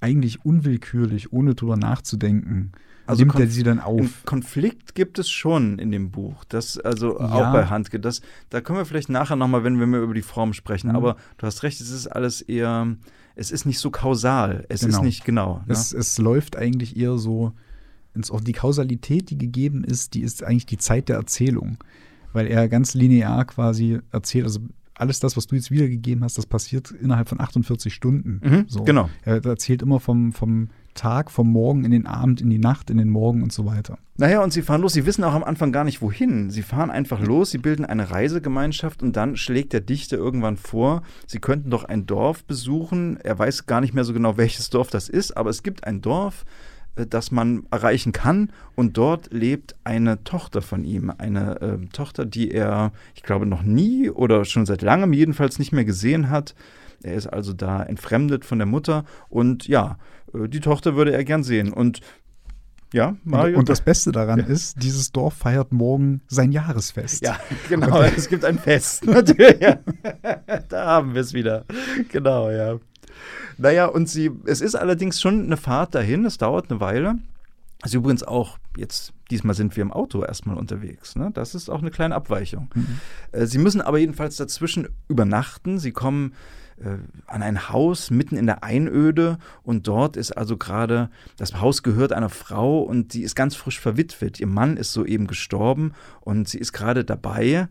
eigentlich 0.00 0.44
unwillkürlich, 0.44 1.32
ohne 1.32 1.54
drüber 1.54 1.76
nachzudenken, 1.76 2.72
also 3.10 3.24
nimmt 3.24 3.38
er 3.38 3.46
sie 3.46 3.62
dann 3.62 3.80
auf. 3.80 4.24
Konflikt 4.24 4.94
gibt 4.94 5.18
es 5.18 5.28
schon 5.28 5.78
in 5.78 5.90
dem 5.90 6.10
Buch. 6.10 6.44
Das, 6.44 6.78
also 6.78 7.18
ja. 7.18 7.26
auch 7.26 7.52
bei 7.52 7.66
Handke. 7.66 8.00
Das, 8.00 8.20
da 8.48 8.60
können 8.60 8.78
wir 8.78 8.84
vielleicht 8.84 9.08
nachher 9.08 9.36
nochmal, 9.36 9.64
wenn 9.64 9.78
wir 9.78 9.86
mehr 9.86 10.00
über 10.00 10.14
die 10.14 10.22
Form 10.22 10.52
sprechen. 10.52 10.90
Mhm. 10.90 10.96
Aber 10.96 11.16
du 11.38 11.46
hast 11.46 11.62
recht, 11.62 11.80
es 11.80 11.90
ist 11.90 12.06
alles 12.06 12.40
eher, 12.40 12.96
es 13.34 13.50
ist 13.50 13.66
nicht 13.66 13.78
so 13.78 13.90
kausal. 13.90 14.64
Es 14.68 14.80
genau. 14.80 14.96
ist 14.96 15.02
nicht 15.02 15.24
genau. 15.24 15.62
Ne? 15.66 15.72
Es, 15.72 15.92
es 15.92 16.18
läuft 16.18 16.56
eigentlich 16.56 16.96
eher 16.96 17.18
so 17.18 17.52
ins, 18.14 18.32
die 18.42 18.52
Kausalität, 18.52 19.30
die 19.30 19.38
gegeben 19.38 19.84
ist, 19.84 20.14
die 20.14 20.22
ist 20.22 20.42
eigentlich 20.42 20.66
die 20.66 20.78
Zeit 20.78 21.08
der 21.08 21.16
Erzählung. 21.16 21.78
Weil 22.32 22.46
er 22.46 22.68
ganz 22.68 22.94
linear 22.94 23.44
quasi 23.44 23.98
erzählt, 24.12 24.44
also 24.44 24.60
alles 24.94 25.18
das, 25.18 25.36
was 25.36 25.46
du 25.46 25.56
jetzt 25.56 25.70
wiedergegeben 25.70 26.22
hast, 26.22 26.36
das 26.38 26.46
passiert 26.46 26.90
innerhalb 26.90 27.28
von 27.28 27.40
48 27.40 27.92
Stunden. 27.92 28.40
Mhm, 28.42 28.64
so. 28.68 28.84
Genau. 28.84 29.08
Er 29.22 29.44
erzählt 29.44 29.82
immer 29.82 29.98
vom, 29.98 30.32
vom 30.32 30.68
Tag, 30.94 31.30
vom 31.30 31.50
Morgen 31.50 31.84
in 31.84 31.90
den 31.90 32.06
Abend, 32.06 32.40
in 32.40 32.50
die 32.50 32.58
Nacht, 32.58 32.90
in 32.90 32.98
den 32.98 33.08
Morgen 33.08 33.42
und 33.42 33.52
so 33.52 33.66
weiter. 33.66 33.98
Naja, 34.16 34.42
und 34.42 34.52
sie 34.52 34.62
fahren 34.62 34.82
los. 34.82 34.92
Sie 34.92 35.06
wissen 35.06 35.24
auch 35.24 35.32
am 35.32 35.44
Anfang 35.44 35.72
gar 35.72 35.84
nicht, 35.84 36.02
wohin. 36.02 36.50
Sie 36.50 36.62
fahren 36.62 36.90
einfach 36.90 37.20
los, 37.20 37.50
sie 37.50 37.58
bilden 37.58 37.86
eine 37.86 38.10
Reisegemeinschaft 38.10 39.02
und 39.02 39.16
dann 39.16 39.36
schlägt 39.36 39.72
der 39.72 39.80
Dichter 39.80 40.16
irgendwann 40.16 40.56
vor, 40.56 41.02
sie 41.26 41.38
könnten 41.38 41.70
doch 41.70 41.84
ein 41.84 42.06
Dorf 42.06 42.44
besuchen. 42.44 43.18
Er 43.22 43.38
weiß 43.38 43.66
gar 43.66 43.80
nicht 43.80 43.94
mehr 43.94 44.04
so 44.04 44.12
genau, 44.12 44.36
welches 44.36 44.70
Dorf 44.70 44.90
das 44.90 45.08
ist, 45.08 45.36
aber 45.36 45.50
es 45.50 45.62
gibt 45.62 45.84
ein 45.84 46.02
Dorf, 46.02 46.44
äh, 46.96 47.06
das 47.06 47.30
man 47.30 47.64
erreichen 47.70 48.12
kann. 48.12 48.52
Und 48.74 48.96
dort 48.96 49.32
lebt 49.32 49.76
eine 49.84 50.22
Tochter 50.24 50.62
von 50.62 50.84
ihm. 50.84 51.12
Eine 51.16 51.60
äh, 51.60 51.86
Tochter, 51.92 52.26
die 52.26 52.50
er, 52.50 52.92
ich 53.14 53.22
glaube, 53.22 53.46
noch 53.46 53.62
nie 53.62 54.10
oder 54.10 54.44
schon 54.44 54.66
seit 54.66 54.82
langem 54.82 55.12
jedenfalls 55.12 55.58
nicht 55.58 55.72
mehr 55.72 55.84
gesehen 55.84 56.30
hat. 56.30 56.54
Er 57.02 57.14
ist 57.14 57.26
also 57.26 57.54
da 57.54 57.82
entfremdet 57.82 58.44
von 58.44 58.58
der 58.58 58.66
Mutter 58.66 59.04
und 59.30 59.66
ja, 59.66 59.96
die 60.34 60.60
Tochter 60.60 60.96
würde 60.96 61.12
er 61.12 61.24
gern 61.24 61.42
sehen. 61.42 61.72
Und 61.72 62.00
ja, 62.92 63.16
Mario. 63.22 63.58
Und 63.58 63.68
das 63.68 63.82
Beste 63.82 64.10
daran 64.10 64.40
ja. 64.40 64.46
ist, 64.46 64.82
dieses 64.82 65.12
Dorf 65.12 65.34
feiert 65.34 65.72
morgen 65.72 66.22
sein 66.26 66.50
Jahresfest. 66.50 67.22
Ja, 67.22 67.38
genau. 67.68 68.02
es 68.02 68.28
gibt 68.28 68.44
ein 68.44 68.58
Fest. 68.58 69.04
Natürlich. 69.06 69.60
Ja. 69.60 69.78
da 70.68 70.86
haben 70.86 71.14
wir 71.14 71.20
es 71.20 71.32
wieder. 71.32 71.64
Genau, 72.08 72.50
ja. 72.50 72.78
Naja, 73.58 73.86
und 73.86 74.08
sie, 74.08 74.30
es 74.46 74.60
ist 74.60 74.74
allerdings 74.74 75.20
schon 75.20 75.44
eine 75.44 75.56
Fahrt 75.56 75.94
dahin. 75.94 76.24
Es 76.24 76.38
dauert 76.38 76.70
eine 76.70 76.80
Weile. 76.80 77.18
Also 77.82 77.98
übrigens 77.98 78.22
auch, 78.22 78.58
jetzt, 78.76 79.12
diesmal 79.30 79.54
sind 79.54 79.76
wir 79.76 79.82
im 79.82 79.92
Auto 79.92 80.22
erstmal 80.22 80.56
unterwegs. 80.56 81.16
Ne? 81.16 81.30
Das 81.32 81.54
ist 81.54 81.68
auch 81.70 81.80
eine 81.80 81.90
kleine 81.90 82.14
Abweichung. 82.14 82.70
Mhm. 82.74 83.00
Äh, 83.32 83.46
sie 83.46 83.58
müssen 83.58 83.80
aber 83.80 83.98
jedenfalls 83.98 84.36
dazwischen 84.36 84.88
übernachten. 85.08 85.78
Sie 85.78 85.92
kommen 85.92 86.32
äh, 86.32 86.36
an 87.26 87.42
ein 87.42 87.68
Haus 87.68 88.10
mitten 88.10 88.36
in 88.36 88.46
der 88.46 88.64
Einöde 88.64 89.38
und 89.62 89.86
dort 89.86 90.16
ist 90.16 90.32
also 90.32 90.56
gerade, 90.56 91.10
das 91.36 91.60
Haus 91.60 91.82
gehört 91.82 92.12
einer 92.12 92.30
Frau 92.30 92.80
und 92.80 93.12
sie 93.12 93.22
ist 93.22 93.34
ganz 93.34 93.54
frisch 93.54 93.78
verwitwet. 93.78 94.40
Ihr 94.40 94.46
Mann 94.46 94.76
ist 94.76 94.92
soeben 94.92 95.26
gestorben 95.26 95.92
und 96.20 96.48
sie 96.48 96.58
ist 96.58 96.72
gerade 96.72 97.04
dabei, 97.04 97.68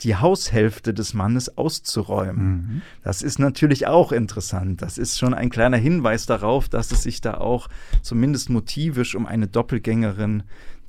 die 0.00 0.16
Haushälfte 0.16 0.92
des 0.92 1.14
Mannes 1.14 1.56
auszuräumen. 1.56 2.46
Mhm. 2.46 2.82
Das 3.02 3.22
ist 3.22 3.38
natürlich 3.38 3.86
auch 3.86 4.12
interessant. 4.12 4.82
Das 4.82 4.98
ist 4.98 5.18
schon 5.18 5.34
ein 5.34 5.50
kleiner 5.50 5.76
Hinweis 5.76 6.26
darauf, 6.26 6.68
dass 6.68 6.90
es 6.90 7.04
sich 7.04 7.20
da 7.20 7.34
auch 7.34 7.68
zumindest 8.02 8.50
motivisch 8.50 9.14
um 9.14 9.26
eine 9.26 9.46
Doppelgängerin 9.46 10.42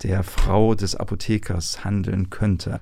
der 0.03 0.23
Frau 0.23 0.75
des 0.75 0.95
Apothekers 0.95 1.85
handeln 1.85 2.29
könnte. 2.29 2.81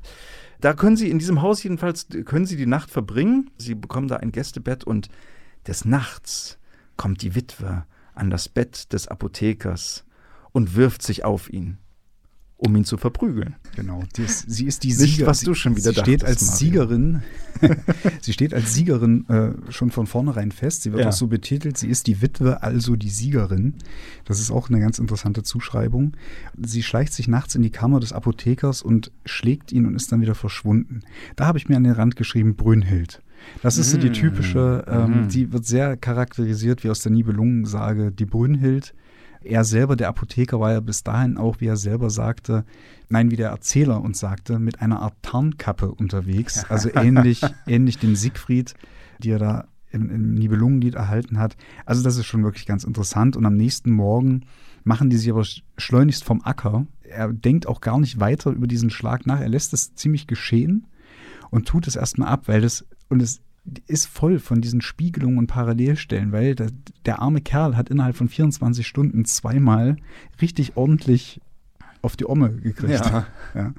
Da 0.63 0.73
können 0.73 0.95
Sie 0.95 1.09
in 1.09 1.19
diesem 1.19 1.41
Haus 1.41 1.61
jedenfalls, 1.61 2.07
können 2.23 2.45
Sie 2.45 2.55
die 2.55 2.65
Nacht 2.65 2.89
verbringen. 2.89 3.51
Sie 3.57 3.75
bekommen 3.75 4.07
da 4.07 4.15
ein 4.15 4.31
Gästebett 4.31 4.85
und 4.85 5.09
des 5.67 5.83
Nachts 5.83 6.57
kommt 6.95 7.21
die 7.21 7.35
Witwe 7.35 7.83
an 8.13 8.29
das 8.29 8.47
Bett 8.47 8.93
des 8.93 9.09
Apothekers 9.09 10.05
und 10.53 10.73
wirft 10.75 11.01
sich 11.01 11.25
auf 11.25 11.51
ihn 11.51 11.79
um 12.65 12.75
ihn 12.77 12.85
zu 12.85 12.97
verprügeln. 12.97 13.55
Genau. 13.75 14.03
Ist, 14.17 14.49
sie 14.49 14.65
ist 14.65 14.83
die 14.83 14.93
Siegerin. 14.93 15.27
was 15.27 15.41
du 15.41 15.53
schon 15.53 15.75
wieder 15.75 15.91
sie 15.91 15.99
steht 15.99 16.23
als 16.23 16.41
Mario. 16.41 16.57
Siegerin. 16.57 17.21
sie 18.21 18.33
steht 18.33 18.53
als 18.53 18.73
Siegerin 18.73 19.27
äh, 19.27 19.71
schon 19.71 19.91
von 19.91 20.07
vornherein 20.07 20.51
fest. 20.51 20.83
Sie 20.83 20.91
wird 20.93 21.01
ja. 21.01 21.09
auch 21.09 21.13
so 21.13 21.27
betitelt. 21.27 21.77
Sie 21.77 21.89
ist 21.89 22.07
die 22.07 22.21
Witwe, 22.21 22.63
also 22.63 22.95
die 22.95 23.09
Siegerin. 23.09 23.75
Das 24.23 24.39
ist 24.39 24.49
auch 24.49 24.69
eine 24.69 24.79
ganz 24.79 24.97
interessante 24.97 25.43
Zuschreibung. 25.43 26.15
Sie 26.61 26.83
schleicht 26.83 27.13
sich 27.13 27.27
nachts 27.27 27.55
in 27.55 27.63
die 27.63 27.69
Kammer 27.69 27.99
des 27.99 28.13
Apothekers 28.13 28.81
und 28.81 29.11
schlägt 29.25 29.73
ihn 29.73 29.85
und 29.85 29.95
ist 29.95 30.11
dann 30.11 30.21
wieder 30.21 30.35
verschwunden. 30.35 31.01
Da 31.35 31.45
habe 31.45 31.57
ich 31.57 31.67
mir 31.67 31.75
an 31.75 31.83
den 31.83 31.93
Rand 31.93 32.15
geschrieben 32.15 32.55
Brünnhild. 32.55 33.21
Das 33.61 33.77
ist 33.77 33.91
so 33.91 33.97
die 33.97 34.09
mm. 34.09 34.13
typische, 34.13 34.85
ähm, 34.87 35.25
mm. 35.25 35.29
die 35.29 35.51
wird 35.51 35.65
sehr 35.65 35.97
charakterisiert 35.97 36.85
wie 36.85 36.89
aus 36.89 37.01
der 37.01 37.11
Nibelungensage, 37.11 38.09
die 38.09 38.25
Brünnhild 38.25 38.93
er 39.43 39.63
selber, 39.63 39.95
der 39.95 40.09
Apotheker, 40.09 40.59
war 40.59 40.71
ja 40.71 40.79
bis 40.79 41.03
dahin 41.03 41.37
auch, 41.37 41.59
wie 41.59 41.67
er 41.67 41.77
selber 41.77 42.09
sagte, 42.09 42.65
nein, 43.09 43.31
wie 43.31 43.35
der 43.35 43.49
Erzähler 43.49 44.01
uns 44.01 44.19
sagte, 44.19 44.59
mit 44.59 44.81
einer 44.81 45.01
Art 45.01 45.15
Tarnkappe 45.21 45.91
unterwegs. 45.91 46.65
Also 46.69 46.89
ähnlich, 46.93 47.41
ähnlich 47.67 47.99
dem 47.99 48.15
Siegfried, 48.15 48.73
die 49.19 49.31
er 49.31 49.39
da 49.39 49.67
im, 49.91 50.09
im 50.09 50.33
Nibelungenlied 50.33 50.95
erhalten 50.95 51.37
hat. 51.37 51.55
Also 51.85 52.03
das 52.03 52.17
ist 52.17 52.25
schon 52.25 52.43
wirklich 52.43 52.65
ganz 52.65 52.83
interessant. 52.83 53.37
Und 53.37 53.45
am 53.45 53.55
nächsten 53.55 53.91
Morgen 53.91 54.45
machen 54.83 55.09
die 55.09 55.17
sich 55.17 55.29
aber 55.29 55.45
schleunigst 55.77 56.23
vom 56.23 56.41
Acker. 56.43 56.87
Er 57.03 57.31
denkt 57.31 57.67
auch 57.67 57.79
gar 57.79 57.99
nicht 57.99 58.19
weiter 58.19 58.51
über 58.51 58.67
diesen 58.67 58.89
Schlag 58.89 59.27
nach. 59.27 59.39
Er 59.39 59.49
lässt 59.49 59.73
es 59.73 59.93
ziemlich 59.93 60.25
geschehen 60.27 60.87
und 61.51 61.67
tut 61.67 61.87
es 61.87 61.95
erstmal 61.95 62.29
ab, 62.29 62.47
weil 62.47 62.61
das, 62.61 62.85
und 63.09 63.21
es 63.21 63.41
ist 63.87 64.07
voll 64.07 64.39
von 64.39 64.61
diesen 64.61 64.81
Spiegelungen 64.81 65.37
und 65.37 65.47
Parallelstellen, 65.47 66.31
weil 66.31 66.55
der, 66.55 66.67
der, 67.05 67.21
arme 67.21 67.41
Kerl 67.41 67.77
hat 67.77 67.89
innerhalb 67.89 68.15
von 68.15 68.27
24 68.27 68.85
Stunden 68.85 69.23
zweimal 69.25 69.95
richtig 70.41 70.75
ordentlich 70.75 71.39
auf 72.01 72.17
die 72.17 72.27
Omme 72.27 72.51
gekriegt. 72.51 73.05
Ja. 73.05 73.25
ja. 73.55 73.73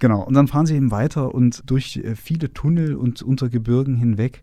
Genau. 0.00 0.22
Und 0.22 0.34
dann 0.34 0.48
fahren 0.48 0.66
sie 0.66 0.74
eben 0.74 0.90
weiter 0.90 1.32
und 1.32 1.62
durch 1.70 1.98
äh, 1.98 2.16
viele 2.16 2.52
Tunnel 2.52 2.96
und 2.96 3.22
unter 3.22 3.48
Gebirgen 3.48 3.94
hinweg 3.94 4.42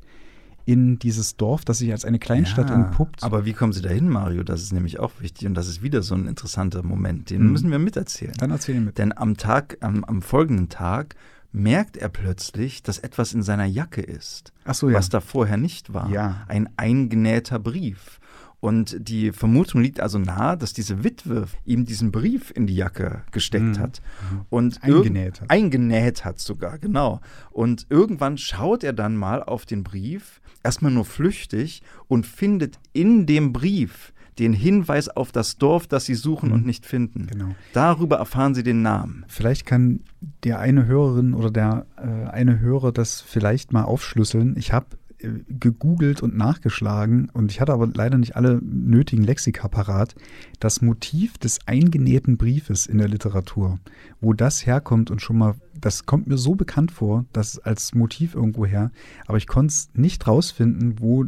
in 0.65 0.99
dieses 0.99 1.35
Dorf, 1.35 1.65
das 1.65 1.79
sich 1.79 1.91
als 1.91 2.05
eine 2.05 2.19
Kleinstadt 2.19 2.69
ja, 2.69 2.75
entpuppt. 2.75 3.23
Aber 3.23 3.43
wie 3.43 3.53
kommen 3.53 3.73
Sie 3.73 3.81
dahin, 3.81 4.07
Mario? 4.07 4.43
Das 4.43 4.61
ist 4.61 4.71
nämlich 4.71 4.99
auch 4.99 5.11
wichtig 5.19 5.47
und 5.47 5.55
das 5.55 5.67
ist 5.67 5.81
wieder 5.81 6.03
so 6.03 6.13
ein 6.15 6.27
interessanter 6.27 6.83
Moment. 6.83 7.31
Den 7.31 7.43
mhm. 7.43 7.51
müssen 7.51 7.71
wir 7.71 7.79
miterzählen. 7.79 8.35
Dann 8.37 8.51
erzählen 8.51 8.77
wir 8.77 8.85
mit. 8.85 8.97
Denn 8.99 9.17
am 9.17 9.35
Tag, 9.35 9.77
am, 9.81 10.03
am 10.03 10.21
folgenden 10.21 10.69
Tag 10.69 11.15
merkt 11.51 11.97
er 11.97 12.09
plötzlich, 12.09 12.83
dass 12.83 12.99
etwas 12.99 13.33
in 13.33 13.41
seiner 13.41 13.65
Jacke 13.65 14.01
ist, 14.01 14.53
so, 14.71 14.89
ja. 14.89 14.97
was 14.97 15.09
da 15.09 15.19
vorher 15.19 15.57
nicht 15.57 15.93
war. 15.93 16.09
Ja. 16.09 16.45
Ein 16.47 16.69
eingenähter 16.77 17.59
Brief. 17.59 18.19
Und 18.61 18.97
die 18.99 19.31
Vermutung 19.31 19.81
liegt 19.81 20.01
also 20.01 20.19
nahe, 20.19 20.57
dass 20.57 20.73
diese 20.73 21.03
Witwe 21.05 21.47
ihm 21.63 21.85
diesen 21.85 22.11
Brief 22.11 22.51
in 22.53 22.67
die 22.67 22.75
Jacke 22.75 23.23
gesteckt 23.31 23.63
Mhm. 23.63 23.79
hat 23.79 24.01
und 24.49 24.83
Eingenäht 24.83 25.39
hat. 25.41 25.49
Eingenäht 25.49 26.25
hat 26.25 26.39
sogar, 26.39 26.77
genau. 26.77 27.21
Und 27.51 27.85
irgendwann 27.89 28.37
schaut 28.37 28.83
er 28.83 28.91
dann 28.91 29.15
mal 29.15 29.41
auf 29.41 29.65
den 29.65 29.83
Brief, 29.83 30.41
erstmal 30.61 30.91
nur 30.91 31.05
flüchtig, 31.05 31.83
und 32.09 32.27
findet 32.27 32.79
in 32.91 33.25
dem 33.25 33.53
Brief 33.53 34.11
den 34.39 34.53
Hinweis 34.53 35.09
auf 35.09 35.31
das 35.31 35.57
Dorf, 35.57 35.85
das 35.87 36.05
sie 36.05 36.15
suchen 36.15 36.49
Mhm. 36.49 36.55
und 36.55 36.65
nicht 36.65 36.85
finden. 36.85 37.27
Genau. 37.27 37.49
Darüber 37.73 38.17
erfahren 38.17 38.55
sie 38.55 38.63
den 38.63 38.81
Namen. 38.81 39.25
Vielleicht 39.27 39.65
kann 39.65 39.99
der 40.43 40.59
eine 40.59 40.85
Hörerin 40.85 41.33
oder 41.33 41.51
der 41.51 41.85
äh, 41.97 42.29
eine 42.29 42.59
Hörer 42.59 42.91
das 42.91 43.21
vielleicht 43.21 43.73
mal 43.73 43.83
aufschlüsseln. 43.83 44.55
Ich 44.57 44.71
habe 44.73 44.87
äh, 45.19 45.29
gegoogelt 45.49 46.23
und 46.23 46.37
nachgeschlagen 46.37 47.29
und 47.33 47.51
ich 47.51 47.59
hatte 47.59 47.73
aber 47.73 47.87
leider 47.93 48.17
nicht 48.17 48.35
alle 48.37 48.59
nötigen 48.63 49.23
Lexika 49.23 49.67
parat. 49.67 50.15
Das 50.59 50.81
Motiv 50.81 51.37
des 51.37 51.59
eingenähten 51.65 52.37
Briefes 52.37 52.85
in 52.87 52.97
der 52.99 53.09
Literatur, 53.09 53.79
wo 54.21 54.33
das 54.33 54.65
herkommt 54.65 55.11
und 55.11 55.21
schon 55.21 55.37
mal, 55.37 55.55
das 55.79 56.05
kommt 56.05 56.27
mir 56.27 56.37
so 56.37 56.55
bekannt 56.55 56.91
vor, 56.91 57.25
das 57.33 57.59
als 57.59 57.93
Motiv 57.93 58.35
irgendwo 58.35 58.65
her, 58.65 58.91
aber 59.27 59.37
ich 59.37 59.47
konnte 59.47 59.73
es 59.73 59.89
nicht 59.93 60.25
rausfinden, 60.27 60.95
wo 60.99 61.25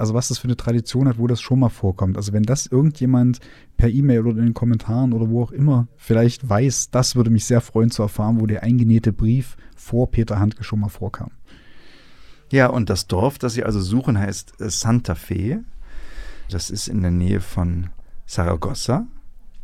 also 0.00 0.14
was 0.14 0.28
das 0.28 0.38
für 0.38 0.48
eine 0.48 0.56
Tradition 0.56 1.06
hat, 1.06 1.18
wo 1.18 1.26
das 1.26 1.40
schon 1.40 1.60
mal 1.60 1.68
vorkommt. 1.68 2.16
Also 2.16 2.32
wenn 2.32 2.42
das 2.42 2.66
irgendjemand 2.66 3.38
per 3.76 3.88
E-Mail 3.88 4.26
oder 4.26 4.38
in 4.38 4.46
den 4.46 4.54
Kommentaren 4.54 5.12
oder 5.12 5.28
wo 5.28 5.42
auch 5.42 5.52
immer 5.52 5.88
vielleicht 5.96 6.48
weiß, 6.48 6.90
das 6.90 7.16
würde 7.16 7.30
mich 7.30 7.44
sehr 7.44 7.60
freuen 7.60 7.90
zu 7.90 8.02
erfahren, 8.02 8.40
wo 8.40 8.46
der 8.46 8.62
eingenähte 8.62 9.12
Brief 9.12 9.56
vor 9.76 10.10
Peter 10.10 10.38
Handke 10.38 10.64
schon 10.64 10.80
mal 10.80 10.88
vorkam. 10.88 11.30
Ja, 12.50 12.66
und 12.66 12.90
das 12.90 13.06
Dorf, 13.06 13.38
das 13.38 13.54
sie 13.54 13.64
also 13.64 13.80
suchen, 13.80 14.18
heißt 14.18 14.60
äh, 14.60 14.70
Santa 14.70 15.14
Fe. 15.14 15.62
Das 16.50 16.70
ist 16.70 16.88
in 16.88 17.02
der 17.02 17.12
Nähe 17.12 17.40
von 17.40 17.90
Saragossa 18.26 19.06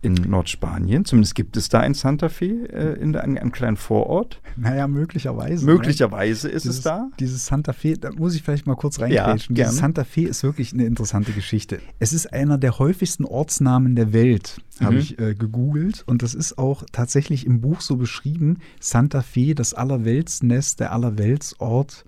in 0.03 0.15
Nordspanien. 0.15 1.05
Zumindest 1.05 1.35
gibt 1.35 1.57
es 1.57 1.69
da 1.69 1.81
ein 1.81 1.95
Santa 1.95 2.29
Fe, 2.29 2.69
äh, 2.73 3.01
in 3.01 3.17
einem, 3.17 3.37
einem 3.39 3.53
kleinen 3.53 3.77
Vorort. 3.77 4.41
Naja, 4.57 4.87
möglicherweise. 4.87 5.65
Möglicherweise 5.65 6.49
ist 6.49 6.65
dieses, 6.65 6.79
es 6.79 6.83
da. 6.85 7.09
Dieses 7.19 7.47
Santa 7.47 7.73
Fe, 7.73 7.95
da 7.99 8.11
muss 8.13 8.35
ich 8.35 8.43
vielleicht 8.43 8.67
mal 8.67 8.77
kurz 8.77 8.99
Ja, 8.99 9.05
reingrätschen. 9.07 9.55
gerne. 9.55 9.71
dieses 9.71 9.81
Santa 9.81 10.05
Fe 10.05 10.23
ist 10.23 10.43
wirklich 10.43 10.73
eine 10.73 10.85
interessante 10.85 11.33
Geschichte. 11.33 11.81
Es 11.99 12.13
ist 12.13 12.33
einer 12.33 12.59
der 12.59 12.79
häufigsten 12.79 13.25
Ortsnamen 13.25 13.97
der 13.97 14.13
Welt, 14.13 14.61
habe 14.81 14.95
Mhm. 14.95 14.99
ich 15.01 15.19
äh, 15.19 15.35
gegoogelt. 15.35 16.05
Und 16.07 16.23
das 16.23 16.35
ist 16.35 16.59
auch 16.59 16.85
tatsächlich 16.93 17.47
im 17.47 17.61
Buch 17.61 17.81
so 17.81 17.97
beschrieben. 17.97 18.59
Santa 18.81 19.23
Fe, 19.23 19.55
das 19.55 19.75
Allerweltsnest, 19.75 20.81
der 20.81 20.93
Allerweltsort. 20.93 22.05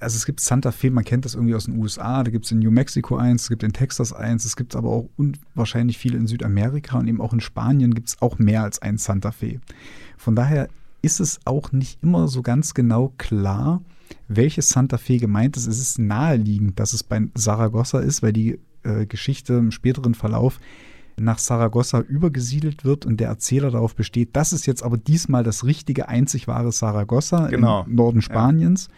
Also 0.00 0.16
es 0.16 0.26
gibt 0.26 0.40
Santa 0.40 0.70
Fe, 0.72 0.90
man 0.90 1.04
kennt 1.04 1.24
das 1.24 1.34
irgendwie 1.34 1.54
aus 1.54 1.64
den 1.64 1.76
USA, 1.78 2.22
da 2.22 2.30
gibt 2.30 2.44
es 2.44 2.52
in 2.52 2.58
New 2.60 2.70
Mexico 2.70 3.16
eins, 3.16 3.42
es 3.42 3.48
gibt 3.48 3.62
in 3.62 3.72
Texas 3.72 4.12
eins, 4.12 4.44
es 4.44 4.56
gibt 4.56 4.76
aber 4.76 4.90
auch 4.90 5.08
unwahrscheinlich 5.16 5.98
viele 5.98 6.16
in 6.18 6.26
Südamerika 6.26 6.98
und 6.98 7.08
eben 7.08 7.20
auch 7.20 7.32
in 7.32 7.40
Spanien 7.40 7.94
gibt 7.94 8.08
es 8.08 8.22
auch 8.22 8.38
mehr 8.38 8.62
als 8.62 8.80
ein 8.82 8.98
Santa 8.98 9.32
Fe. 9.32 9.60
Von 10.16 10.34
daher 10.36 10.68
ist 11.02 11.20
es 11.20 11.40
auch 11.44 11.72
nicht 11.72 12.02
immer 12.02 12.28
so 12.28 12.42
ganz 12.42 12.74
genau 12.74 13.12
klar, 13.18 13.82
welches 14.28 14.70
Santa 14.70 14.98
Fe 14.98 15.18
gemeint 15.18 15.56
ist. 15.56 15.66
Es 15.66 15.78
ist 15.78 15.98
naheliegend, 15.98 16.78
dass 16.80 16.92
es 16.92 17.02
bei 17.02 17.20
Saragossa 17.34 18.00
ist, 18.00 18.22
weil 18.22 18.32
die 18.32 18.58
äh, 18.82 19.06
Geschichte 19.06 19.54
im 19.54 19.70
späteren 19.70 20.14
Verlauf 20.14 20.58
nach 21.20 21.38
Saragossa 21.38 22.00
übergesiedelt 22.00 22.84
wird 22.84 23.04
und 23.04 23.18
der 23.18 23.28
Erzähler 23.28 23.70
darauf 23.72 23.94
besteht, 23.96 24.30
das 24.34 24.52
ist 24.52 24.66
jetzt 24.66 24.82
aber 24.82 24.96
diesmal 24.96 25.42
das 25.42 25.64
richtige, 25.64 26.08
einzig 26.08 26.46
wahre 26.46 26.70
Saragossa 26.72 27.48
Genau. 27.48 27.84
im 27.88 27.94
Norden 27.96 28.22
Spaniens. 28.22 28.88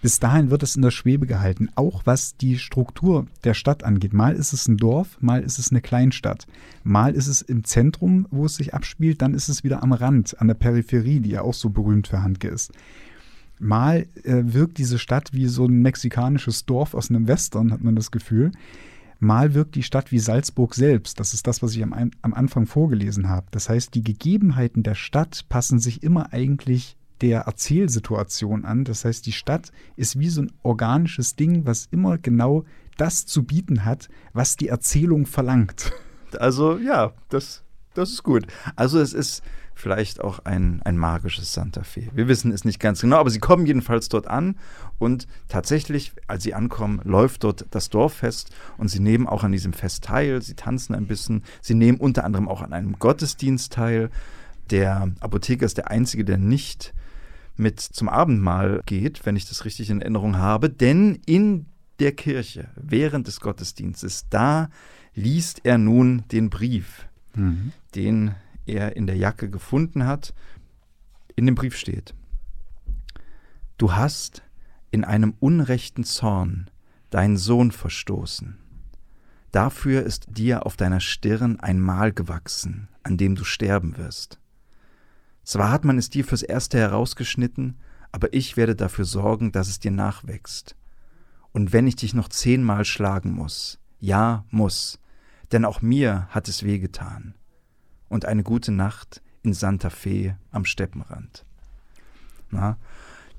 Bis 0.00 0.20
dahin 0.20 0.50
wird 0.50 0.62
es 0.62 0.76
in 0.76 0.82
der 0.82 0.92
Schwebe 0.92 1.26
gehalten, 1.26 1.70
auch 1.74 2.02
was 2.04 2.36
die 2.36 2.58
Struktur 2.58 3.26
der 3.42 3.54
Stadt 3.54 3.82
angeht. 3.82 4.12
Mal 4.12 4.36
ist 4.36 4.52
es 4.52 4.68
ein 4.68 4.76
Dorf, 4.76 5.18
mal 5.20 5.42
ist 5.42 5.58
es 5.58 5.72
eine 5.72 5.80
Kleinstadt. 5.80 6.46
Mal 6.84 7.14
ist 7.14 7.26
es 7.26 7.42
im 7.42 7.64
Zentrum, 7.64 8.28
wo 8.30 8.46
es 8.46 8.54
sich 8.54 8.74
abspielt, 8.74 9.22
dann 9.22 9.34
ist 9.34 9.48
es 9.48 9.64
wieder 9.64 9.82
am 9.82 9.92
Rand, 9.92 10.40
an 10.40 10.46
der 10.46 10.54
Peripherie, 10.54 11.18
die 11.18 11.30
ja 11.30 11.42
auch 11.42 11.54
so 11.54 11.70
berühmt 11.70 12.06
für 12.06 12.22
Handke 12.22 12.46
ist. 12.46 12.72
Mal 13.58 14.06
äh, 14.22 14.42
wirkt 14.44 14.78
diese 14.78 15.00
Stadt 15.00 15.32
wie 15.32 15.46
so 15.46 15.66
ein 15.66 15.82
mexikanisches 15.82 16.64
Dorf 16.64 16.94
aus 16.94 17.10
einem 17.10 17.26
Western, 17.26 17.72
hat 17.72 17.82
man 17.82 17.96
das 17.96 18.12
Gefühl. 18.12 18.52
Mal 19.18 19.54
wirkt 19.54 19.74
die 19.74 19.82
Stadt 19.82 20.12
wie 20.12 20.20
Salzburg 20.20 20.76
selbst. 20.76 21.18
Das 21.18 21.34
ist 21.34 21.48
das, 21.48 21.60
was 21.60 21.74
ich 21.74 21.82
am, 21.82 22.12
am 22.22 22.34
Anfang 22.34 22.66
vorgelesen 22.66 23.28
habe. 23.28 23.48
Das 23.50 23.68
heißt, 23.68 23.92
die 23.96 24.04
Gegebenheiten 24.04 24.84
der 24.84 24.94
Stadt 24.94 25.46
passen 25.48 25.80
sich 25.80 26.04
immer 26.04 26.32
eigentlich 26.32 26.96
der 27.20 27.40
Erzählsituation 27.42 28.64
an. 28.64 28.84
Das 28.84 29.04
heißt, 29.04 29.26
die 29.26 29.32
Stadt 29.32 29.72
ist 29.96 30.18
wie 30.18 30.28
so 30.28 30.42
ein 30.42 30.52
organisches 30.62 31.36
Ding, 31.36 31.66
was 31.66 31.86
immer 31.90 32.18
genau 32.18 32.64
das 32.96 33.26
zu 33.26 33.44
bieten 33.44 33.84
hat, 33.84 34.08
was 34.32 34.56
die 34.56 34.68
Erzählung 34.68 35.26
verlangt. 35.26 35.92
Also 36.38 36.76
ja, 36.76 37.12
das, 37.30 37.62
das 37.94 38.10
ist 38.10 38.22
gut. 38.22 38.46
Also 38.76 39.00
es 39.00 39.14
ist 39.14 39.42
vielleicht 39.78 40.20
auch 40.20 40.40
ein, 40.40 40.82
ein 40.84 40.98
magisches 40.98 41.52
Santa 41.52 41.84
Fe. 41.84 42.08
Wir 42.12 42.28
wissen 42.28 42.52
es 42.52 42.64
nicht 42.64 42.80
ganz 42.80 43.00
genau, 43.00 43.16
aber 43.16 43.30
sie 43.30 43.38
kommen 43.38 43.64
jedenfalls 43.64 44.08
dort 44.08 44.26
an 44.26 44.56
und 44.98 45.26
tatsächlich, 45.46 46.12
als 46.26 46.42
sie 46.42 46.52
ankommen, 46.52 47.00
läuft 47.04 47.44
dort 47.44 47.66
das 47.70 47.88
Dorffest 47.88 48.50
und 48.76 48.88
sie 48.88 48.98
nehmen 48.98 49.26
auch 49.26 49.44
an 49.44 49.52
diesem 49.52 49.72
Fest 49.72 50.04
teil, 50.04 50.42
sie 50.42 50.54
tanzen 50.54 50.94
ein 50.94 51.06
bisschen, 51.06 51.44
sie 51.60 51.74
nehmen 51.74 51.98
unter 51.98 52.24
anderem 52.24 52.48
auch 52.48 52.60
an 52.60 52.72
einem 52.72 52.98
Gottesdienst 52.98 53.72
teil. 53.72 54.10
Der 54.70 55.12
Apotheker 55.20 55.64
ist 55.64 55.78
der 55.78 55.90
Einzige, 55.90 56.24
der 56.24 56.36
nicht 56.36 56.92
mit 57.58 57.80
zum 57.80 58.08
Abendmahl 58.08 58.82
geht, 58.86 59.26
wenn 59.26 59.36
ich 59.36 59.48
das 59.48 59.64
richtig 59.64 59.90
in 59.90 60.00
Erinnerung 60.00 60.36
habe, 60.36 60.70
denn 60.70 61.20
in 61.26 61.66
der 61.98 62.12
Kirche 62.12 62.68
während 62.76 63.26
des 63.26 63.40
Gottesdienstes, 63.40 64.28
da 64.30 64.70
liest 65.14 65.60
er 65.64 65.78
nun 65.78 66.22
den 66.30 66.48
Brief, 66.50 67.08
den 67.94 68.34
er 68.66 68.96
in 68.96 69.06
der 69.06 69.16
Jacke 69.16 69.50
gefunden 69.50 70.06
hat. 70.06 70.32
In 71.34 71.46
dem 71.46 71.54
Brief 71.54 71.76
steht, 71.76 72.14
Du 73.78 73.92
hast 73.94 74.42
in 74.90 75.04
einem 75.04 75.34
unrechten 75.38 76.04
Zorn 76.04 76.70
deinen 77.10 77.36
Sohn 77.36 77.70
verstoßen. 77.70 78.58
Dafür 79.52 80.02
ist 80.02 80.26
dir 80.28 80.66
auf 80.66 80.76
deiner 80.76 81.00
Stirn 81.00 81.58
ein 81.60 81.80
Mal 81.80 82.12
gewachsen, 82.12 82.88
an 83.02 83.16
dem 83.16 83.34
du 83.34 83.44
sterben 83.44 83.96
wirst. 83.96 84.38
Zwar 85.48 85.70
hat 85.70 85.86
man 85.86 85.96
es 85.96 86.10
dir 86.10 86.26
fürs 86.26 86.42
Erste 86.42 86.76
herausgeschnitten, 86.76 87.78
aber 88.12 88.34
ich 88.34 88.58
werde 88.58 88.76
dafür 88.76 89.06
sorgen, 89.06 89.50
dass 89.50 89.68
es 89.68 89.80
dir 89.80 89.90
nachwächst. 89.90 90.76
Und 91.52 91.72
wenn 91.72 91.86
ich 91.86 91.96
dich 91.96 92.12
noch 92.12 92.28
zehnmal 92.28 92.84
schlagen 92.84 93.32
muss, 93.32 93.78
ja, 93.98 94.44
muss, 94.50 94.98
denn 95.50 95.64
auch 95.64 95.80
mir 95.80 96.28
hat 96.28 96.48
es 96.48 96.64
wehgetan. 96.64 97.34
Und 98.10 98.26
eine 98.26 98.42
gute 98.42 98.72
Nacht 98.72 99.22
in 99.42 99.54
Santa 99.54 99.88
Fe 99.88 100.36
am 100.50 100.66
Steppenrand. 100.66 101.46
Na, 102.50 102.76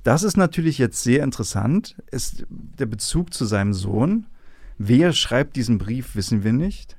das 0.01 0.23
ist 0.23 0.35
natürlich 0.35 0.79
jetzt 0.79 1.03
sehr 1.03 1.23
interessant, 1.23 1.95
ist 2.09 2.43
der 2.49 2.87
Bezug 2.87 3.35
zu 3.35 3.45
seinem 3.45 3.75
Sohn. 3.75 4.25
Wer 4.79 5.13
schreibt 5.13 5.55
diesen 5.55 5.77
Brief, 5.77 6.15
wissen 6.15 6.43
wir 6.43 6.53
nicht. 6.53 6.97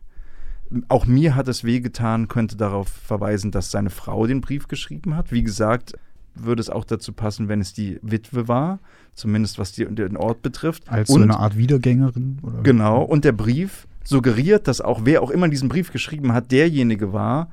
Auch 0.89 1.07
mir 1.07 1.35
hat 1.35 1.49
es 1.49 1.65
wehgetan, 1.65 2.29
könnte 2.29 2.57
darauf 2.57 2.89
verweisen, 2.89 3.51
dass 3.51 3.71
seine 3.71 3.91
Frau 3.91 4.27
den 4.27 4.41
Brief 4.41 4.69
geschrieben 4.69 5.17
hat. 5.17 5.33
Wie 5.33 5.43
gesagt, 5.43 5.95
würde 6.35 6.61
es 6.61 6.71
auch 6.71 6.85
dazu 6.85 7.13
passen, 7.13 7.49
wenn 7.49 7.61
es 7.61 7.73
die 7.73 7.99
Witwe 8.03 8.47
war, 8.47 8.79
zumindest 9.15 9.59
was 9.59 9.73
die, 9.73 9.85
den 9.87 10.17
Ort 10.17 10.43
betrifft. 10.43 10.89
Als 10.89 11.09
so 11.09 11.15
Und- 11.17 11.25
eine 11.25 11.39
Art 11.39 11.57
Wiedergängerin? 11.57 12.39
Oder? 12.43 12.63
Genau, 12.63 13.03
und 13.03 13.25
der 13.25 13.33
Brief 13.33 13.89
suggeriert, 14.05 14.69
dass 14.69 14.81
auch 14.81 15.01
wer 15.05 15.23
auch 15.23 15.31
immer 15.31 15.49
diesen 15.49 15.69
Brief 15.69 15.93
geschrieben 15.93 16.33
hat, 16.33 16.53
derjenige 16.53 17.13
war, 17.13 17.51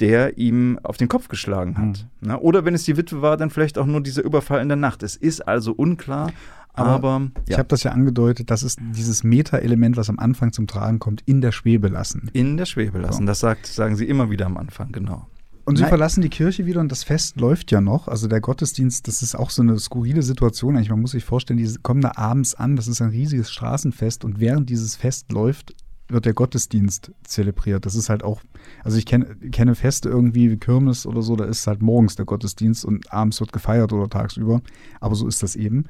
der 0.00 0.38
ihm 0.38 0.78
auf 0.84 0.96
den 0.96 1.08
Kopf 1.08 1.28
geschlagen 1.28 1.76
hat. 1.76 2.06
Na, 2.20 2.38
oder 2.38 2.64
wenn 2.64 2.74
es 2.74 2.84
die 2.84 2.96
Witwe 2.96 3.20
war, 3.20 3.36
dann 3.36 3.50
vielleicht 3.50 3.78
auch 3.78 3.86
nur 3.86 4.00
dieser 4.00 4.22
Überfall 4.22 4.62
in 4.62 4.68
der 4.68 4.76
Nacht. 4.76 5.02
Es 5.02 5.16
ist 5.16 5.46
also 5.46 5.72
unklar, 5.72 6.30
aber, 6.78 7.08
Aber 7.08 7.30
Ich 7.44 7.52
ja, 7.52 7.58
habe 7.58 7.68
das 7.68 7.82
ja 7.82 7.92
angedeutet, 7.92 8.50
das 8.50 8.62
ist 8.62 8.78
dieses 8.94 9.24
Meta-Element, 9.24 9.96
was 9.96 10.08
am 10.08 10.18
Anfang 10.18 10.52
zum 10.52 10.66
Tragen 10.66 10.98
kommt, 10.98 11.22
in 11.26 11.40
der 11.40 11.52
Schwebe 11.52 11.88
lassen. 11.88 12.30
in 12.32 12.56
der 12.56 12.66
Schwebe 12.66 12.98
lassen. 12.98 13.26
Das 13.26 13.40
sagt, 13.40 13.66
sagen 13.66 13.96
sie 13.96 14.06
immer 14.06 14.30
wieder 14.30 14.46
am 14.46 14.56
Anfang, 14.56 14.92
genau. 14.92 15.26
Und 15.64 15.76
sie 15.76 15.82
Nein. 15.82 15.90
verlassen 15.90 16.22
die 16.22 16.30
Kirche 16.30 16.64
wieder 16.64 16.80
und 16.80 16.90
das 16.90 17.04
Fest 17.04 17.38
läuft 17.38 17.70
ja 17.72 17.82
noch. 17.82 18.08
Also 18.08 18.26
der 18.26 18.40
Gottesdienst, 18.40 19.06
das 19.06 19.20
ist 19.20 19.34
auch 19.34 19.50
so 19.50 19.60
eine 19.60 19.78
skurrile 19.78 20.22
Situation 20.22 20.76
eigentlich. 20.76 20.88
Man 20.88 21.02
muss 21.02 21.10
sich 21.10 21.26
vorstellen, 21.26 21.58
die 21.58 21.70
kommen 21.82 22.00
da 22.00 22.12
abends 22.16 22.54
an, 22.54 22.74
das 22.74 22.88
ist 22.88 23.02
ein 23.02 23.10
riesiges 23.10 23.50
Straßenfest 23.50 24.24
und 24.24 24.40
während 24.40 24.70
dieses 24.70 24.96
Fest 24.96 25.30
läuft, 25.30 25.74
wird 26.08 26.24
der 26.24 26.32
Gottesdienst 26.32 27.12
zelebriert. 27.22 27.84
Das 27.84 27.94
ist 27.94 28.08
halt 28.08 28.24
auch, 28.24 28.40
also 28.82 28.96
ich 28.96 29.04
kenne, 29.04 29.36
kenne 29.52 29.74
Feste 29.74 30.08
irgendwie 30.08 30.50
wie 30.50 30.56
Kirmes 30.56 31.06
oder 31.06 31.20
so, 31.20 31.36
da 31.36 31.44
ist 31.44 31.66
halt 31.66 31.82
morgens 31.82 32.16
der 32.16 32.24
Gottesdienst 32.24 32.84
und 32.84 33.12
abends 33.12 33.40
wird 33.40 33.52
gefeiert 33.52 33.92
oder 33.92 34.08
tagsüber. 34.08 34.62
Aber 35.00 35.14
so 35.14 35.28
ist 35.28 35.42
das 35.42 35.54
eben. 35.54 35.84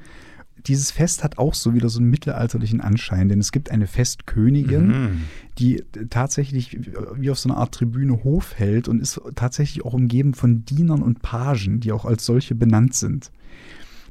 Dieses 0.69 0.91
Fest 0.91 1.23
hat 1.23 1.37
auch 1.37 1.53
so 1.53 1.73
wieder 1.73 1.89
so 1.89 1.99
einen 1.99 2.09
mittelalterlichen 2.09 2.79
Anschein, 2.79 3.27
denn 3.27 3.39
es 3.39 3.51
gibt 3.51 3.71
eine 3.71 3.87
Festkönigin, 3.87 4.87
Mhm. 4.87 5.21
die 5.57 5.83
tatsächlich 6.09 6.77
wie 7.15 7.29
auf 7.31 7.39
so 7.39 7.49
einer 7.49 7.57
Art 7.57 7.73
Tribüne 7.73 8.23
Hof 8.23 8.53
hält 8.57 8.87
und 8.87 9.01
ist 9.01 9.19
tatsächlich 9.35 9.83
auch 9.83 9.93
umgeben 9.93 10.33
von 10.33 10.63
Dienern 10.65 11.01
und 11.01 11.21
Pagen, 11.21 11.79
die 11.81 11.91
auch 11.91 12.05
als 12.05 12.25
solche 12.25 12.55
benannt 12.55 12.93
sind. 12.93 13.31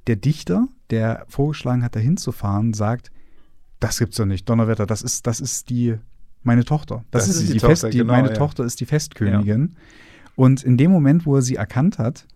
Der 0.06 0.16
Dichter, 0.16 0.68
der 0.90 1.24
vorgeschlagen 1.28 1.82
hat, 1.82 1.94
da 1.96 2.00
hinzufahren, 2.00 2.74
sagt, 2.74 3.10
das 3.80 3.98
gibt's 3.98 4.16
doch 4.16 4.26
nicht, 4.26 4.48
Donnerwetter, 4.48 4.86
das 4.86 5.02
ist, 5.02 5.26
das 5.26 5.40
ist 5.40 5.70
die, 5.70 5.94
meine 6.42 6.64
Tochter. 6.64 7.04
Das, 7.10 7.26
Das 7.26 7.36
ist, 7.36 7.48
die 7.48 7.52
Die 7.54 7.58
Fest, 7.60 7.82
Tochter, 7.82 7.90
die, 7.90 7.98
genau, 7.98 8.12
meine 8.12 8.28
ja. 8.28 8.34
Tochter 8.34 8.64
ist 8.64 8.80
die 8.80 8.86
Festkönigin. 8.86 9.76
Und 10.34 10.62
in 10.64 10.76
dem 10.76 10.90
Moment, 10.90 11.26
wo 11.26 11.36
er 11.36 11.42
sie 11.42 11.56
erkannt 11.56 11.98
hat, 11.98 12.26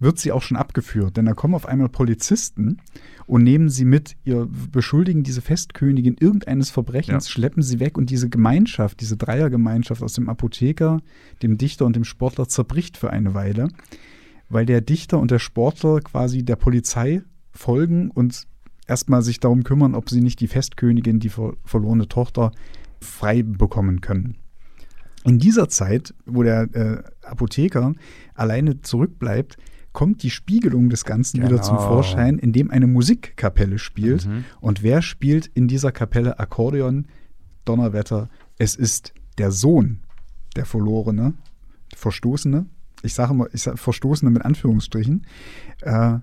wird 0.00 0.18
sie 0.18 0.32
auch 0.32 0.42
schon 0.42 0.56
abgeführt. 0.56 1.16
Denn 1.16 1.26
da 1.26 1.34
kommen 1.34 1.54
auf 1.54 1.66
einmal 1.66 1.88
Polizisten 1.88 2.78
und 3.26 3.42
nehmen 3.42 3.68
sie 3.68 3.84
mit, 3.84 4.16
ihr 4.24 4.48
beschuldigen 4.70 5.22
diese 5.22 5.40
Festkönigin 5.42 6.16
irgendeines 6.18 6.70
Verbrechens, 6.70 7.26
Ja. 7.26 7.32
schleppen 7.32 7.62
sie 7.62 7.80
weg 7.80 7.98
und 7.98 8.10
diese 8.10 8.28
Gemeinschaft, 8.28 9.00
diese 9.00 9.16
Dreiergemeinschaft 9.16 10.02
aus 10.02 10.12
dem 10.12 10.28
Apotheker, 10.28 11.00
dem 11.42 11.58
Dichter 11.58 11.84
und 11.84 11.96
dem 11.96 12.04
Sportler 12.04 12.48
zerbricht 12.48 12.96
für 12.96 13.10
eine 13.10 13.34
Weile, 13.34 13.68
weil 14.48 14.66
der 14.66 14.80
Dichter 14.80 15.18
und 15.18 15.30
der 15.30 15.40
Sportler 15.40 16.00
quasi 16.00 16.44
der 16.44 16.56
Polizei 16.56 17.22
folgen 17.52 18.10
und 18.10 18.44
erstmal 18.86 19.22
sich 19.22 19.40
darum 19.40 19.64
kümmern, 19.64 19.94
ob 19.94 20.08
sie 20.08 20.20
nicht 20.20 20.40
die 20.40 20.46
Festkönigin, 20.48 21.18
die 21.20 21.28
ver 21.28 21.54
verlorene 21.64 22.08
Tochter, 22.08 22.52
frei 23.00 23.42
bekommen 23.42 24.00
können. 24.00 24.36
In 25.24 25.38
dieser 25.38 25.68
Zeit, 25.68 26.14
wo 26.24 26.42
der 26.42 26.62
äh, 26.74 27.02
Apotheker 27.26 27.92
alleine 28.34 28.80
zurückbleibt, 28.80 29.56
kommt 29.92 30.22
die 30.22 30.30
Spiegelung 30.30 30.90
des 30.90 31.04
Ganzen 31.04 31.42
wieder 31.42 31.60
zum 31.62 31.76
Genau. 31.76 31.88
Vorschein, 31.88 32.38
indem 32.38 32.70
eine 32.70 32.86
Musikkapelle 32.86 33.78
spielt. 33.78 34.26
Mhm. 34.26 34.44
Und 34.60 34.82
wer 34.82 35.02
spielt 35.02 35.46
in 35.46 35.68
dieser 35.68 35.92
Kapelle 35.92 36.38
Akkordeon? 36.38 37.06
Donnerwetter, 37.64 38.28
es 38.56 38.74
ist 38.74 39.12
der 39.36 39.50
Sohn 39.50 40.00
der 40.56 40.64
Verlorene, 40.64 41.34
Verstoßene, 41.94 42.66
ich 43.02 43.14
sage 43.14 43.34
mal, 43.34 43.48
ich 43.52 43.62
sage 43.62 43.76
Verstoßene 43.76 44.30
mit 44.30 44.44
Anführungsstrichen, 44.44 45.26
äh, 45.82 46.18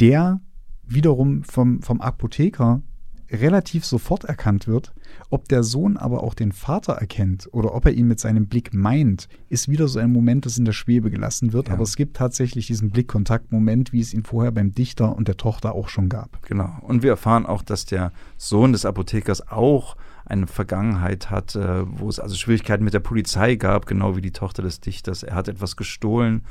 der 0.00 0.40
wiederum 0.84 1.44
vom, 1.44 1.82
vom 1.82 2.00
Apotheker 2.00 2.82
relativ 3.30 3.84
sofort 3.84 4.24
erkannt 4.24 4.66
wird. 4.66 4.92
Ob 5.30 5.48
der 5.48 5.62
Sohn 5.62 5.96
aber 5.96 6.22
auch 6.22 6.34
den 6.34 6.52
Vater 6.52 6.94
erkennt 6.94 7.48
oder 7.52 7.74
ob 7.74 7.86
er 7.86 7.92
ihn 7.92 8.08
mit 8.08 8.20
seinem 8.20 8.46
Blick 8.46 8.72
meint, 8.72 9.28
ist 9.48 9.68
wieder 9.68 9.88
so 9.88 9.98
ein 9.98 10.12
Moment, 10.12 10.46
das 10.46 10.58
in 10.58 10.64
der 10.64 10.72
Schwebe 10.72 11.10
gelassen 11.10 11.52
wird. 11.52 11.68
Ja. 11.68 11.74
Aber 11.74 11.82
es 11.82 11.96
gibt 11.96 12.16
tatsächlich 12.16 12.66
diesen 12.66 12.90
Blickkontaktmoment, 12.90 13.92
wie 13.92 14.00
es 14.00 14.14
ihn 14.14 14.24
vorher 14.24 14.52
beim 14.52 14.72
Dichter 14.72 15.14
und 15.14 15.28
der 15.28 15.36
Tochter 15.36 15.74
auch 15.74 15.88
schon 15.88 16.08
gab. 16.08 16.42
Genau. 16.42 16.78
Und 16.82 17.02
wir 17.02 17.10
erfahren 17.10 17.46
auch, 17.46 17.62
dass 17.62 17.84
der 17.84 18.12
Sohn 18.36 18.72
des 18.72 18.84
Apothekers 18.84 19.48
auch 19.48 19.96
eine 20.24 20.46
Vergangenheit 20.46 21.30
hat, 21.30 21.54
äh, 21.56 21.84
wo 21.86 22.08
es 22.08 22.20
also 22.20 22.36
Schwierigkeiten 22.36 22.84
mit 22.84 22.94
der 22.94 23.00
Polizei 23.00 23.56
gab, 23.56 23.86
genau 23.86 24.16
wie 24.16 24.20
die 24.20 24.32
Tochter 24.32 24.62
des 24.62 24.80
Dichters. 24.80 25.22
Er 25.22 25.34
hat 25.34 25.48
etwas 25.48 25.76
gestohlen 25.76 26.42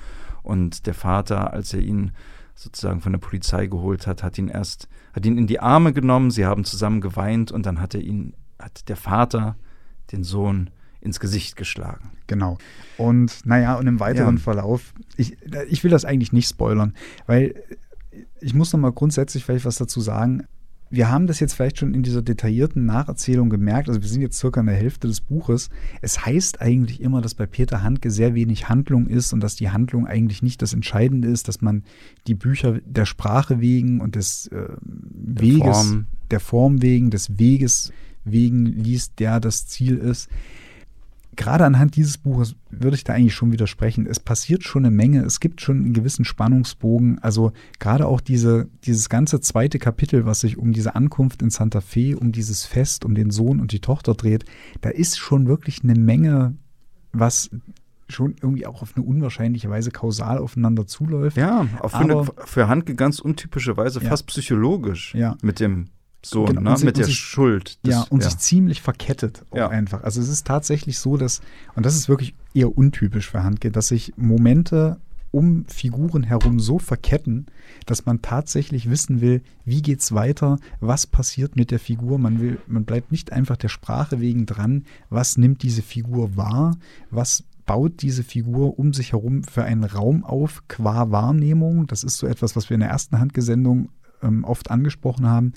und 0.43 0.87
der 0.87 0.93
Vater, 0.93 1.53
als 1.53 1.73
er 1.73 1.81
ihn 1.81 2.11
sozusagen 2.57 3.01
von 3.01 3.11
der 3.11 3.19
Polizei 3.19 3.67
geholt 3.67 4.07
hat, 4.07 4.23
hat 4.23 4.37
ihn 4.37 4.47
erst, 4.47 4.89
hat 5.13 5.25
ihn 5.25 5.37
in 5.37 5.45
die 5.47 5.59
Arme 5.59 5.93
genommen, 5.93 6.31
sie 6.31 6.45
haben 6.45 6.65
zusammen 6.65 7.01
geweint 7.01 7.51
und 7.51 7.65
dann 7.65 7.79
hat 7.79 7.93
er 7.93 8.01
ihn, 8.01 8.33
hat 8.59 8.89
der 8.89 8.95
Vater 8.97 9.55
den 10.11 10.23
Sohn 10.23 10.71
ins 10.99 11.19
Gesicht 11.19 11.55
geschlagen. 11.55 12.11
Genau. 12.25 12.57
Und 12.97 13.45
naja, 13.45 13.75
und 13.75 13.85
im 13.85 13.99
weiteren 13.99 14.37
Ja. 14.37 14.41
Verlauf, 14.41 14.93
ich, 15.15 15.37
ich 15.69 15.83
will 15.83 15.91
das 15.91 16.03
eigentlich 16.03 16.33
nicht 16.33 16.49
spoilern, 16.49 16.95
weil 17.27 17.63
ich 18.41 18.55
muss 18.55 18.73
noch 18.73 18.79
mal 18.79 18.91
grundsätzlich 18.91 19.45
vielleicht 19.45 19.65
was 19.65 19.77
dazu 19.77 20.01
sagen. 20.01 20.47
Wir 20.89 21.09
haben 21.09 21.27
das 21.27 21.39
jetzt 21.39 21.53
vielleicht 21.53 21.79
schon 21.79 21.93
in 21.93 22.03
dieser 22.03 22.21
detaillierten 22.21 22.85
Nacherzählung 22.85 23.49
gemerkt, 23.49 23.89
also 23.89 24.01
wir 24.01 24.07
sind 24.07 24.21
jetzt 24.21 24.37
circa 24.37 24.61
in 24.61 24.67
der 24.67 24.75
Hälfte 24.75 25.07
des 25.07 25.21
Buches. 25.21 25.69
Es 26.01 26.25
heißt 26.25 26.61
eigentlich 26.61 27.01
immer, 27.01 27.21
dass 27.21 27.35
bei 27.35 27.45
Peter 27.45 27.83
Handke 27.83 28.11
sehr 28.11 28.35
wenig 28.35 28.69
Handlung 28.69 29.07
ist 29.07 29.33
und 29.33 29.41
dass 29.41 29.55
die 29.55 29.69
Handlung 29.69 30.07
eigentlich 30.07 30.41
nicht 30.41 30.61
das 30.61 30.73
Entscheidende 30.73 31.27
ist, 31.27 31.47
dass 31.47 31.61
man 31.61 31.83
die 32.27 32.35
Bücher 32.35 32.79
der 32.85 33.05
Sprache 33.05 33.59
wegen 33.59 33.99
und 33.99 34.15
des 34.15 34.47
äh, 34.47 34.67
Weges, 34.81 35.77
Form. 35.77 36.07
der 36.31 36.39
Form 36.39 36.81
wegen, 36.81 37.09
des 37.09 37.37
Weges 37.37 37.91
wegen 38.23 38.65
liest, 38.65 39.19
der 39.19 39.39
das 39.39 39.67
Ziel 39.67 39.97
ist 39.97 40.29
gerade 41.37 41.63
anhand 41.65 41.95
dieses 41.95 42.17
Buches 42.17 42.55
würde 42.69 42.95
ich 42.97 43.03
da 43.05 43.13
eigentlich 43.13 43.33
schon 43.35 43.51
widersprechen. 43.51 44.05
Es 44.05 44.19
passiert 44.19 44.63
schon 44.63 44.85
eine 44.85 44.93
Menge, 44.95 45.21
es 45.23 45.39
gibt 45.39 45.61
schon 45.61 45.77
einen 45.77 45.93
gewissen 45.93 46.25
Spannungsbogen. 46.25 47.19
Also 47.19 47.53
gerade 47.79 48.05
auch 48.07 48.19
diese, 48.19 48.67
dieses 48.83 49.07
ganze 49.07 49.39
zweite 49.39 49.79
Kapitel, 49.79 50.25
was 50.25 50.41
sich 50.41 50.57
um 50.57 50.73
diese 50.73 50.95
Ankunft 50.95 51.41
in 51.41 51.49
Santa 51.49 51.79
Fe, 51.81 52.17
um 52.17 52.31
dieses 52.31 52.65
Fest, 52.65 53.05
um 53.05 53.15
den 53.15 53.29
Sohn 53.31 53.59
und 53.61 53.71
die 53.71 53.79
Tochter 53.79 54.13
dreht, 54.15 54.43
da 54.81 54.89
ist 54.89 55.17
schon 55.17 55.47
wirklich 55.47 55.83
eine 55.83 55.95
Menge, 55.95 56.55
was 57.13 57.49
schon 58.09 58.35
irgendwie 58.41 58.65
auch 58.65 58.81
auf 58.81 58.93
eine 58.95 59.05
unwahrscheinliche 59.05 59.69
Weise 59.69 59.91
kausal 59.91 60.37
aufeinander 60.37 60.87
zuläuft. 60.87 61.35
Ja, 61.37 61.67
auf 61.81 61.93
eine, 61.93 62.15
Aber- 62.15 62.33
für 62.45 62.67
Handke 62.69 62.95
ganz 62.95 63.19
untypische 63.19 63.75
Weise, 63.77 64.01
Ja. 64.01 64.09
fast 64.09 64.27
psychologisch 64.27 65.13
Ja. 65.13 65.35
mit 65.41 65.59
dem 65.59 65.87
Sohn, 66.25 66.47
Genau, 66.47 66.71
ne? 66.71 66.77
sich- 66.77 66.85
mit 66.85 66.97
der 66.97 67.05
sich- 67.05 67.15
Schuld. 67.19 67.77
des- 67.85 67.93
ja, 67.93 68.01
und 68.09 68.23
sich 68.23 68.37
ziemlich 68.37 68.81
verkettet 68.81 69.45
auch 69.51 69.57
Ja. 69.57 69.69
einfach. 69.69 70.03
Also 70.03 70.19
es 70.21 70.29
ist 70.29 70.45
tatsächlich 70.47 70.99
so, 70.99 71.15
dass, 71.17 71.41
und 71.75 71.85
das 71.85 71.95
ist 71.95 72.09
wirklich 72.09 72.33
eher 72.53 72.75
untypisch 72.77 73.29
für 73.29 73.43
Handke, 73.43 73.71
dass 73.71 73.89
sich 73.89 74.13
Momente 74.17 74.99
um 75.31 75.65
Figuren 75.67 76.23
herum 76.23 76.59
so 76.59 76.79
verketten, 76.79 77.47
dass 77.85 78.05
man 78.05 78.21
tatsächlich 78.21 78.89
wissen 78.89 79.19
will, 79.21 79.41
wie 79.65 79.81
geht's 79.81 80.13
weiter, 80.13 80.57
was 80.79 81.05
passiert 81.05 81.55
mit 81.55 81.69
der 81.69 81.79
Figur. 81.79 82.17
Man 82.17 82.39
will, 82.39 82.59
man 82.65 82.85
bleibt 82.85 83.11
nicht 83.11 83.31
einfach 83.33 83.57
der 83.57 83.67
Sprache 83.69 84.19
wegen 84.21 84.45
dran, 84.45 84.85
was 85.09 85.37
nimmt 85.37 85.63
diese 85.63 85.81
Figur 85.81 86.35
wahr, 86.37 86.77
was 87.11 87.43
baut 87.65 88.01
diese 88.01 88.23
Figur 88.23 88.79
um 88.79 88.93
sich 88.93 89.11
herum 89.11 89.43
für 89.43 89.65
einen 89.65 89.83
Raum 89.83 90.23
auf, 90.23 90.63
qua 90.69 91.11
Wahrnehmung. 91.11 91.85
Das 91.87 92.03
ist 92.05 92.17
so 92.17 92.25
etwas, 92.25 92.55
was 92.55 92.69
wir 92.69 92.75
in 92.75 92.79
der 92.81 92.89
ersten 92.89 93.19
Handgesendung 93.19 93.89
ähm, 94.21 94.43
oft 94.43 94.71
angesprochen 94.71 95.27
haben, 95.27 95.53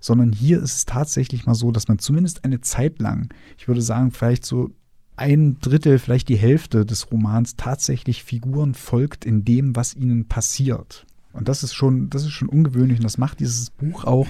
sondern 0.00 0.32
hier 0.32 0.62
ist 0.62 0.76
es 0.76 0.84
tatsächlich 0.84 1.46
mal 1.46 1.54
so, 1.54 1.70
dass 1.70 1.88
man 1.88 1.98
zumindest 1.98 2.44
eine 2.44 2.60
Zeit 2.60 3.00
lang, 3.00 3.32
ich 3.58 3.68
würde 3.68 3.82
sagen, 3.82 4.10
vielleicht 4.10 4.44
so 4.44 4.70
ein 5.16 5.58
Drittel, 5.60 5.98
vielleicht 5.98 6.28
die 6.28 6.36
Hälfte 6.36 6.84
des 6.84 7.10
Romans 7.10 7.56
tatsächlich 7.56 8.24
Figuren 8.24 8.74
folgt 8.74 9.24
in 9.24 9.44
dem, 9.44 9.76
was 9.76 9.94
ihnen 9.94 10.26
passiert. 10.26 11.06
Und 11.32 11.48
das 11.48 11.62
ist 11.62 11.74
schon, 11.74 12.10
das 12.10 12.22
ist 12.22 12.32
schon 12.32 12.48
ungewöhnlich 12.48 12.98
und 12.98 13.04
das 13.04 13.18
macht 13.18 13.40
dieses 13.40 13.70
Buch 13.70 14.04
auch, 14.04 14.28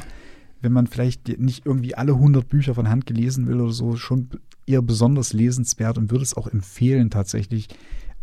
wenn 0.60 0.72
man 0.72 0.86
vielleicht 0.86 1.38
nicht 1.38 1.66
irgendwie 1.66 1.94
alle 1.94 2.12
100 2.12 2.48
Bücher 2.48 2.74
von 2.74 2.88
Hand 2.88 3.06
gelesen 3.06 3.46
will 3.46 3.60
oder 3.60 3.72
so, 3.72 3.96
schon 3.96 4.30
eher 4.66 4.80
besonders 4.80 5.32
lesenswert 5.34 5.98
und 5.98 6.10
würde 6.10 6.24
es 6.24 6.34
auch 6.34 6.46
empfehlen 6.46 7.10
tatsächlich 7.10 7.68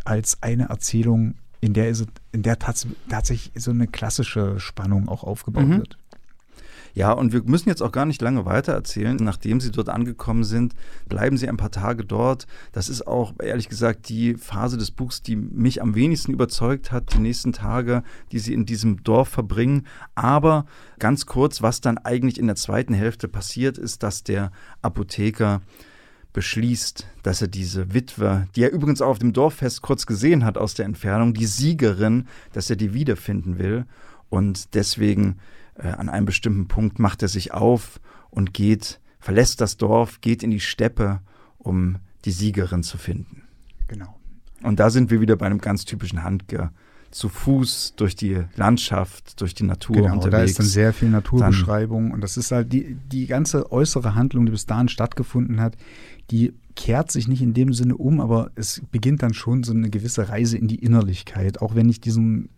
als 0.04 0.42
eine 0.42 0.70
Erzählung, 0.70 1.36
in 1.62 1.74
der, 1.74 1.90
ist, 1.90 2.06
in 2.32 2.42
der 2.44 2.60
tats 2.60 2.88
tatsächlich 3.10 3.64
so 3.64 3.72
eine 3.72 3.88
klassische 3.88 4.60
Spannung 4.60 5.08
auch 5.08 5.24
aufgebaut 5.24 5.68
Mhm. 5.68 5.78
wird. 5.78 5.98
Ja, 6.94 7.14
und 7.14 7.32
wir 7.32 7.42
müssen 7.44 7.70
jetzt 7.70 7.82
auch 7.82 7.94
gar 7.94 8.06
nicht 8.06 8.22
lange 8.22 8.44
weiter 8.46 8.74
erzählen. 8.74 9.16
Nachdem 9.16 9.62
sie 9.62 9.72
dort 9.72 9.88
angekommen 9.88 10.44
sind, 10.44 10.74
bleiben 11.08 11.38
sie 11.38 11.48
ein 11.48 11.56
paar 11.56 11.72
Tage 11.72 12.04
dort. 12.04 12.48
Das 12.74 12.90
ist 12.90 13.08
auch, 13.08 13.34
ehrlich 13.42 13.70
gesagt, 13.70 14.10
die 14.10 14.34
Phase 14.34 14.78
des 14.78 14.92
Buchs, 14.92 15.22
die 15.22 15.38
mich 15.38 15.82
am 15.82 15.96
wenigsten 15.96 16.34
überzeugt 16.34 16.92
hat, 16.92 17.14
die 17.14 17.20
nächsten 17.20 17.54
Tage, 17.54 18.04
die 18.34 18.40
sie 18.40 18.54
in 18.54 18.66
diesem 18.66 19.04
Dorf 19.04 19.30
verbringen. 19.30 19.88
Aber 20.16 20.66
ganz 21.00 21.26
kurz, 21.26 21.62
was 21.62 21.80
dann 21.80 21.98
eigentlich 21.98 22.38
in 22.38 22.48
der 22.48 22.58
zweiten 22.58 22.94
Hälfte 22.94 23.30
passiert, 23.30 23.78
ist, 23.78 24.04
dass 24.04 24.24
der 24.24 24.52
Apotheker 24.82 25.62
beschließt, 26.34 27.08
dass 27.24 27.42
er 27.42 27.48
diese 27.48 27.94
Witwe, 27.94 28.48
die 28.56 28.64
er 28.64 28.72
übrigens 28.72 29.02
auch 29.02 29.10
auf 29.10 29.20
dem 29.20 29.34
Dorffest 29.34 29.82
kurz 29.82 30.06
gesehen 30.06 30.46
hat 30.46 30.58
aus 30.58 30.74
der 30.74 30.86
Entfernung, 30.86 31.34
die 31.34 31.46
Siegerin, 31.46 32.28
dass 32.54 32.70
er 32.70 32.76
die 32.76 32.94
wiederfinden 32.94 33.60
will. 33.60 33.86
Und 34.30 34.74
deswegen 34.76 35.38
äh, 35.76 35.90
an 35.90 36.10
einem 36.10 36.26
bestimmten 36.26 36.68
Punkt 36.68 37.00
macht 37.00 37.22
er 37.22 37.28
sich 37.28 37.54
auf 37.54 38.00
und 38.30 38.54
geht, 38.54 39.00
verlässt 39.20 39.60
das 39.62 39.78
Dorf, 39.78 40.22
geht 40.22 40.42
in 40.42 40.52
die 40.52 40.62
Steppe, 40.62 41.20
um 41.58 41.98
die 42.26 42.32
Siegerin 42.32 42.84
zu 42.84 42.98
finden. 42.98 43.44
Genau. 43.88 44.16
Und 44.64 44.80
da 44.80 44.90
sind 44.90 45.12
wir 45.12 45.22
wieder 45.22 45.36
bei 45.36 45.48
einem 45.48 45.60
ganz 45.60 45.86
typischen 45.86 46.24
Handke. 46.24 46.72
Zu 47.10 47.28
Fuß 47.28 47.96
durch 47.98 48.16
die 48.16 48.42
Landschaft, 48.56 49.42
durch 49.42 49.54
die 49.54 49.64
Natur 49.66 49.98
Genau, 49.98 50.14
unterwegs. 50.14 50.32
da 50.32 50.44
ist 50.44 50.60
dann 50.60 50.66
sehr 50.66 50.94
viel 50.94 51.10
Naturbeschreibung 51.10 52.12
und 52.12 52.22
das 52.22 52.38
ist 52.38 52.52
halt 52.52 52.72
die, 52.72 52.96
die 53.12 53.28
ganze 53.28 53.70
äußere 53.70 54.16
Handlung, 54.16 54.46
die 54.46 54.52
bis 54.54 54.66
dahin 54.66 54.88
stattgefunden 54.88 55.60
hat, 55.60 55.76
die 56.30 56.54
kehrt 56.76 57.12
sich 57.12 57.28
nicht 57.28 57.42
in 57.42 57.54
dem 57.54 57.74
Sinne 57.74 57.98
um, 57.98 58.22
aber 58.22 58.52
es 58.56 58.82
beginnt 58.92 59.24
dann 59.24 59.34
schon 59.34 59.64
so 59.64 59.74
eine 59.74 59.90
gewisse 59.90 60.30
Reise 60.30 60.58
in 60.58 60.68
die 60.68 60.76
Innerlichkeit, 60.76 61.62
auch 61.62 61.76
wenn 61.76 61.90
ich 61.90 62.00
diesen 62.00 62.50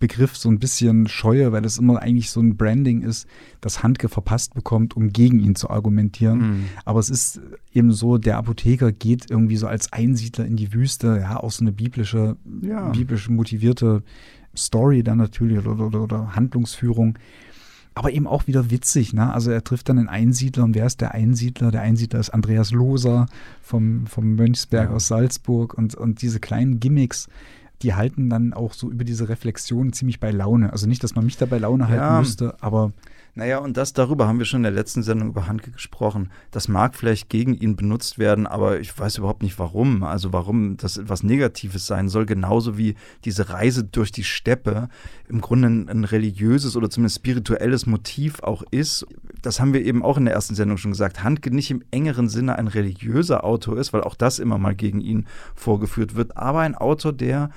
Begriff 0.00 0.34
so 0.34 0.48
ein 0.48 0.58
bisschen 0.58 1.06
scheue, 1.08 1.52
weil 1.52 1.60
das 1.60 1.76
immer 1.76 2.00
eigentlich 2.00 2.30
so 2.30 2.40
ein 2.40 2.56
Branding 2.56 3.02
ist, 3.02 3.26
das 3.60 3.82
Handke 3.82 4.08
verpasst 4.08 4.54
bekommt, 4.54 4.96
um 4.96 5.10
gegen 5.10 5.38
ihn 5.38 5.54
zu 5.54 5.68
argumentieren. 5.68 6.38
Mhm. 6.38 6.64
Aber 6.86 7.00
es 7.00 7.10
ist 7.10 7.40
eben 7.74 7.92
so, 7.92 8.16
der 8.16 8.38
Apotheker 8.38 8.92
geht 8.92 9.30
irgendwie 9.30 9.58
so 9.58 9.66
als 9.66 9.92
Einsiedler 9.92 10.46
in 10.46 10.56
die 10.56 10.72
Wüste, 10.72 11.18
ja, 11.20 11.36
auch 11.36 11.50
so 11.50 11.62
eine 11.62 11.72
biblische, 11.72 12.36
Ja. 12.62 12.88
biblisch 12.88 13.28
motivierte 13.28 14.02
Story 14.56 15.02
dann 15.02 15.18
natürlich 15.18 15.58
oder, 15.58 15.78
oder, 15.86 16.02
oder 16.02 16.34
Handlungsführung. 16.34 17.18
Aber 18.00 18.12
eben 18.12 18.26
auch 18.26 18.46
wieder 18.46 18.70
witzig, 18.70 19.12
ne? 19.12 19.30
Also 19.30 19.50
er 19.50 19.62
trifft 19.62 19.90
dann 19.90 19.98
einen 19.98 20.08
Einsiedler 20.08 20.64
und 20.64 20.74
wer 20.74 20.86
ist 20.86 21.02
der 21.02 21.12
Einsiedler? 21.12 21.70
Der 21.70 21.82
Einsiedler 21.82 22.18
ist 22.18 22.30
Andreas 22.30 22.70
Loser 22.70 23.26
vom, 23.60 24.06
vom 24.06 24.36
Mönchsberg 24.36 24.88
Ja. 24.88 24.96
aus 24.96 25.06
Salzburg 25.08 25.74
und, 25.74 25.96
und 25.96 26.22
diese 26.22 26.40
kleinen 26.40 26.80
Gimmicks 26.80 27.28
die 27.82 27.94
halten 27.94 28.28
dann 28.28 28.52
auch 28.52 28.72
so 28.74 28.90
über 28.90 29.04
diese 29.04 29.28
Reflexion 29.28 29.92
ziemlich 29.92 30.20
bei 30.20 30.30
Laune. 30.30 30.72
Also 30.72 30.86
nicht, 30.86 31.02
dass 31.02 31.14
man 31.14 31.24
mich 31.24 31.36
da 31.36 31.46
bei 31.46 31.58
Laune 31.58 31.88
halten 31.88 32.02
Ja. 32.02 32.18
müsste, 32.18 32.56
aber 32.62 32.92
Naja, 33.36 33.58
und 33.58 33.76
das 33.76 33.92
darüber 33.92 34.26
haben 34.26 34.38
wir 34.40 34.44
schon 34.44 34.58
in 34.58 34.64
der 34.64 34.72
letzten 34.72 35.04
Sendung 35.04 35.28
über 35.28 35.46
Handke 35.46 35.70
gesprochen. 35.70 36.30
Das 36.50 36.66
mag 36.66 36.96
vielleicht 36.96 37.28
gegen 37.28 37.54
ihn 37.54 37.76
benutzt 37.76 38.18
werden, 38.18 38.46
aber 38.46 38.80
ich 38.80 38.98
weiß 38.98 39.18
überhaupt 39.18 39.42
nicht 39.44 39.58
warum. 39.58 40.02
Also 40.02 40.32
warum 40.32 40.76
das 40.76 40.96
etwas 40.96 41.22
Negatives 41.22 41.86
sein 41.86 42.08
soll, 42.08 42.26
genauso 42.26 42.76
wie 42.76 42.96
diese 43.24 43.50
Reise 43.50 43.84
durch 43.84 44.10
die 44.10 44.24
Steppe 44.24 44.88
im 45.28 45.40
Grunde 45.40 45.68
ein, 45.68 45.88
ein 45.88 46.04
religiöses 46.04 46.76
oder 46.76 46.90
zumindest 46.90 47.16
spirituelles 47.18 47.86
Motiv 47.86 48.40
auch 48.42 48.64
ist. 48.72 49.06
Das 49.42 49.60
haben 49.60 49.72
wir 49.72 49.84
eben 49.84 50.02
auch 50.02 50.18
in 50.18 50.24
der 50.24 50.34
ersten 50.34 50.54
Sendung 50.54 50.76
schon 50.76 50.92
gesagt. 50.92 51.22
Handke 51.22 51.54
nicht 51.54 51.70
im 51.70 51.82
engeren 51.90 52.28
Sinne 52.28 52.56
ein 52.58 52.68
religiöser 52.68 53.44
Autor 53.44 53.78
ist, 53.78 53.92
weil 53.92 54.02
auch 54.02 54.14
das 54.14 54.38
immer 54.38 54.58
mal 54.58 54.74
gegen 54.74 55.00
ihn 55.00 55.26
vorgeführt 55.54 56.14
wird, 56.14 56.36
aber 56.36 56.60
ein 56.60 56.74
Autor, 56.74 57.12
der 57.12 57.50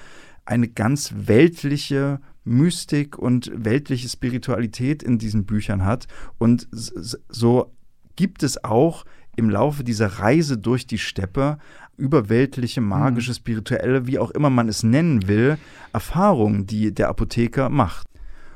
eine 0.45 0.67
ganz 0.67 1.13
weltliche 1.15 2.19
Mystik 2.43 3.17
und 3.17 3.51
weltliche 3.55 4.09
Spiritualität 4.09 5.01
in 5.01 5.17
diesen 5.17 5.45
Büchern 5.45 5.85
hat. 5.85 6.07
Und 6.37 6.67
so 6.71 7.71
gibt 8.15 8.43
es 8.43 8.63
auch 8.63 9.05
im 9.35 9.49
Laufe 9.49 9.83
dieser 9.83 10.07
Reise 10.19 10.57
durch 10.57 10.85
die 10.85 10.97
Steppe 10.97 11.57
überweltliche, 11.97 12.81
magische, 12.81 13.33
spirituelle, 13.33 14.07
wie 14.07 14.19
auch 14.19 14.31
immer 14.31 14.49
man 14.49 14.67
es 14.67 14.83
nennen 14.83 15.27
will, 15.27 15.57
Erfahrungen, 15.93 16.67
die 16.67 16.93
der 16.93 17.09
Apotheker 17.09 17.69
macht. 17.69 18.07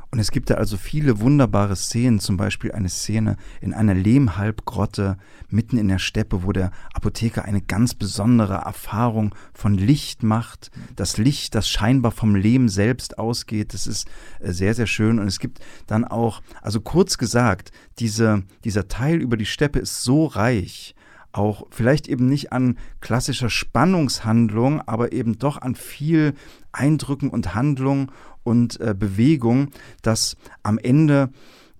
Und 0.10 0.20
es 0.20 0.32
gibt 0.32 0.50
da 0.50 0.56
also 0.56 0.78
viele 0.78 1.20
wunderbare 1.20 1.76
Szenen, 1.76 2.20
zum 2.20 2.38
Beispiel 2.38 2.72
eine 2.72 2.88
Szene 2.88 3.36
in 3.60 3.74
einer 3.74 3.94
Lehmhalbgrotte 3.94 5.18
mitten 5.50 5.78
in 5.78 5.90
der 5.90 6.00
Steppe, 6.00 6.44
wo 6.44 6.54
der 6.54 6.72
Apotheker 6.94 7.44
eine 7.44 7.62
ganz 7.62 7.94
besondere 7.94 8.56
Erfahrung 8.56 9.36
von 9.54 9.74
Licht 9.74 10.24
macht. 10.24 10.72
Das 10.96 11.18
Licht, 11.18 11.56
das 11.56 11.68
scheinbar 11.68 12.12
vom 12.12 12.36
Lehm 12.36 12.70
selbst 12.70 13.20
ausgeht, 13.20 13.74
das 13.74 13.86
ist 13.86 14.08
äh, 14.40 14.54
sehr, 14.54 14.74
sehr 14.74 14.88
schön. 14.88 15.20
Und 15.20 15.28
es 15.28 15.40
gibt 15.40 15.60
dann 15.88 16.06
auch, 16.06 16.42
also 16.62 16.80
kurz 16.80 17.18
gesagt, 17.18 17.72
diese, 18.00 18.44
dieser 18.64 18.88
Teil 18.88 19.18
über 19.18 19.36
die 19.36 19.46
Steppe 19.46 19.80
ist 19.80 20.04
so 20.04 20.26
reich, 20.26 20.96
auch 21.38 21.68
vielleicht 21.70 22.08
eben 22.08 22.28
nicht 22.28 22.52
an 22.52 22.78
klassischer 23.00 23.50
Spannungshandlung, 23.50 24.82
aber 24.82 25.12
eben 25.12 25.38
doch 25.38 25.62
an 25.62 25.76
viel 25.76 26.34
Eindrücken 26.72 27.30
und 27.30 27.54
Handlung 27.54 28.12
und 28.48 28.80
äh, 28.80 28.96
Bewegung, 28.98 29.72
dass 30.02 30.38
am 30.64 30.78
Ende 30.80 31.30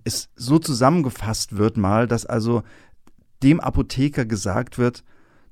es 0.04 0.28
so 0.36 0.58
zusammengefasst 0.58 1.56
wird 1.56 1.76
mal, 1.76 2.06
dass 2.06 2.26
also 2.26 2.62
dem 3.42 3.58
Apotheker 3.60 4.24
gesagt 4.26 4.78
wird, 4.78 5.02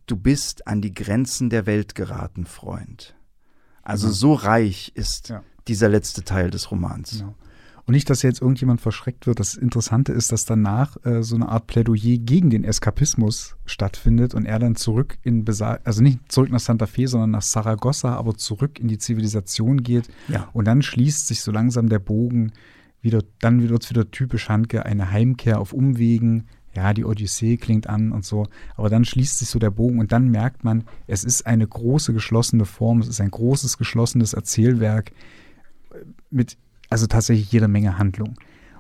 du 0.07 0.17
bist 0.17 0.67
an 0.67 0.81
die 0.83 0.93
Grenzen 0.93 1.51
der 1.51 1.67
Welt 1.67 1.95
geraten, 1.95 2.47
Freund. 2.47 3.15
Also 3.83 4.09
Ja. 4.09 4.13
so 4.13 4.33
reich 4.35 4.93
ist 4.95 5.29
Ja. 5.31 5.43
dieser 5.69 5.89
letzte 5.89 6.23
Teil 6.23 6.51
des 6.51 6.71
Romans. 6.71 7.11
Genau. 7.19 7.35
Und 7.87 7.95
nicht, 7.95 8.11
dass 8.11 8.23
jetzt 8.23 8.43
irgendjemand 8.43 8.81
verschreckt 8.81 9.29
wird. 9.29 9.39
Das 9.39 9.55
Interessante 9.55 10.13
ist, 10.13 10.33
dass 10.33 10.45
danach 10.45 10.97
äh, 11.05 11.23
so 11.23 11.37
eine 11.37 11.49
Art 11.49 11.69
Plädoyer 11.69 12.19
gegen 12.19 12.51
den 12.51 12.65
Eskapismus 12.65 13.57
stattfindet 13.65 14.35
und 14.35 14.45
er 14.45 14.59
dann 14.59 14.75
zurück 14.75 15.19
in 15.23 15.45
Besa 15.45 15.79
also 15.85 16.03
nicht 16.03 16.21
zurück 16.31 16.51
nach 16.51 16.59
Santa 16.59 16.87
Fe, 16.87 17.07
sondern 17.07 17.31
nach 17.31 17.43
Saragossa, 17.43 18.17
aber 18.17 18.35
zurück 18.35 18.81
in 18.81 18.89
die 18.89 18.99
Zivilisation 18.99 19.85
geht. 19.85 20.09
Ja. 20.27 20.49
Und 20.53 20.65
dann 20.65 20.83
schließt 20.83 21.29
sich 21.29 21.43
so 21.43 21.53
langsam 21.53 21.89
der 21.89 22.01
Bogen 22.01 22.53
wieder, 23.03 23.23
dann 23.39 23.63
wird 23.63 23.85
es 23.85 23.91
wieder 23.91 24.11
typisch 24.11 24.49
Handke, 24.49 24.85
eine 24.85 25.13
Heimkehr 25.13 25.61
auf 25.61 25.73
Umwegen. 25.73 26.49
Ja, 26.75 26.93
die 26.93 27.05
Odyssee 27.05 27.57
klingt 27.57 27.89
an 27.89 28.11
und 28.11 28.25
so, 28.25 28.49
aber 28.75 28.91
dann 28.91 29.05
schließt 29.05 29.39
sich 29.39 29.49
so 29.49 29.59
der 29.59 29.71
Bogen 29.71 29.99
und 29.99 30.13
dann 30.13 30.29
merkt 30.29 30.63
man, 30.63 30.85
es 31.07 31.25
ist 31.25 31.47
eine 31.47 31.67
große 31.67 32.13
geschlossene 32.13 32.67
Form, 32.67 32.99
es 32.99 33.09
ist 33.09 33.21
ein 33.21 33.31
großes 33.31 33.79
geschlossenes 33.79 34.35
Erzählwerk 34.35 35.13
mit 36.31 36.59
also 36.91 37.07
tatsächlich 37.07 37.51
jede 37.53 37.69
Menge 37.69 37.99
Handlung. 37.99 38.35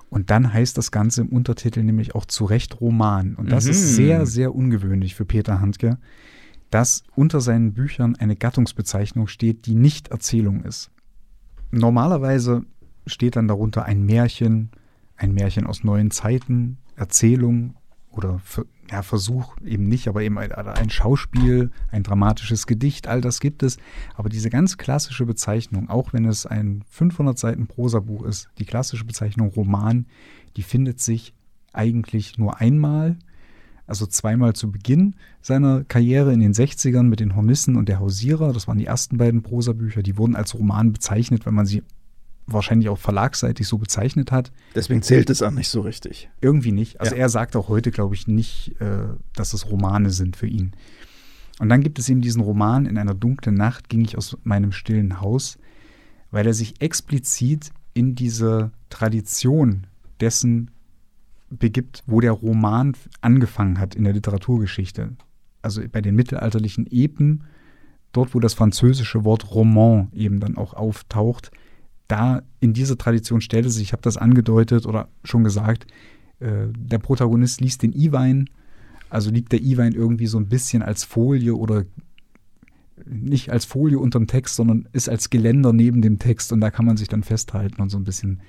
Und 0.09 0.31
dann 0.31 0.53
heißt 0.53 0.79
das 0.79 0.91
Ganze 0.93 1.23
im 1.23 1.29
Untertitel 1.29 1.83
nämlich 1.83 2.15
auch 2.15 2.25
zu 2.27 2.45
Recht 2.45 2.81
Roman. 2.81 3.35
Und 3.35 3.51
das 3.51 3.65
Mhm. 3.65 3.71
ist 3.73 3.97
sehr, 3.97 4.27
sehr 4.27 4.55
ungewöhnlich 4.55 5.15
für 5.15 5.25
Peter 5.25 5.61
Handke, 5.61 5.99
dass 6.71 7.03
unter 7.15 7.41
seinen 7.41 7.75
Büchern 7.75 8.17
eine 8.17 8.37
Gattungsbezeichnung 8.37 9.27
steht, 9.27 9.67
die 9.67 9.75
nicht 9.75 10.09
Erzählung 10.09 10.63
ist. 10.63 10.91
Normalerweise 11.71 12.65
steht 13.07 13.37
dann 13.37 13.49
darunter 13.49 13.85
ein 13.85 14.05
Märchen, 14.05 14.71
ein 15.17 15.33
Märchen 15.33 15.67
aus 15.67 15.85
neuen 15.85 16.11
Zeiten, 16.11 16.79
Erzählung 16.97 17.75
oder 18.11 18.41
ja, 18.91 19.03
Versuch 19.03 19.57
eben 19.65 19.89
nicht, 19.89 20.09
aber 20.09 20.23
eben 20.23 20.39
ein, 20.39 20.53
ein 20.53 20.91
Schauspiel, 20.91 21.71
ein 21.91 22.03
dramatisches 22.03 22.67
Gedicht, 22.67 23.09
all 23.09 23.21
das 23.21 23.41
gibt 23.41 23.63
es. 23.63 23.79
Aber 24.15 24.29
diese 24.29 24.51
ganz 24.51 24.79
klassische 24.79 25.27
Bezeichnung, 25.27 25.89
auch 25.89 26.13
wenn 26.13 26.25
es 26.25 26.47
ein 26.47 26.83
500 26.91 27.39
Seiten 27.39 27.67
Prosabuch 27.67 28.25
ist, 28.25 28.49
die 28.59 28.65
klassische 28.65 29.05
Bezeichnung 29.05 29.49
Roman, 29.49 30.07
die 30.57 30.63
findet 30.63 31.01
sich 31.01 31.35
eigentlich 31.73 32.39
nur 32.39 32.61
einmal, 32.61 33.17
also 33.87 34.07
zweimal 34.07 34.55
zu 34.55 34.71
Beginn 34.71 35.15
seiner 35.41 35.85
Karriere 35.85 36.33
in 36.33 36.41
den 36.41 36.55
60ern 36.55 37.05
mit 37.05 37.21
den 37.21 37.37
Hornissen 37.37 37.77
und 37.77 37.89
der 37.89 38.01
Hausierer. 38.01 38.53
Das 38.53 38.67
waren 38.67 38.79
die 38.79 38.87
ersten 38.87 39.17
beiden 39.17 39.43
Prosabücher. 39.43 40.03
Die 40.03 40.17
wurden 40.17 40.35
als 40.35 40.55
Roman 40.55 40.93
bezeichnet, 40.93 41.47
weil 41.47 41.53
man 41.53 41.67
sie 41.67 41.83
wahrscheinlich 42.47 42.89
auch 42.89 42.99
verlagsseitig 42.99 43.67
so 43.67 43.79
bezeichnet 43.79 44.31
hat. 44.33 44.53
Deswegen 44.75 45.03
zählt 45.03 45.31
es 45.31 45.43
auch 45.43 45.51
nicht 45.51 45.69
so 45.69 45.81
richtig. 45.81 46.31
Irgendwie 46.41 46.73
nicht. 46.73 47.01
Also 47.01 47.15
Ja. 47.15 47.23
er 47.23 47.29
sagt 47.29 47.57
auch 47.57 47.69
heute, 47.69 47.91
glaube 47.91 48.15
ich, 48.15 48.29
nicht, 48.29 48.81
äh, 48.81 49.09
dass 49.35 49.53
es 49.53 49.69
Romane 49.71 50.11
sind 50.11 50.37
für 50.37 50.47
ihn. 50.47 50.73
Und 51.59 51.69
dann 51.71 51.83
gibt 51.83 51.99
es 51.99 52.09
eben 52.09 52.21
diesen 52.21 52.43
Roman, 52.43 52.87
in 52.87 52.99
einer 52.99 53.15
dunklen 53.15 53.57
Nacht 53.57 53.89
ging 53.89 54.03
ich 54.03 54.17
aus 54.17 54.37
meinem 54.45 54.73
stillen 54.73 55.21
Haus, 55.21 55.59
weil 56.31 56.47
er 56.47 56.55
sich 56.55 56.81
explizit 56.81 57.71
in 57.95 58.15
diese 58.15 58.71
Tradition 58.91 59.87
dessen 60.21 60.71
begibt, 61.51 62.03
wo 62.07 62.21
der 62.21 62.33
Roman 62.33 62.95
angefangen 63.21 63.79
hat 63.79 63.95
in 63.95 64.05
der 64.05 64.13
Literaturgeschichte. 64.13 65.17
Also 65.63 65.83
bei 65.91 66.01
den 66.01 66.15
mittelalterlichen 66.15 66.87
Epen, 66.91 67.45
dort 68.13 68.35
wo 68.35 68.41
das 68.41 68.55
französische 68.55 69.25
Wort 69.25 69.51
Roman 69.53 70.09
eben 70.13 70.41
dann 70.41 70.57
auch 70.57 70.75
auftaucht, 70.75 71.51
da 72.09 72.43
in 72.61 72.73
dieser 72.73 72.97
Tradition 72.99 73.41
stellte 73.41 73.71
sich, 73.71 73.83
ich 73.83 73.93
habe 73.93 74.03
das 74.03 74.17
angedeutet 74.17 74.87
oder 74.87 75.09
schon 75.25 75.45
gesagt, 75.45 75.87
äh, 76.41 76.69
der 76.77 76.99
Protagonist 76.99 77.61
liest 77.61 77.83
den 77.83 77.93
I-Wein, 77.93 78.49
also 79.11 79.31
liegt 79.31 79.53
der 79.53 79.63
I-Wein 79.63 79.93
irgendwie 79.93 80.27
so 80.27 80.39
ein 80.39 80.49
bisschen 80.49 80.83
als 80.83 81.05
Folie 81.05 81.55
oder 81.55 81.85
nicht 83.05 83.51
als 83.51 83.65
Folie 83.65 83.99
unterm 83.99 84.27
Text, 84.27 84.57
sondern 84.57 84.89
ist 84.93 85.09
als 85.09 85.31
Geländer 85.31 85.73
neben 85.73 86.03
dem 86.03 86.19
Text 86.19 86.53
und 86.53 86.61
da 86.61 86.71
kann 86.71 86.87
man 86.87 86.97
sich 86.97 87.09
dann 87.09 87.23
festhalten 87.23 87.81
und 87.83 87.91
so 87.91 87.99
ein 87.99 88.05
bisschen 88.05 88.41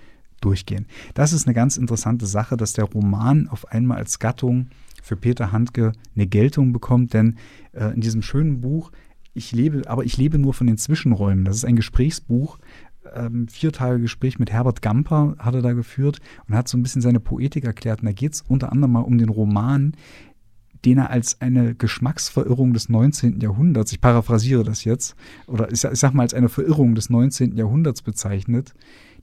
durchgehen. 0.41 0.86
Das 1.14 1.34
ist 1.34 1.47
eine 1.47 1.53
ganz 1.53 1.78
interessante 1.78 2.26
Sache, 2.26 2.58
dass 2.58 2.74
der 2.74 2.86
Roman 2.86 3.47
auf 3.47 3.72
einmal 3.72 3.97
als 3.97 4.20
Gattung 4.20 4.68
für 5.01 5.16
Peter 5.16 5.51
Handke 5.51 5.93
eine 6.16 6.28
Geltung 6.28 6.74
bekommt, 6.74 7.14
denn 7.14 7.38
äh, 7.74 7.93
in 7.93 8.01
diesem 8.01 8.22
schönen 8.22 8.62
Buch, 8.62 8.91
ich 9.34 9.51
lebe, 9.51 9.84
aber 9.88 10.03
ich 10.03 10.18
lebe 10.18 10.38
nur 10.38 10.53
von 10.53 10.68
den 10.68 10.78
Zwischenräumen. 10.78 11.45
Das 11.45 11.55
ist 11.55 11.66
ein 11.66 11.76
Gesprächsbuch, 11.76 12.58
ähm, 13.18 13.47
vier 13.47 13.72
Tage 13.72 13.99
Gespräch 13.99 14.39
mit 14.39 14.51
Herbert 14.51 14.82
Gamper 14.82 15.36
hat 15.39 15.55
er 15.55 15.61
da 15.61 15.74
geführt 15.74 16.20
und 16.47 16.55
hat 16.55 16.68
so 16.68 16.78
ein 16.78 16.84
bisschen 16.84 17.01
seine 17.01 17.20
Poetik 17.20 17.65
erklärt. 17.65 18.01
Und 18.01 18.05
da 18.05 18.11
geht 18.11 18.34
es 18.34 18.41
unter 18.47 18.72
anderem 18.72 18.93
mal 18.93 19.01
um 19.01 19.18
den 19.18 19.30
Roman, 19.30 19.93
den 20.86 20.99
er 20.99 21.09
als 21.09 21.41
eine 21.41 21.76
Geschmacksverirrung 21.76 22.74
des 22.74 22.89
19. 22.89 23.41
Jahrhunderts, 23.41 23.91
ich 23.91 24.01
paraphrasiere 24.01 24.63
das 24.63 24.84
jetzt, 24.84 25.15
oder 25.47 25.72
ich 25.72 25.84
ich 25.84 25.99
sag 25.99 26.13
mal 26.13 26.24
als 26.24 26.34
eine 26.34 26.49
Verirrung 26.49 26.95
des 26.95 27.09
19. 27.09 27.57
Jahrhunderts 27.57 28.01
bezeichnet, 28.01 28.74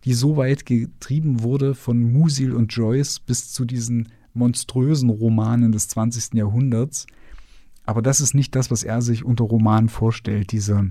die 0.05 0.14
so 0.14 0.36
weit 0.36 0.66
getrieben 0.66 1.42
wurde 1.42 1.74
von 1.74 2.12
Musil 2.12 2.53
und 2.53 2.72
Joyce 2.72 3.20
bis 3.20 3.53
zu 3.53 3.64
diesen 3.64 4.09
monströsen 4.34 5.11
Romanen 5.11 5.72
des 5.72 5.88
20. 5.88 6.34
Jahrhunderts. 6.34 7.07
Aber 7.86 8.03
das 8.03 8.20
ist 8.20 8.34
nicht 8.34 8.55
das, 8.57 8.70
was 8.70 8.82
er 8.82 9.01
sich 9.01 9.24
unter 9.24 9.45
Roman 9.45 9.88
vorstellt, 9.88 10.53
diese 10.53 10.90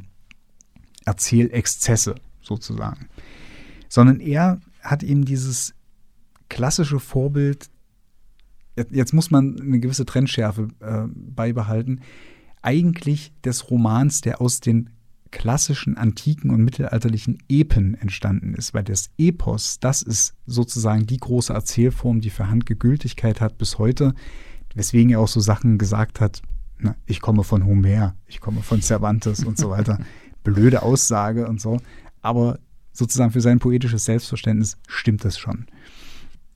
Erzählexzesse 1.06 2.16
sozusagen. 2.44 3.08
Sondern 3.90 4.20
er 4.20 4.60
hat 4.82 5.04
eben 5.04 5.26
dieses 5.26 5.74
klassische 6.50 7.00
Vorbild, 7.00 7.70
jetzt 8.76 9.14
muss 9.14 9.32
man 9.32 9.60
eine 9.60 9.80
gewisse 9.80 10.06
Trendschärfe 10.06 10.68
äh, 10.80 11.04
beibehalten, 11.08 12.02
eigentlich 12.62 13.34
des 13.44 13.70
Romans, 13.70 14.22
der 14.22 14.42
aus 14.42 14.60
den 14.60 14.90
klassischen 15.32 15.98
antiken 15.98 16.52
und 16.52 16.64
mittelalterlichen 16.64 17.40
Epen 17.50 17.96
entstanden 17.96 18.54
ist, 18.54 18.74
weil 18.74 18.84
das 18.84 19.10
Epos, 19.18 19.80
das 19.80 20.04
ist 20.04 20.36
sozusagen 20.46 21.08
die 21.08 21.18
große 21.18 21.52
Erzählform, 21.52 22.22
die 22.22 22.30
für 22.30 22.50
Handke 22.50 22.76
Gültigkeit 22.76 23.42
hat 23.42 23.58
bis 23.58 23.80
heute, 23.80 24.14
weswegen 24.76 25.10
er 25.10 25.20
auch 25.20 25.28
so 25.28 25.40
Sachen 25.40 25.80
gesagt 25.80 26.22
hat, 26.22 26.44
na, 26.78 26.96
ich 27.08 27.20
komme 27.20 27.44
von 27.44 27.66
Homer, 27.66 28.16
ich 28.28 28.42
komme 28.42 28.62
von 28.62 28.82
Cervantes 28.82 29.44
und 29.44 29.58
so 29.58 29.72
weiter. 29.72 30.00
Blöde 30.44 30.84
Aussage 30.84 31.48
und 31.48 31.60
so, 31.60 31.80
aber 32.24 32.60
sozusagen 32.92 33.32
für 33.32 33.42
sein 33.42 33.60
poetisches 33.60 34.06
Selbstverständnis 34.06 34.78
stimmt 34.88 35.24
das 35.24 35.38
schon. 35.38 35.68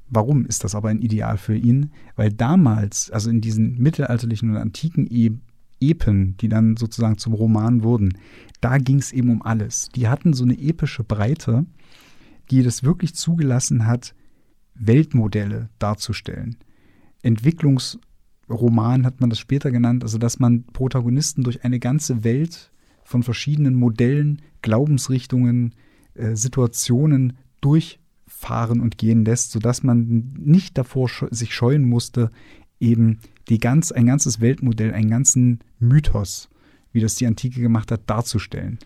Warum 0.10 0.46
ist 0.46 0.64
das 0.64 0.74
aber 0.74 0.90
ein 0.90 1.02
Ideal 1.02 1.38
für 1.38 1.56
ihn? 1.56 1.92
Weil 2.16 2.32
damals, 2.32 3.12
also 3.12 3.30
in 3.30 3.42
diesen 3.42 3.78
mittelalterlichen 3.78 4.50
und 4.50 4.58
antiken 4.58 5.06
e 5.10 5.32
Epen, 5.80 6.36
die 6.38 6.50
dann 6.50 6.76
sozusagen 6.76 7.20
zum 7.20 7.34
Roman 7.34 7.84
wurden, 7.84 8.18
da 8.62 8.80
ging 8.80 8.98
es 8.98 9.12
eben 9.12 9.30
um 9.30 9.44
alles. 9.44 9.90
Die 9.96 10.08
hatten 10.08 10.34
so 10.34 10.44
eine 10.44 10.58
epische 10.58 11.04
Breite, 11.04 11.68
die 12.50 12.64
das 12.64 12.82
wirklich 12.82 13.14
zugelassen 13.14 13.86
hat, 13.86 14.16
Weltmodelle 14.74 15.70
darzustellen. 15.78 16.56
Entwicklungsroman 17.22 19.06
hat 19.06 19.22
man 19.22 19.30
das 19.30 19.38
später 19.38 19.70
genannt, 19.70 20.04
also 20.04 20.18
dass 20.18 20.40
man 20.40 20.64
Protagonisten 20.64 21.44
durch 21.44 21.64
eine 21.64 21.80
ganze 21.80 22.24
Welt 22.24 22.72
von 23.08 23.24
verschiedenen 23.24 23.76
Modellen, 23.76 24.42
Glaubensrichtungen, 24.62 25.74
äh, 26.14 26.36
Situationen 26.36 27.38
durchfahren 27.62 28.82
und 28.82 28.98
gehen 28.98 29.24
lässt, 29.24 29.54
sodass 29.54 29.82
man 29.82 30.34
nicht 30.38 30.78
davor 30.78 31.10
sich 31.32 31.56
scheuen 31.56 31.86
musste, 31.86 32.32
eben 32.82 33.20
die 33.48 33.60
ganz, 33.60 33.94
ein 33.94 34.08
ganzes 34.08 34.42
Weltmodell, 34.42 34.94
einen 34.94 35.10
ganzen 35.10 35.60
Mythos, 35.80 36.50
wie 36.92 37.00
das 37.00 37.16
die 37.16 37.26
Antike 37.26 37.62
gemacht 37.62 37.94
hat, 37.94 38.02
darzustellen. 38.08 38.78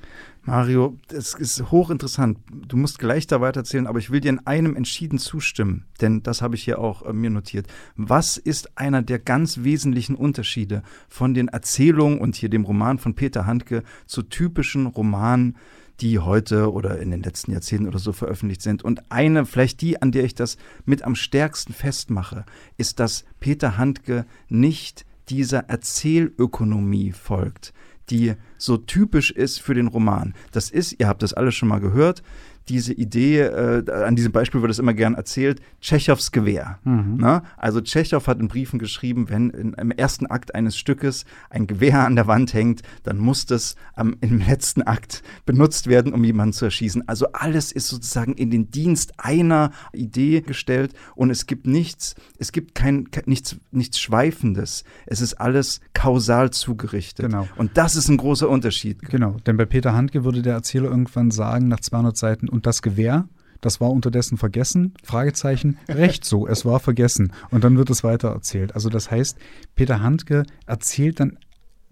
Mario, 0.44 0.98
das 1.08 1.36
ist 1.36 1.70
hochinteressant. 1.70 2.39
Du 2.68 2.76
musst 2.76 2.98
gleich 2.98 3.28
da 3.28 3.42
weiterzählen, 3.42 3.86
aber 3.86 4.00
ich 4.00 4.10
will 4.10 4.22
dir 4.22 4.30
in 4.30 4.48
einem 4.48 4.76
entschieden 4.76 5.20
zustimmen, 5.20 5.86
denn 6.02 6.24
das 6.24 6.42
habe 6.42 6.56
ich 6.56 6.64
hier 6.64 6.80
auch 6.80 7.04
äh, 7.04 7.14
mir 7.14 7.30
notiert. 7.30 7.68
Was 7.96 8.38
ist 8.38 8.76
einer 8.76 9.04
der 9.04 9.20
ganz 9.20 9.60
wesentlichen 9.64 10.16
Unterschiede 10.16 10.82
von 11.10 11.36
den 11.36 11.48
Erzählungen 11.48 12.20
und 12.20 12.36
hier 12.36 12.50
dem 12.50 12.66
Roman 12.66 12.98
von 12.98 13.14
Peter 13.14 13.46
Handke 13.46 13.84
zu 14.08 14.24
typischen 14.24 14.88
Romanen, 14.88 15.58
die 16.00 16.18
heute 16.18 16.72
oder 16.72 17.00
in 17.00 17.12
den 17.12 17.22
letzten 17.22 17.52
Jahrzehnten 17.52 17.88
oder 17.88 18.00
so 18.00 18.12
veröffentlicht 18.12 18.64
sind. 18.64 18.82
Und 18.84 19.12
eine, 19.12 19.46
vielleicht 19.46 19.82
die, 19.82 20.02
an 20.02 20.12
der 20.12 20.24
ich 20.24 20.34
das 20.34 20.58
mit 20.86 21.04
am 21.04 21.14
stärksten 21.14 21.74
festmache, 21.74 22.46
ist, 22.78 23.00
dass 23.00 23.26
Peter 23.39 23.78
Handke 23.78 24.26
nicht 24.50 25.06
dieser 25.30 25.70
Erzählökonomie 25.70 27.12
folgt, 27.12 27.74
die 28.12 28.34
so 28.57 28.78
typisch 28.78 29.32
ist 29.32 29.59
für 29.59 29.74
den 29.74 29.88
Roman. 29.88 30.34
Das 30.51 30.70
ist, 30.70 30.99
ihr 30.99 31.07
habt 31.07 31.24
das 31.24 31.34
alle 31.34 31.51
schon 31.51 31.70
mal 31.70 31.80
gehört, 31.80 32.22
diese 32.70 32.93
Idee, 32.93 33.39
äh, 33.39 33.91
an 33.91 34.16
diesem 34.16 34.32
Beispiel 34.32 34.62
wird 34.62 34.72
es 34.72 34.80
immer 34.80 34.93
gern 34.93 35.16
erzählt, 35.16 35.62
Tschechows 35.82 36.32
Gewehr. 36.32 36.80
Mhm. 36.84 37.18
Ne? 37.18 37.43
Also 37.57 37.82
Tschechow 37.82 38.26
hat 38.28 38.39
in 38.39 38.47
Briefen 38.47 38.80
geschrieben, 38.80 39.30
wenn 39.30 39.49
in, 39.49 39.74
im 39.74 39.91
ersten 39.91 40.28
Akt 40.28 40.55
eines 40.55 40.78
Stückes 40.78 41.26
ein 41.49 41.68
Gewehr 41.68 42.05
an 42.05 42.16
der 42.16 42.28
Wand 42.28 42.53
hängt, 42.53 42.82
dann 43.03 43.18
muss 43.18 43.45
das 43.45 43.76
am, 43.95 44.16
im 44.22 44.39
letzten 44.39 44.84
Akt 44.84 45.24
benutzt 45.45 45.88
werden, 45.88 46.14
um 46.14 46.24
jemanden 46.24 46.53
zu 46.53 46.66
erschießen. 46.66 47.07
Also 47.07 47.28
alles 47.34 47.72
ist 47.72 47.88
sozusagen 47.88 48.34
in 48.34 48.51
den 48.51 48.70
Dienst 48.70 49.14
einer 49.18 49.72
Idee 49.93 50.41
gestellt 50.41 50.93
und 51.16 51.30
es 51.30 51.47
gibt 51.47 51.66
nichts, 51.66 52.16
es 52.38 52.51
gibt 52.51 52.76
kein, 52.76 53.09
kein 53.12 53.24
nichts, 53.26 53.57
nichts 53.72 53.99
Schweifendes. 53.99 54.84
Es 55.05 55.22
ist 55.22 55.36
alles 55.36 55.82
kausal 55.93 56.51
zugerichtet. 56.51 57.26
Genau. 57.26 57.47
Und 57.55 57.78
das 57.78 57.95
ist 57.95 58.07
ein 58.07 58.18
großer 58.18 58.47
Unterschied. 58.47 59.01
Genau, 59.09 59.38
denn 59.45 59.57
bei 59.57 59.66
Peter 59.66 59.93
Handke 59.93 60.24
würde 60.24 60.41
der 60.41 60.53
Erzähler 60.53 60.89
irgendwann 60.89 61.32
sagen, 61.32 61.68
nach 61.68 61.80
200 61.80 62.16
Seiten, 62.16 62.47
und 62.52 62.66
das 62.66 62.82
Gewehr, 62.82 63.28
das 63.62 63.80
war 63.80 63.91
unterdessen 63.91 64.38
vergessen? 64.38 64.93
Fragezeichen. 65.04 65.78
Recht 65.88 66.26
so, 66.26 66.47
es 66.47 66.66
war 66.66 66.80
vergessen. 66.80 67.32
Und 67.52 67.64
dann 67.64 67.78
wird 67.78 67.89
es 67.89 68.04
weiter 68.04 68.30
erzählt. 68.30 68.74
Also 68.76 68.89
das 68.89 69.12
heißt, 69.12 69.38
Peter 69.76 70.02
Handke 70.02 70.43
erzählt 70.66 71.20
dann 71.20 71.38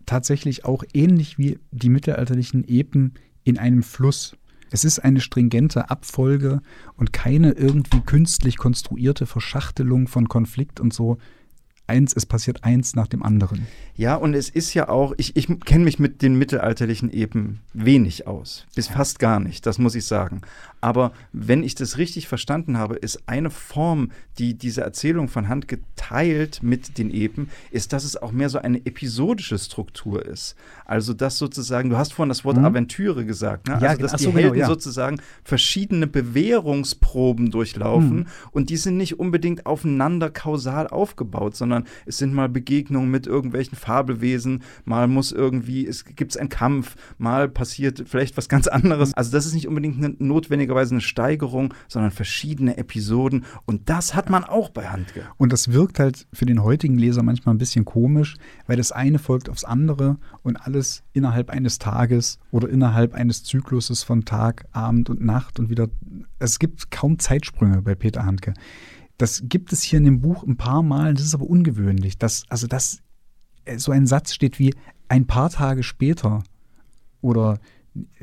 tatsächlich 0.05 0.65
auch 0.65 0.83
ähnlich 0.93 1.37
wie 1.37 1.59
die 1.71 1.89
mittelalterlichen 1.89 2.67
Epen 2.67 3.13
in 3.43 3.59
einem 3.59 3.83
Fluss. 3.83 4.35
Es 4.71 4.83
ist 4.83 4.99
eine 4.99 5.21
stringente 5.21 5.89
Abfolge 5.89 6.61
und 6.95 7.13
keine 7.13 7.51
irgendwie 7.51 8.01
künstlich 8.01 8.57
konstruierte 8.57 9.25
Verschachtelung 9.25 10.07
von 10.07 10.27
Konflikt 10.27 10.79
und 10.79 10.93
so, 10.93 11.17
eins, 11.89 12.13
es 12.15 12.25
passiert 12.25 12.63
eins 12.63 12.95
nach 12.95 13.07
dem 13.07 13.23
anderen. 13.23 13.67
Ja, 13.95 14.15
und 14.15 14.33
es 14.33 14.47
ist 14.47 14.73
ja 14.73 14.87
auch, 14.87 15.13
ich, 15.17 15.35
ich 15.35 15.47
kenne 15.65 15.83
mich 15.83 15.99
mit 15.99 16.21
den 16.21 16.35
mittelalterlichen 16.35 17.11
Epen 17.11 17.59
wenig 17.73 18.27
aus, 18.27 18.65
bis 18.75 18.87
fast 18.87 19.19
gar 19.19 19.41
nicht, 19.41 19.65
das 19.65 19.77
muss 19.77 19.95
ich 19.95 20.05
sagen. 20.05 20.41
Aber 20.81 21.11
wenn 21.33 21.63
ich 21.63 21.75
das 21.75 21.97
richtig 21.97 22.27
verstanden 22.27 22.77
habe, 22.77 22.95
ist 22.95 23.23
eine 23.27 23.49
Form, 23.49 24.11
die 24.37 24.53
diese 24.53 24.81
Erzählung 24.81 25.27
von 25.27 25.49
Hand 25.49 25.67
geteilt 25.67 26.63
mit 26.63 26.97
den 26.97 27.11
Epen, 27.11 27.49
ist, 27.71 27.91
dass 27.91 28.05
es 28.05 28.15
auch 28.15 28.31
mehr 28.31 28.49
so 28.49 28.59
eine 28.59 28.85
episodische 28.85 29.59
Struktur 29.59 30.25
ist. 30.25 30.55
Also, 30.85 31.13
dass 31.13 31.37
sozusagen, 31.37 31.89
du 31.89 31.97
hast 31.97 32.13
vorhin 32.13 32.29
das 32.29 32.45
Wort 32.45 32.57
mhm. 32.57 32.65
Aventüre 32.65 33.25
gesagt, 33.25 33.67
ne? 33.67 33.79
ja, 33.81 33.89
also, 33.89 34.01
dass 34.01 34.13
die 34.13 34.23
so, 34.23 34.31
Helden 34.31 34.53
genau, 34.53 34.61
ja. 34.61 34.67
sozusagen 34.67 35.21
verschiedene 35.43 36.07
Bewährungsproben 36.07 37.51
durchlaufen 37.51 38.19
mhm. 38.19 38.27
und 38.51 38.69
die 38.69 38.77
sind 38.77 38.95
nicht 38.95 39.19
unbedingt 39.19 39.65
aufeinander 39.65 40.29
kausal 40.29 40.87
aufgebaut, 40.87 41.57
sondern 41.57 41.78
es 42.05 42.17
sind 42.17 42.33
mal 42.33 42.49
Begegnungen 42.49 43.09
mit 43.09 43.27
irgendwelchen 43.27 43.77
Fabelwesen, 43.77 44.63
mal 44.85 45.07
muss 45.07 45.31
irgendwie, 45.31 45.85
es 45.85 46.05
gibt 46.05 46.37
einen 46.37 46.49
Kampf, 46.49 46.95
mal 47.17 47.49
passiert 47.49 48.03
vielleicht 48.07 48.37
was 48.37 48.49
ganz 48.49 48.67
anderes. 48.67 49.13
Also 49.13 49.31
das 49.31 49.45
ist 49.45 49.53
nicht 49.53 49.67
unbedingt 49.67 50.03
eine, 50.03 50.15
notwendigerweise 50.19 50.93
eine 50.93 51.01
Steigerung, 51.01 51.73
sondern 51.87 52.11
verschiedene 52.11 52.77
Episoden 52.77 53.45
und 53.65 53.89
das 53.89 54.15
hat 54.15 54.29
man 54.29 54.43
auch 54.43 54.69
bei 54.69 54.87
Handke. 54.87 55.23
Und 55.37 55.53
das 55.53 55.71
wirkt 55.71 55.99
halt 55.99 56.27
für 56.33 56.45
den 56.45 56.63
heutigen 56.63 56.97
Leser 56.97 57.23
manchmal 57.23 57.55
ein 57.55 57.59
bisschen 57.59 57.85
komisch, 57.85 58.37
weil 58.67 58.77
das 58.77 58.91
eine 58.91 59.19
folgt 59.19 59.49
aufs 59.49 59.63
andere 59.63 60.17
und 60.43 60.57
alles 60.57 61.03
innerhalb 61.13 61.49
eines 61.49 61.79
Tages 61.79 62.39
oder 62.51 62.69
innerhalb 62.69 63.13
eines 63.13 63.43
Zykluses 63.43 64.03
von 64.03 64.25
Tag, 64.25 64.65
Abend 64.71 65.09
und 65.09 65.21
Nacht 65.21 65.59
und 65.59 65.69
wieder. 65.69 65.89
Es 66.39 66.59
gibt 66.59 66.91
kaum 66.91 67.19
Zeitsprünge 67.19 67.81
bei 67.81 67.95
Peter 67.95 68.25
Handke. 68.25 68.53
Das 69.19 69.43
gibt 69.43 69.73
es 69.73 69.83
hier 69.83 69.99
in 69.99 70.05
dem 70.05 70.21
Buch 70.21 70.43
ein 70.43 70.55
paar 70.55 70.81
Mal, 70.81 71.13
das 71.13 71.25
ist 71.25 71.35
aber 71.35 71.45
ungewöhnlich. 71.45 72.17
Dass, 72.17 72.45
also 72.47 72.67
das 72.67 73.01
äh, 73.65 73.77
so 73.77 73.91
ein 73.91 74.07
Satz 74.07 74.33
steht 74.33 74.59
wie 74.59 74.73
ein 75.09 75.27
paar 75.27 75.49
Tage 75.49 75.83
später 75.83 76.43
oder 77.21 77.59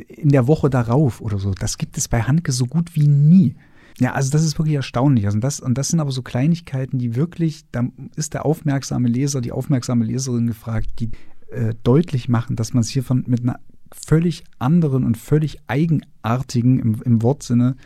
in 0.09 0.30
der 0.30 0.47
Woche 0.47 0.70
darauf 0.70 1.20
oder 1.20 1.38
so. 1.38 1.53
Das 1.53 1.76
gibt 1.76 1.99
es 1.99 2.09
bei 2.09 2.22
Handke 2.22 2.51
so 2.51 2.64
gut 2.64 2.97
wie 2.97 3.07
nie. 3.09 3.57
Ja, 3.99 4.12
also 4.12 4.30
das 4.30 4.42
ist 4.42 4.59
wirklich 4.59 4.76
erstaunlich. 4.76 5.26
Also 5.26 5.38
das, 5.38 5.61
und 5.61 5.76
das 5.76 5.88
sind 5.88 6.01
aber 6.01 6.12
so 6.12 6.22
Kleinigkeiten, 6.22 6.99
die 6.99 7.14
wirklich, 7.14 7.64
da 7.72 7.84
ist 8.14 8.32
der 8.32 8.47
aufmerksame 8.47 9.09
Leser, 9.09 9.42
die 9.42 9.53
aufmerksame 9.53 10.05
Leserin 10.05 10.47
gefragt, 10.47 10.88
die 10.99 11.11
äh, 11.51 11.74
deutlich 11.82 12.30
machen, 12.30 12.57
dass 12.57 12.72
man 12.72 12.80
es 12.80 12.88
hier 12.88 13.03
von, 13.03 13.24
mit 13.26 13.42
einer 13.42 13.61
völlig 13.92 14.44
anderen 14.59 15.05
und 15.05 15.18
völlig 15.18 15.59
eigenartigen 15.66 16.78
im, 16.78 17.03
im 17.03 17.22
Wortsinne 17.22 17.76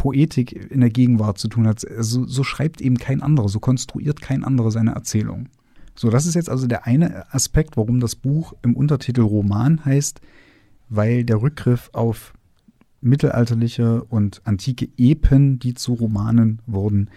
Poetik 0.00 0.72
in 0.72 0.80
der 0.80 0.88
Gegenwart 0.88 1.36
zu 1.36 1.46
tun 1.46 1.68
hat. 1.68 1.86
Also, 1.86 2.26
so 2.26 2.42
schreibt 2.42 2.80
eben 2.80 2.96
kein 2.96 3.20
anderer, 3.20 3.50
so 3.50 3.60
konstruiert 3.60 4.22
kein 4.22 4.44
anderer 4.44 4.70
seine 4.70 4.92
Erzählung. 4.92 5.50
So, 5.94 6.08
das 6.08 6.24
ist 6.24 6.34
jetzt 6.36 6.48
also 6.48 6.66
der 6.66 6.86
eine 6.86 7.30
Aspekt, 7.34 7.76
warum 7.76 8.00
das 8.00 8.16
Buch 8.16 8.54
im 8.62 8.74
Untertitel 8.74 9.20
Roman 9.20 9.84
heißt, 9.84 10.22
weil 10.88 11.24
der 11.24 11.42
Rückgriff 11.42 11.90
auf 11.92 12.32
mittelalterliche 13.02 14.02
und 14.04 14.40
antike 14.44 14.88
Epen, 14.96 15.58
die 15.58 15.74
zu 15.74 15.92
Romanen 15.92 16.62
wurden, 16.64 17.10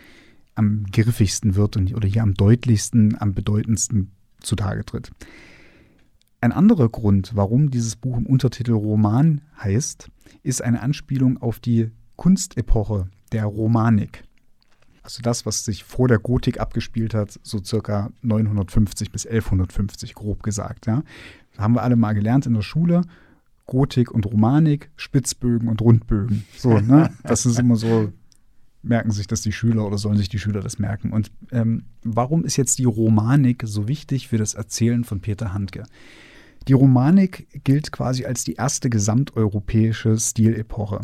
am 0.54 0.84
griffigsten 0.92 1.56
wird 1.56 1.78
und, 1.78 1.96
oder 1.96 2.10
hier 2.10 2.22
am 2.22 2.34
deutlichsten, 2.34 3.16
am 3.18 3.34
bedeutendsten 3.34 4.12
zutage 4.42 4.84
tritt. 4.84 5.10
Ein 6.42 6.52
anderer 6.52 6.90
Grund, 6.90 7.32
warum 7.34 7.72
dieses 7.72 7.96
Buch 7.96 8.18
im 8.18 8.26
Untertitel 8.26 8.74
Roman 8.74 9.40
heißt, 9.58 10.10
ist 10.44 10.62
eine 10.62 10.82
Anspielung 10.82 11.42
auf 11.42 11.62
die 11.62 11.90
Kunstepoche 12.16 13.10
der 13.32 13.46
Romanik 13.46 14.24
also 15.04 15.22
das, 15.22 15.46
was 15.46 15.66
sich 15.66 15.84
vor 15.84 16.08
der 16.08 16.18
Gotik 16.18 16.60
abgespielt 16.60 17.14
hat, 17.14 17.40
so 17.44 17.62
circa 17.64 18.10
950 18.22 19.12
bis 19.12 19.26
1150, 19.26 20.16
grob 20.16 20.44
gesagt. 20.44 20.88
Ja. 20.88 21.04
haben 21.58 21.76
wir 21.76 21.84
alle 21.84 21.98
mal 21.98 22.14
gelernt 22.14 22.46
in 22.46 22.54
der 22.54 22.62
Schule. 22.62 23.02
Gotik 23.66 24.12
und 24.12 24.26
Romanik, 24.26 24.90
Spitzbögen 24.96 25.68
und 25.68 25.82
Rundbögen. 25.82 26.46
So, 26.58 26.80
ne? 26.80 27.12
Das 27.24 27.46
ist 27.46 27.60
immer 27.60 27.76
so, 27.76 28.12
merken 28.82 29.12
sich 29.12 29.28
das 29.28 29.42
die 29.42 29.52
Schüler 29.52 29.86
oder 29.86 29.98
sollen 29.98 30.18
sich 30.18 30.30
die 30.30 30.40
Schüler 30.40 30.62
das 30.62 30.80
merken? 30.80 31.12
Und 31.12 31.32
ähm, 31.52 31.84
warum 32.04 32.44
ist 32.44 32.58
jetzt 32.58 32.80
die 32.80 32.86
Romanik 32.86 33.64
so 33.66 33.88
wichtig 33.88 34.30
für 34.30 34.38
das 34.38 34.54
Erzählen 34.54 35.04
von 35.04 35.22
Peter 35.22 35.54
Handke? 35.54 35.84
Die 36.68 36.74
Romanik 36.74 37.48
gilt 37.64 37.92
quasi 37.92 38.26
als 38.26 38.44
die 38.46 38.54
erste 38.54 38.90
gesamteuropäische 38.90 40.18
Stilepoche. 40.18 41.02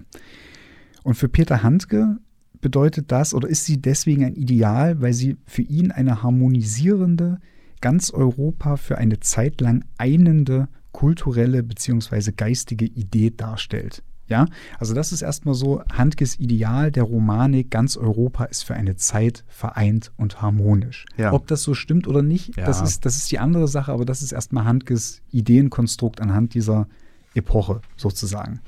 Und 1.04 1.16
für 1.16 1.30
Peter 1.30 1.64
Handke 1.64 2.18
bedeutet 2.62 3.12
das 3.12 3.34
oder 3.34 3.48
ist 3.48 3.66
sie 3.66 3.82
deswegen 3.82 4.26
ein 4.26 4.36
Ideal, 4.36 5.02
weil 5.02 5.14
sie 5.14 5.38
für 5.46 5.62
ihn 5.62 5.92
eine 5.92 6.24
harmonisierende, 6.24 7.40
ganz 7.82 8.12
Europa 8.12 8.76
für 8.78 8.98
eine 8.98 9.20
Zeit 9.20 9.62
lang 9.62 9.86
einende 9.98 10.68
kulturelle 10.92 11.64
bzw. 11.64 12.32
geistige 12.36 12.86
Idee 12.86 13.32
darstellt. 13.36 14.04
Ja, 14.28 14.46
also 14.78 14.94
das 14.94 15.12
ist 15.12 15.24
erstmal 15.24 15.56
so 15.56 15.82
Handkes 15.92 16.40
Ideal 16.40 16.92
der 16.92 17.04
Romanik, 17.04 17.72
ganz 17.72 17.98
Europa 17.98 18.46
ist 18.46 18.64
für 18.64 18.76
eine 18.76 18.96
Zeit 18.96 19.44
vereint 19.48 20.12
und 20.18 20.40
harmonisch. 20.40 21.06
Ja. 21.18 21.34
Ob 21.34 21.48
das 21.48 21.64
so 21.64 21.74
stimmt 21.74 22.08
oder 22.08 22.22
nicht, 22.22 22.56
ja. 22.56 22.66
das, 22.66 22.80
ist, 22.80 23.06
das 23.06 23.18
ist 23.18 23.32
die 23.32 23.40
andere 23.40 23.68
Sache, 23.68 23.92
aber 23.92 24.06
das 24.06 24.22
ist 24.22 24.32
erstmal 24.32 24.66
Handkes 24.66 25.24
Ideenkonstrukt 25.32 26.22
anhand 26.22 26.54
dieser 26.54 26.88
Epoche 27.34 27.82
sozusagen. 27.98 28.60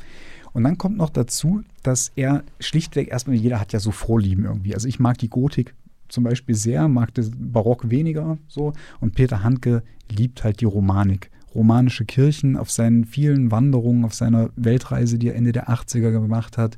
Und 0.54 0.64
dann 0.64 0.78
kommt 0.78 0.98
noch 0.98 1.10
dazu, 1.10 1.64
dass 1.84 2.12
er 2.16 2.44
schlichtweg 2.60 3.10
erstmal, 3.10 3.36
jeder 3.36 3.60
hat 3.60 3.74
ja 3.74 3.80
so 3.80 3.92
Vorlieben 3.92 4.46
irgendwie. 4.46 4.74
Also 4.74 4.88
ich 4.88 5.00
mag 5.00 5.18
die 5.18 5.30
Gotik 5.30 5.74
zum 6.10 6.24
Beispiel 6.24 6.56
sehr, 6.56 6.88
mag 6.88 7.14
das 7.14 7.32
Barock 7.34 7.90
weniger 7.90 8.38
so. 8.48 8.74
Und 9.00 9.16
Peter 9.16 9.44
Handke 9.44 9.84
liebt 10.10 10.44
halt 10.44 10.62
die 10.62 10.66
Romanik. 10.66 11.32
romanische 11.54 12.06
Kirchen 12.06 12.56
auf 12.56 12.72
seinen 12.72 13.06
vielen 13.06 13.52
Wanderungen, 13.52 14.06
auf 14.06 14.14
seiner 14.14 14.52
Weltreise, 14.56 15.18
die 15.18 15.30
er 15.30 15.36
Ende 15.36 15.52
der 15.52 15.70
80er 15.70 16.12
gemacht 16.12 16.58
hat, 16.58 16.78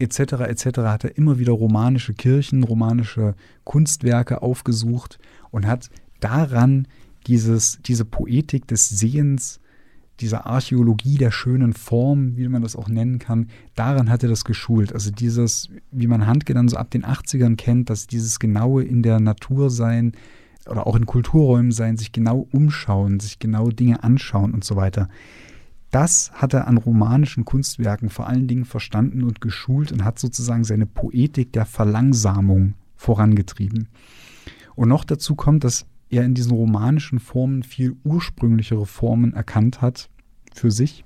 etc. 0.00 0.18
etc. 0.48 0.64
hat 0.78 1.04
er 1.04 1.16
immer 1.16 1.38
wieder 1.38 1.52
romanische 1.52 2.14
Kirchen, 2.14 2.64
romanische 2.64 3.34
Kunstwerke 3.64 4.42
aufgesucht 4.42 5.18
und 5.50 5.66
hat 5.66 5.90
daran 6.20 6.88
dieses, 7.26 7.80
diese 7.82 8.04
Poetik 8.04 8.66
des 8.66 8.88
Sehens, 8.88 9.60
dieser 10.20 10.46
Archäologie 10.46 11.16
der 11.16 11.30
schönen 11.30 11.72
Form, 11.72 12.36
wie 12.36 12.48
man 12.48 12.62
das 12.62 12.76
auch 12.76 12.88
nennen 12.88 13.18
kann, 13.18 13.48
daran 13.74 14.10
hat 14.10 14.22
er 14.22 14.28
das 14.28 14.44
geschult. 14.44 14.92
Also 14.92 15.10
dieses, 15.10 15.68
wie 15.90 16.06
man 16.06 16.26
Handke 16.26 16.54
dann 16.54 16.68
so 16.68 16.76
ab 16.76 16.90
den 16.90 17.04
80ern 17.04 17.56
kennt, 17.56 17.90
dass 17.90 18.06
dieses 18.06 18.38
genaue 18.38 18.84
in 18.84 19.02
der 19.02 19.20
Natur 19.20 19.70
sein 19.70 20.12
oder 20.68 20.86
auch 20.86 20.96
in 20.96 21.06
Kulturräumen 21.06 21.72
sein, 21.72 21.96
sich 21.96 22.12
genau 22.12 22.46
umschauen, 22.52 23.20
sich 23.20 23.38
genau 23.38 23.68
Dinge 23.70 24.04
anschauen 24.04 24.52
und 24.52 24.64
so 24.64 24.76
weiter. 24.76 25.08
Das 25.90 26.30
hat 26.32 26.54
er 26.54 26.68
an 26.68 26.76
romanischen 26.76 27.44
Kunstwerken 27.44 28.10
vor 28.10 28.28
allen 28.28 28.46
Dingen 28.46 28.64
verstanden 28.64 29.24
und 29.24 29.40
geschult 29.40 29.90
und 29.90 30.04
hat 30.04 30.18
sozusagen 30.18 30.64
seine 30.64 30.86
Poetik 30.86 31.52
der 31.52 31.66
Verlangsamung 31.66 32.74
vorangetrieben. 32.94 33.88
Und 34.76 34.88
noch 34.88 35.04
dazu 35.04 35.34
kommt, 35.34 35.64
dass 35.64 35.86
er 36.10 36.24
in 36.24 36.34
diesen 36.34 36.52
romanischen 36.52 37.20
Formen 37.20 37.62
viel 37.62 37.96
ursprünglichere 38.04 38.86
Formen 38.86 39.32
erkannt 39.32 39.80
hat 39.80 40.10
für 40.52 40.70
sich, 40.70 41.04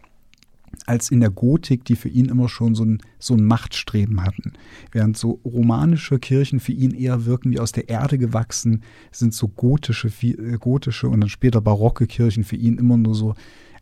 als 0.87 1.11
in 1.11 1.21
der 1.21 1.31
Gotik, 1.31 1.85
die 1.85 1.97
für 1.97 2.09
ihn 2.09 2.27
immer 2.27 2.49
schon 2.49 2.75
so 2.75 2.85
ein, 2.85 3.01
so 3.19 3.35
ein 3.35 3.45
Machtstreben 3.45 4.23
hatten. 4.23 4.55
Während 4.91 5.17
so 5.17 5.41
romanische 5.45 6.19
Kirchen 6.19 6.59
für 6.59 6.73
ihn 6.73 6.93
eher 6.93 7.27
wirken 7.27 7.53
wie 7.53 7.61
aus 7.61 7.73
der 7.73 7.89
Erde 7.89 8.19
gewachsen, 8.19 8.83
sind 9.13 9.35
so 9.35 9.49
gotische, 9.49 10.09
äh, 10.23 10.59
gotische 10.59 11.09
und 11.09 11.21
dann 11.21 11.31
später 11.31 11.61
barocke 11.61 12.07
Kirchen 12.07 12.45
für 12.45 12.57
ihn 12.57 12.79
immer 12.79 12.97
nur 12.97 13.15
so, 13.15 13.35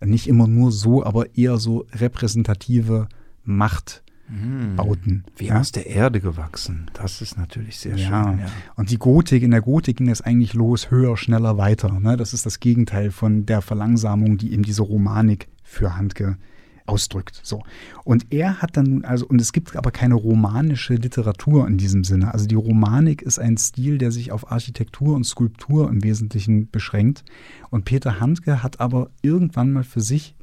nicht 0.05 0.27
immer 0.27 0.49
nur 0.49 0.73
so, 0.73 1.05
aber 1.05 1.37
eher 1.37 1.59
so 1.59 1.87
repräsentative 1.93 3.09
Macht. 3.45 4.03
Hm. 4.29 4.77
Bauten. 4.77 5.25
Wie 5.37 5.47
ja? 5.47 5.61
aus 5.61 5.73
der 5.73 5.87
Erde 5.87 6.21
gewachsen. 6.21 6.91
Das 6.95 7.21
ist 7.21 7.37
natürlich 7.37 7.79
sehr 7.79 7.97
ja. 7.97 8.25
schön. 8.25 8.39
Ja. 8.39 8.47
Und 8.77 8.91
die 8.91 8.99
Gotik, 8.99 9.43
in 9.43 9.51
der 9.51 9.61
Gotik 9.61 9.99
ging 9.99 10.09
es 10.09 10.23
eigentlich 10.23 10.55
los, 10.55 10.91
höher, 10.91 11.17
schneller, 11.17 11.59
weiter. 11.59 11.99
Ne? 12.01 12.17
Das 12.17 12.33
ist 12.33 12.47
das 12.47 12.61
Gegenteil 12.61 13.11
von 13.11 13.47
der 13.47 13.61
Verlangsamung, 13.61 14.39
die 14.39 14.53
eben 14.53 14.63
diese 14.63 14.83
Romanik 14.83 15.49
für 15.63 15.97
Handke 15.97 16.39
ausdrückt. 16.87 17.41
So. 17.43 17.63
Und 18.05 18.27
er 18.31 18.61
hat 18.61 18.77
dann 18.77 18.87
nun, 18.87 19.05
also, 19.05 19.27
und 19.27 19.41
es 19.41 19.53
gibt 19.53 19.77
aber 19.77 19.91
keine 19.91 20.15
romanische 20.15 20.95
Literatur 20.95 21.67
in 21.67 21.79
diesem 21.79 22.05
Sinne. 22.05 22.33
Also 22.33 22.47
die 22.47 22.55
Romanik 22.55 23.23
ist 23.23 23.39
ein 23.39 23.57
Stil, 23.57 23.99
der 23.99 24.11
sich 24.11 24.33
auf 24.33 24.51
Architektur 24.51 25.15
und 25.15 25.25
Skulptur 25.25 25.89
im 25.89 26.03
Wesentlichen 26.03 26.71
beschränkt. 26.71 27.25
Und 27.71 27.85
Peter 27.85 28.21
Handke 28.21 28.63
hat 28.63 28.81
aber 28.81 29.11
irgendwann 29.23 29.73
mal 29.73 29.85
für 29.85 30.01
sich 30.01 30.35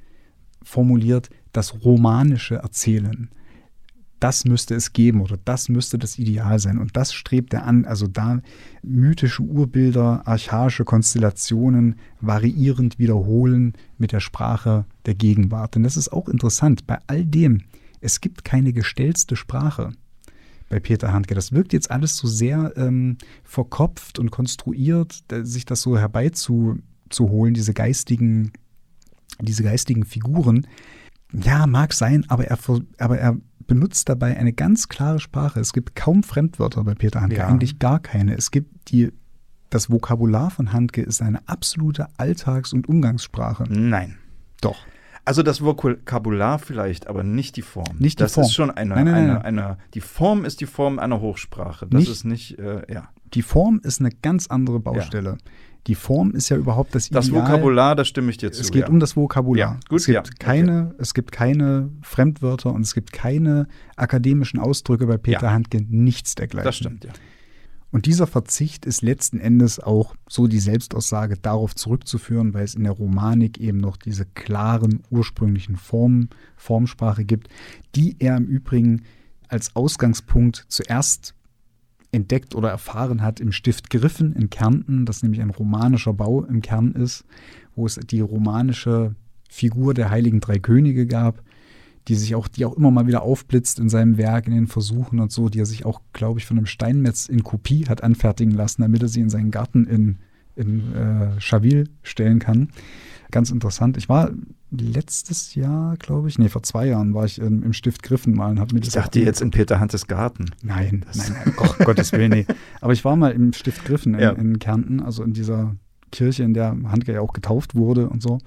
formuliert, 0.63 1.29
das 1.51 1.83
romanische 1.83 2.55
Erzählen 2.55 3.29
das 4.19 4.45
müsste 4.45 4.75
es 4.75 4.93
geben 4.93 5.21
oder 5.21 5.37
das 5.45 5.69
müsste 5.69 5.97
das 5.97 6.17
Ideal 6.17 6.59
sein. 6.59 6.77
Und 6.77 6.97
das 6.97 7.13
strebt 7.13 7.53
er 7.53 7.65
an. 7.65 7.85
Also 7.85 8.07
da 8.07 8.41
mythische 8.83 9.43
Urbilder, 9.43 10.27
archaische 10.27 10.83
Konstellationen 10.83 11.95
variierend 12.21 12.99
wiederholen 12.99 13.73
mit 13.97 14.11
der 14.11 14.19
Sprache 14.19 14.85
der 15.05 15.15
Gegenwart. 15.15 15.75
Denn 15.75 15.83
das 15.83 15.97
ist 15.97 16.11
auch 16.11 16.27
interessant. 16.27 16.85
Bei 16.85 16.99
all 17.07 17.25
dem, 17.25 17.61
es 18.01 18.21
gibt 18.21 18.43
keine 18.43 18.73
gestellte 18.73 19.35
Sprache 19.35 19.91
bei 20.69 20.79
Peter 20.79 21.11
Handke. 21.11 21.33
Das 21.33 21.51
wirkt 21.51 21.73
jetzt 21.73 21.91
alles 21.91 22.15
so 22.15 22.27
sehr 22.27 22.73
ähm, 22.77 23.17
verkopft 23.43 24.19
und 24.19 24.31
konstruiert, 24.31 25.23
sich 25.41 25.65
das 25.65 25.81
so 25.81 25.97
herbeizuholen, 25.97 27.53
diese 27.53 27.73
geistigen, 27.73 28.53
diese 29.41 29.63
geistigen 29.63 30.05
Figuren. 30.05 30.67
Ja, 31.33 31.67
mag 31.67 31.93
sein, 31.93 32.25
aber 32.29 32.45
er, 32.45 32.57
aber 32.97 33.17
er 33.17 33.37
benutzt 33.69 34.09
dabei 34.09 34.37
eine 34.37 34.51
ganz 34.51 34.89
klare 34.89 35.19
Sprache. 35.21 35.61
Es 35.61 35.71
gibt 35.71 35.95
kaum 35.95 36.23
Fremdwörter 36.23 36.83
bei 36.83 36.95
Peter 36.95 37.21
Handke, 37.21 37.37
ja. 37.37 37.47
eigentlich 37.47 37.79
gar 37.79 38.01
keine. 38.01 38.35
Es 38.35 38.51
gibt 38.51 38.91
die, 38.91 39.13
das 39.69 39.89
Vokabular 39.89 40.51
von 40.51 40.73
Handke 40.73 41.01
ist 41.01 41.21
eine 41.21 41.47
absolute 41.47 42.07
Alltags- 42.17 42.73
und 42.73 42.89
Umgangssprache. 42.89 43.63
Nein. 43.69 44.17
Doch. 44.59 44.75
Also 45.23 45.43
das 45.43 45.61
Vokabular 45.61 46.59
vielleicht, 46.59 47.07
aber 47.07 47.23
nicht 47.23 47.55
die 47.55 47.61
Form. 47.61 47.97
Nicht 47.99 48.19
die 48.19 48.23
das 48.23 48.33
Form. 48.33 48.45
ist 48.45 48.53
schon 48.53 48.71
eine, 48.71 48.95
nein, 48.95 49.05
nein, 49.05 49.29
eine, 49.29 49.45
eine, 49.45 49.77
die 49.93 50.01
Form 50.01 50.43
ist 50.43 50.59
die 50.59 50.65
Form 50.65 50.97
einer 50.97 51.21
Hochsprache. 51.21 51.85
Das 51.87 51.99
nicht, 51.99 52.09
ist 52.09 52.25
nicht, 52.25 52.59
äh, 52.59 52.91
ja. 52.91 53.09
Die 53.35 53.43
Form 53.43 53.79
ist 53.83 53.99
eine 53.99 54.09
ganz 54.09 54.47
andere 54.47 54.79
Baustelle. 54.79 55.29
Ja. 55.29 55.37
Die 55.89 55.95
Form 55.95 56.31
ist 56.31 56.49
ja 56.49 56.55
überhaupt 56.55 56.93
das 56.93 57.07
Ideal. 57.07 57.23
Das 57.23 57.31
Vokabular, 57.31 57.95
da 57.95 58.05
stimme 58.05 58.29
ich 58.29 58.37
dir 58.37 58.51
zu. 58.51 58.61
Es 58.61 58.71
geht 58.71 58.83
ja. 58.83 58.89
um 58.89 58.99
das 58.99 59.15
Vokabular. 59.15 59.73
Ja, 59.73 59.79
gut, 59.89 60.01
es, 60.01 60.05
gibt 60.05 60.15
ja, 60.15 60.23
keine, 60.37 60.89
okay. 60.89 60.95
es 60.99 61.13
gibt 61.15 61.31
keine 61.31 61.89
Fremdwörter 62.03 62.71
und 62.71 62.83
es 62.83 62.93
gibt 62.93 63.11
keine 63.11 63.67
akademischen 63.95 64.59
Ausdrücke 64.59 65.07
bei 65.07 65.17
Peter 65.17 65.47
ja. 65.47 65.51
Handke, 65.51 65.81
nichts 65.89 66.35
dergleichen. 66.35 66.65
Das 66.65 66.75
stimmt, 66.77 67.05
ja. 67.05 67.11
Und 67.89 68.05
dieser 68.05 68.27
Verzicht 68.27 68.85
ist 68.85 69.01
letzten 69.01 69.39
Endes 69.39 69.79
auch 69.79 70.13
so 70.27 70.45
die 70.45 70.59
Selbstaussage 70.59 71.37
darauf 71.37 71.73
zurückzuführen, 71.73 72.53
weil 72.53 72.65
es 72.65 72.75
in 72.75 72.83
der 72.83 72.93
Romanik 72.93 73.57
eben 73.57 73.79
noch 73.79 73.97
diese 73.97 74.25
klaren 74.25 75.01
ursprünglichen 75.09 75.75
Formen, 75.75 76.29
Formsprache 76.55 77.25
gibt, 77.25 77.49
die 77.95 78.15
er 78.19 78.37
im 78.37 78.45
Übrigen 78.45 79.05
als 79.47 79.75
Ausgangspunkt 79.75 80.65
zuerst 80.67 81.33
entdeckt 82.11 82.55
oder 82.55 82.69
erfahren 82.69 83.21
hat 83.21 83.39
im 83.39 83.51
Stift 83.51 83.89
Griffen 83.89 84.33
in 84.33 84.49
Kärnten, 84.49 85.05
das 85.05 85.21
nämlich 85.21 85.41
ein 85.41 85.51
romanischer 85.51 86.13
Bau 86.13 86.43
im 86.43 86.61
Kern 86.61 86.93
ist, 86.93 87.23
wo 87.75 87.85
es 87.85 87.95
die 87.95 88.21
romanische 88.21 89.15
Figur 89.49 89.93
der 89.93 90.09
heiligen 90.09 90.39
drei 90.39 90.59
Könige 90.59 91.05
gab, 91.07 91.43
die 92.07 92.15
sich 92.15 92.33
auch, 92.35 92.47
die 92.47 92.65
auch 92.65 92.75
immer 92.75 92.91
mal 92.91 93.07
wieder 93.07 93.21
aufblitzt 93.21 93.79
in 93.79 93.89
seinem 93.89 94.17
Werk, 94.17 94.47
in 94.47 94.53
den 94.53 94.67
Versuchen 94.67 95.19
und 95.19 95.31
so, 95.31 95.49
die 95.49 95.59
er 95.59 95.65
sich 95.65 95.85
auch, 95.85 96.01
glaube 96.13 96.39
ich, 96.39 96.45
von 96.45 96.57
einem 96.57 96.65
Steinmetz 96.65 97.27
in 97.27 97.43
Kopie 97.43 97.85
hat 97.87 98.03
anfertigen 98.03 98.53
lassen, 98.53 98.81
damit 98.81 99.01
er 99.01 99.07
sie 99.07 99.21
in 99.21 99.29
seinen 99.29 99.51
Garten 99.51 99.85
in, 99.85 100.17
in 100.55 100.93
äh, 100.95 101.39
Chaville 101.39 101.85
stellen 102.01 102.39
kann. 102.39 102.69
Ganz 103.31 103.51
interessant. 103.51 103.97
Ich 103.97 104.09
war 104.09 104.31
letztes 104.71 105.55
Jahr, 105.55 105.97
glaube 105.97 106.27
ich, 106.27 106.37
nee, 106.37 106.49
vor 106.49 106.63
zwei 106.63 106.87
Jahren 106.87 107.13
war 107.13 107.25
ich 107.25 107.39
im, 107.39 107.63
im 107.63 107.73
Stift 107.73 108.03
Griffen 108.03 108.35
mal 108.35 108.51
und 108.51 108.59
habe 108.59 108.73
mir 108.73 108.81
das. 108.81 108.89
Ich 108.89 108.93
dachte 108.93 109.19
jetzt 109.19 109.41
in 109.41 109.51
Peter 109.51 109.79
Hantes 109.79 110.07
Garten. 110.07 110.51
Nein, 110.61 111.03
das 111.07 111.17
nein, 111.17 111.37
nein, 111.45 111.53
oh, 111.57 111.83
Gottes 111.83 112.11
Willen, 112.11 112.31
nee. 112.31 112.45
Aber 112.81 112.93
ich 112.93 113.03
war 113.03 113.15
mal 113.15 113.31
im 113.31 113.53
Stift 113.53 113.85
Griffen 113.85 114.13
in, 114.13 114.19
ja. 114.19 114.31
in 114.31 114.59
Kärnten, 114.59 114.99
also 114.99 115.23
in 115.23 115.33
dieser 115.33 115.75
Kirche, 116.11 116.43
in 116.43 116.53
der 116.53 116.75
Handke 116.85 117.13
ja 117.13 117.21
auch 117.21 117.33
getauft 117.33 117.75
wurde 117.75 118.09
und 118.09 118.21
so. 118.21 118.39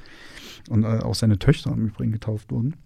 Und 0.68 0.85
äh, 0.85 1.01
auch 1.01 1.14
seine 1.14 1.39
Töchter 1.39 1.73
im 1.73 1.87
Übrigen 1.87 2.12
getauft 2.12 2.53
wurden. 2.53 2.77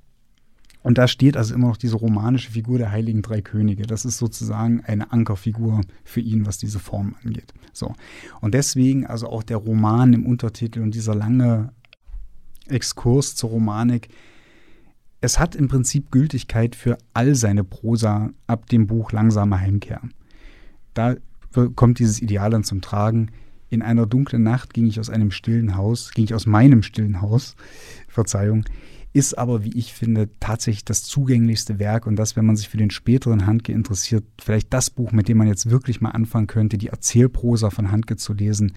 Und 0.87 0.99
da 0.99 1.09
steht 1.09 1.37
also 1.37 1.53
immer 1.53 1.66
noch 1.66 1.76
diese 1.76 1.97
romanische 1.97 2.53
Figur 2.53 2.78
der 2.78 2.93
Heiligen 2.93 3.20
Drei 3.20 3.41
Könige. 3.41 3.87
Das 3.87 4.05
ist 4.05 4.18
sozusagen 4.18 4.82
eine 4.84 5.11
Ankerfigur 5.11 5.80
für 6.05 6.20
ihn, 6.20 6.47
was 6.47 6.59
diese 6.59 6.78
Form 6.78 7.16
angeht. 7.24 7.53
So. 7.72 7.93
Und 8.41 8.55
deswegen 8.55 9.05
also 9.05 9.28
auch 9.28 9.43
der 9.43 9.57
Roman 9.57 10.12
im 10.12 10.24
Untertitel 10.24 10.82
und 10.82 10.95
dieser 10.95 11.16
lange 11.16 11.72
Exkurs 12.68 13.34
zur 13.34 13.50
Romanik. 13.50 14.08
Es 15.20 15.38
hat 15.38 15.54
im 15.54 15.68
Prinzip 15.68 16.10
Gültigkeit 16.10 16.76
für 16.76 16.98
all 17.14 17.34
seine 17.34 17.64
Prosa 17.64 18.30
ab 18.46 18.68
dem 18.68 18.86
Buch 18.86 19.12
Langsame 19.12 19.60
Heimkehr. 19.60 20.00
Da 20.94 21.16
kommt 21.74 21.98
dieses 21.98 22.20
Ideal 22.20 22.50
dann 22.50 22.64
zum 22.64 22.80
Tragen. 22.80 23.30
In 23.68 23.82
einer 23.82 24.06
dunklen 24.06 24.42
Nacht 24.42 24.74
ging 24.74 24.86
ich 24.86 25.00
aus 25.00 25.10
einem 25.10 25.30
stillen 25.30 25.76
Haus, 25.76 26.12
ging 26.12 26.24
ich 26.24 26.34
aus 26.34 26.46
meinem 26.46 26.82
stillen 26.82 27.20
Haus, 27.20 27.56
Verzeihung, 28.08 28.64
ist 29.12 29.36
aber, 29.38 29.64
wie 29.64 29.76
ich 29.76 29.94
finde, 29.94 30.28
tatsächlich 30.40 30.84
das 30.84 31.02
zugänglichste 31.02 31.78
Werk 31.78 32.06
und 32.06 32.16
das, 32.16 32.36
wenn 32.36 32.44
man 32.44 32.56
sich 32.56 32.68
für 32.68 32.76
den 32.76 32.90
späteren 32.90 33.46
Handke 33.46 33.72
interessiert, 33.72 34.24
vielleicht 34.38 34.72
das 34.74 34.90
Buch, 34.90 35.10
mit 35.10 35.28
dem 35.28 35.38
man 35.38 35.48
jetzt 35.48 35.70
wirklich 35.70 36.02
mal 36.02 36.10
anfangen 36.10 36.46
könnte, 36.46 36.76
die 36.76 36.88
Erzählprosa 36.88 37.70
von 37.70 37.90
Handke 37.90 38.16
zu 38.16 38.34
lesen 38.34 38.72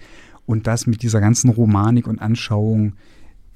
und 0.46 0.66
das 0.66 0.86
mit 0.86 1.02
dieser 1.02 1.20
ganzen 1.20 1.50
Romanik 1.50 2.06
und 2.06 2.20
Anschauung 2.20 2.94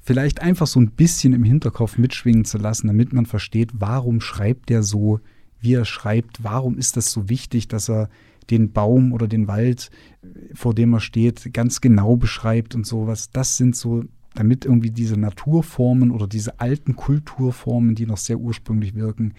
vielleicht 0.05 0.41
einfach 0.41 0.67
so 0.67 0.79
ein 0.79 0.91
bisschen 0.91 1.33
im 1.33 1.43
Hinterkopf 1.43 1.97
mitschwingen 1.97 2.45
zu 2.45 2.57
lassen, 2.59 2.87
damit 2.87 3.11
man 3.11 3.25
versteht, 3.25 3.71
warum 3.73 4.21
schreibt 4.21 4.69
er 4.69 4.83
so, 4.83 5.19
wie 5.59 5.73
er 5.73 5.85
schreibt, 5.85 6.43
warum 6.43 6.77
ist 6.77 6.95
das 6.95 7.11
so 7.11 7.27
wichtig, 7.27 7.67
dass 7.67 7.89
er 7.89 8.09
den 8.51 8.71
Baum 8.71 9.11
oder 9.11 9.27
den 9.27 9.47
Wald, 9.47 9.89
vor 10.53 10.75
dem 10.75 10.93
er 10.93 10.99
steht, 10.99 11.51
ganz 11.53 11.81
genau 11.81 12.15
beschreibt 12.15 12.75
und 12.75 12.85
sowas. 12.85 13.31
Das 13.31 13.57
sind 13.57 13.75
so, 13.75 14.03
damit 14.35 14.63
irgendwie 14.63 14.91
diese 14.91 15.17
Naturformen 15.17 16.11
oder 16.11 16.27
diese 16.27 16.59
alten 16.59 16.95
Kulturformen, 16.95 17.95
die 17.95 18.05
noch 18.05 18.17
sehr 18.17 18.37
ursprünglich 18.37 18.93
wirken, 18.93 19.33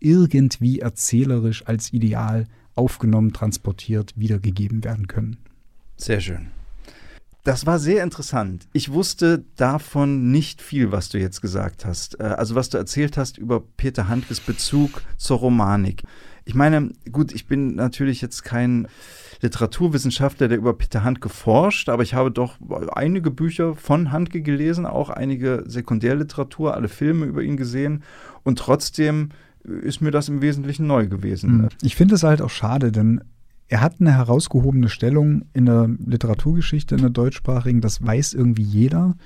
irgendwie 0.00 0.80
erzählerisch 0.80 1.66
als 1.66 1.92
Ideal 1.92 2.46
aufgenommen, 2.74 3.34
transportiert, 3.34 4.14
wiedergegeben 4.16 4.82
werden 4.82 5.08
können. 5.08 5.36
Sehr 5.98 6.20
schön. 6.20 6.48
Das 7.46 7.64
war 7.64 7.78
sehr 7.78 8.02
interessant. 8.02 8.66
Ich 8.72 8.92
wusste 8.92 9.44
davon 9.54 10.32
nicht 10.32 10.60
viel, 10.60 10.90
was 10.90 11.10
du 11.10 11.18
jetzt 11.18 11.40
gesagt 11.40 11.84
hast. 11.84 12.18
Äh, 12.18 12.24
also 12.24 12.56
was 12.56 12.70
du 12.70 12.76
erzählt 12.76 13.16
hast 13.16 13.38
über 13.38 13.62
Peter 13.76 14.08
Handkes 14.08 14.40
Bezug 14.40 15.02
zur 15.16 15.38
Romanik. 15.38 16.02
Ich 16.44 16.56
meine, 16.56 16.90
gut, 17.12 17.32
ich 17.32 17.46
bin 17.46 17.76
natürlich 17.76 18.20
jetzt 18.20 18.42
kein 18.42 18.88
Literaturwissenschaftler, 19.42 20.48
der 20.48 20.58
über 20.58 20.74
Peter 20.74 21.04
Handke 21.04 21.28
forscht, 21.28 21.88
aber 21.88 22.02
ich 22.02 22.14
habe 22.14 22.32
doch 22.32 22.56
einige 22.92 23.30
Bücher 23.30 23.76
von 23.76 24.10
Handke 24.10 24.42
gelesen, 24.42 24.84
auch 24.84 25.10
einige 25.10 25.62
Sekundärliteratur, 25.66 26.74
alle 26.74 26.88
Filme 26.88 27.26
über 27.26 27.42
ihn 27.42 27.56
gesehen 27.56 28.02
und 28.42 28.58
trotzdem 28.58 29.28
ist 29.62 30.00
mir 30.00 30.10
das 30.10 30.28
im 30.28 30.42
Wesentlichen 30.42 30.88
neu 30.88 31.06
gewesen. 31.06 31.62
Hm. 31.62 31.68
Ich 31.82 31.94
finde 31.94 32.16
es 32.16 32.24
halt 32.24 32.42
auch 32.42 32.50
schade, 32.50 32.90
denn 32.90 33.20
er 33.68 33.80
hat 33.80 33.96
eine 34.00 34.14
herausgehobene 34.14 34.88
Stellung 34.88 35.46
in 35.52 35.66
der 35.66 35.88
Literaturgeschichte, 36.04 36.94
in 36.94 37.00
der 37.00 37.10
deutschsprachigen, 37.10 37.80
das 37.80 38.04
weiß 38.04 38.34
irgendwie 38.34 38.62
jeder. 38.62 39.16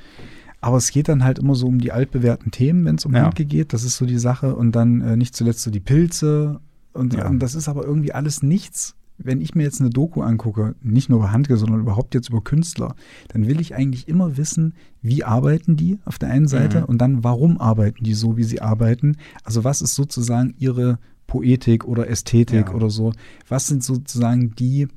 Aber 0.60 0.76
es 0.76 0.90
geht 0.90 1.08
dann 1.08 1.24
halt 1.24 1.38
immer 1.38 1.54
so 1.54 1.66
um 1.66 1.78
die 1.78 1.92
altbewährten 1.92 2.50
Themen, 2.50 2.84
wenn 2.84 2.96
es 2.96 3.06
um 3.06 3.14
ja. 3.14 3.22
Handke 3.22 3.46
geht. 3.46 3.72
Das 3.72 3.82
ist 3.82 3.96
so 3.96 4.04
die 4.06 4.18
Sache. 4.18 4.54
Und 4.54 4.72
dann 4.72 5.00
äh, 5.00 5.16
nicht 5.16 5.34
zuletzt 5.34 5.62
so 5.62 5.70
die 5.70 5.80
Pilze. 5.80 6.60
Und, 6.92 7.14
ja. 7.14 7.26
und 7.26 7.38
das 7.38 7.54
ist 7.54 7.68
aber 7.68 7.84
irgendwie 7.84 8.12
alles 8.12 8.42
nichts. 8.42 8.94
Wenn 9.16 9.42
ich 9.42 9.54
mir 9.54 9.64
jetzt 9.64 9.80
eine 9.80 9.90
Doku 9.90 10.22
angucke, 10.22 10.74
nicht 10.82 11.10
nur 11.10 11.18
über 11.18 11.32
Handke, 11.32 11.56
sondern 11.58 11.80
überhaupt 11.80 12.14
jetzt 12.14 12.30
über 12.30 12.40
Künstler, 12.40 12.94
dann 13.28 13.46
will 13.46 13.60
ich 13.60 13.74
eigentlich 13.74 14.08
immer 14.08 14.38
wissen, 14.38 14.74
wie 15.02 15.24
arbeiten 15.24 15.76
die 15.76 15.98
auf 16.06 16.18
der 16.18 16.30
einen 16.30 16.48
Seite 16.48 16.80
mhm. 16.80 16.84
und 16.86 16.98
dann, 16.98 17.22
warum 17.22 17.60
arbeiten 17.60 18.02
die 18.02 18.14
so, 18.14 18.38
wie 18.38 18.44
sie 18.44 18.62
arbeiten. 18.62 19.16
Also 19.44 19.62
was 19.62 19.82
ist 19.82 19.94
sozusagen 19.94 20.54
ihre 20.58 20.98
Poetik 21.30 21.84
oder 21.84 22.08
Ästhetik 22.08 22.66
ja. 22.68 22.74
oder 22.74 22.90
so. 22.90 23.12
Was 23.48 23.68
sind 23.68 23.84
sozusagen 23.84 24.54
die, 24.56 24.88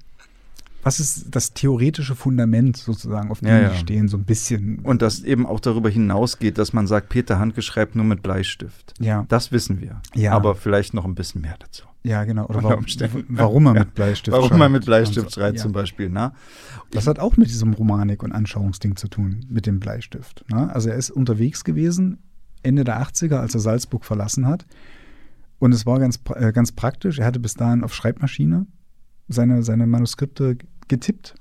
was 0.82 1.00
ist 1.00 1.28
das 1.30 1.54
theoretische 1.54 2.16
Fundament 2.16 2.76
sozusagen, 2.76 3.30
auf 3.32 3.40
dem 3.40 3.50
ja, 3.50 3.62
ja. 3.62 3.70
die 3.70 3.78
stehen, 3.78 4.08
so 4.10 4.18
ein 4.18 4.26
bisschen. 4.26 4.80
Und 4.80 5.02
das 5.02 5.22
eben 5.22 5.46
auch 5.46 5.60
darüber 5.60 5.90
hinausgeht, 5.90 6.58
dass 6.58 6.74
man 6.74 6.88
sagt, 6.88 7.10
Peter 7.10 7.40
Handke 7.40 7.62
schreibt 7.62 7.96
nur 7.96 8.04
mit 8.04 8.24
Bleistift. 8.24 8.96
Ja. 9.00 9.26
Das 9.30 9.52
wissen 9.52 9.80
wir. 9.80 10.02
Ja. 10.16 10.34
Aber 10.34 10.56
vielleicht 10.56 10.96
noch 10.96 11.06
ein 11.06 11.14
bisschen 11.16 11.42
mehr 11.42 11.56
dazu. 11.60 11.86
Ja, 12.02 12.26
genau. 12.26 12.48
Oder 12.48 12.64
warum, 12.64 12.86
warum 13.30 13.66
er 13.68 13.74
mit 13.76 13.94
Bleistift 13.94 14.36
Warum 14.36 14.50
schreibt. 14.50 14.62
er 14.62 14.70
mit 14.70 14.86
Bleistift 14.86 15.32
so. 15.32 15.40
schreibt 15.40 15.60
zum 15.60 15.72
Beispiel. 15.72 16.10
Na? 16.10 16.34
Das 16.92 17.08
hat 17.08 17.20
auch 17.20 17.38
mit 17.38 17.48
diesem 17.48 17.74
Romanik- 17.74 18.24
und 18.24 18.34
Anschauungsding 18.34 18.98
zu 18.98 19.08
tun, 19.08 19.46
mit 19.48 19.68
dem 19.68 19.80
Bleistift. 19.80 20.44
Na? 20.50 20.68
Also 20.68 20.90
er 20.90 20.96
ist 20.96 21.12
unterwegs 21.12 21.64
gewesen, 21.64 22.18
Ende 22.64 22.84
der 22.84 23.02
80er, 23.02 23.36
als 23.36 23.54
er 23.54 23.62
Salzburg 23.62 24.04
verlassen 24.04 24.48
hat 24.48 24.66
und 25.64 25.72
es 25.72 25.86
war 25.86 25.98
ganz, 25.98 26.20
äh, 26.36 26.52
ganz 26.52 26.74
praktisch. 26.74 27.20
Er 27.20 27.26
hatte 27.26 27.40
bis 27.40 27.54
dahin 27.54 27.86
auf 27.86 27.96
Schreibmaschine 27.96 28.68
seine, 29.30 29.64
seine 29.64 29.88
Manuskripte 29.88 30.58
getippt. 30.90 31.36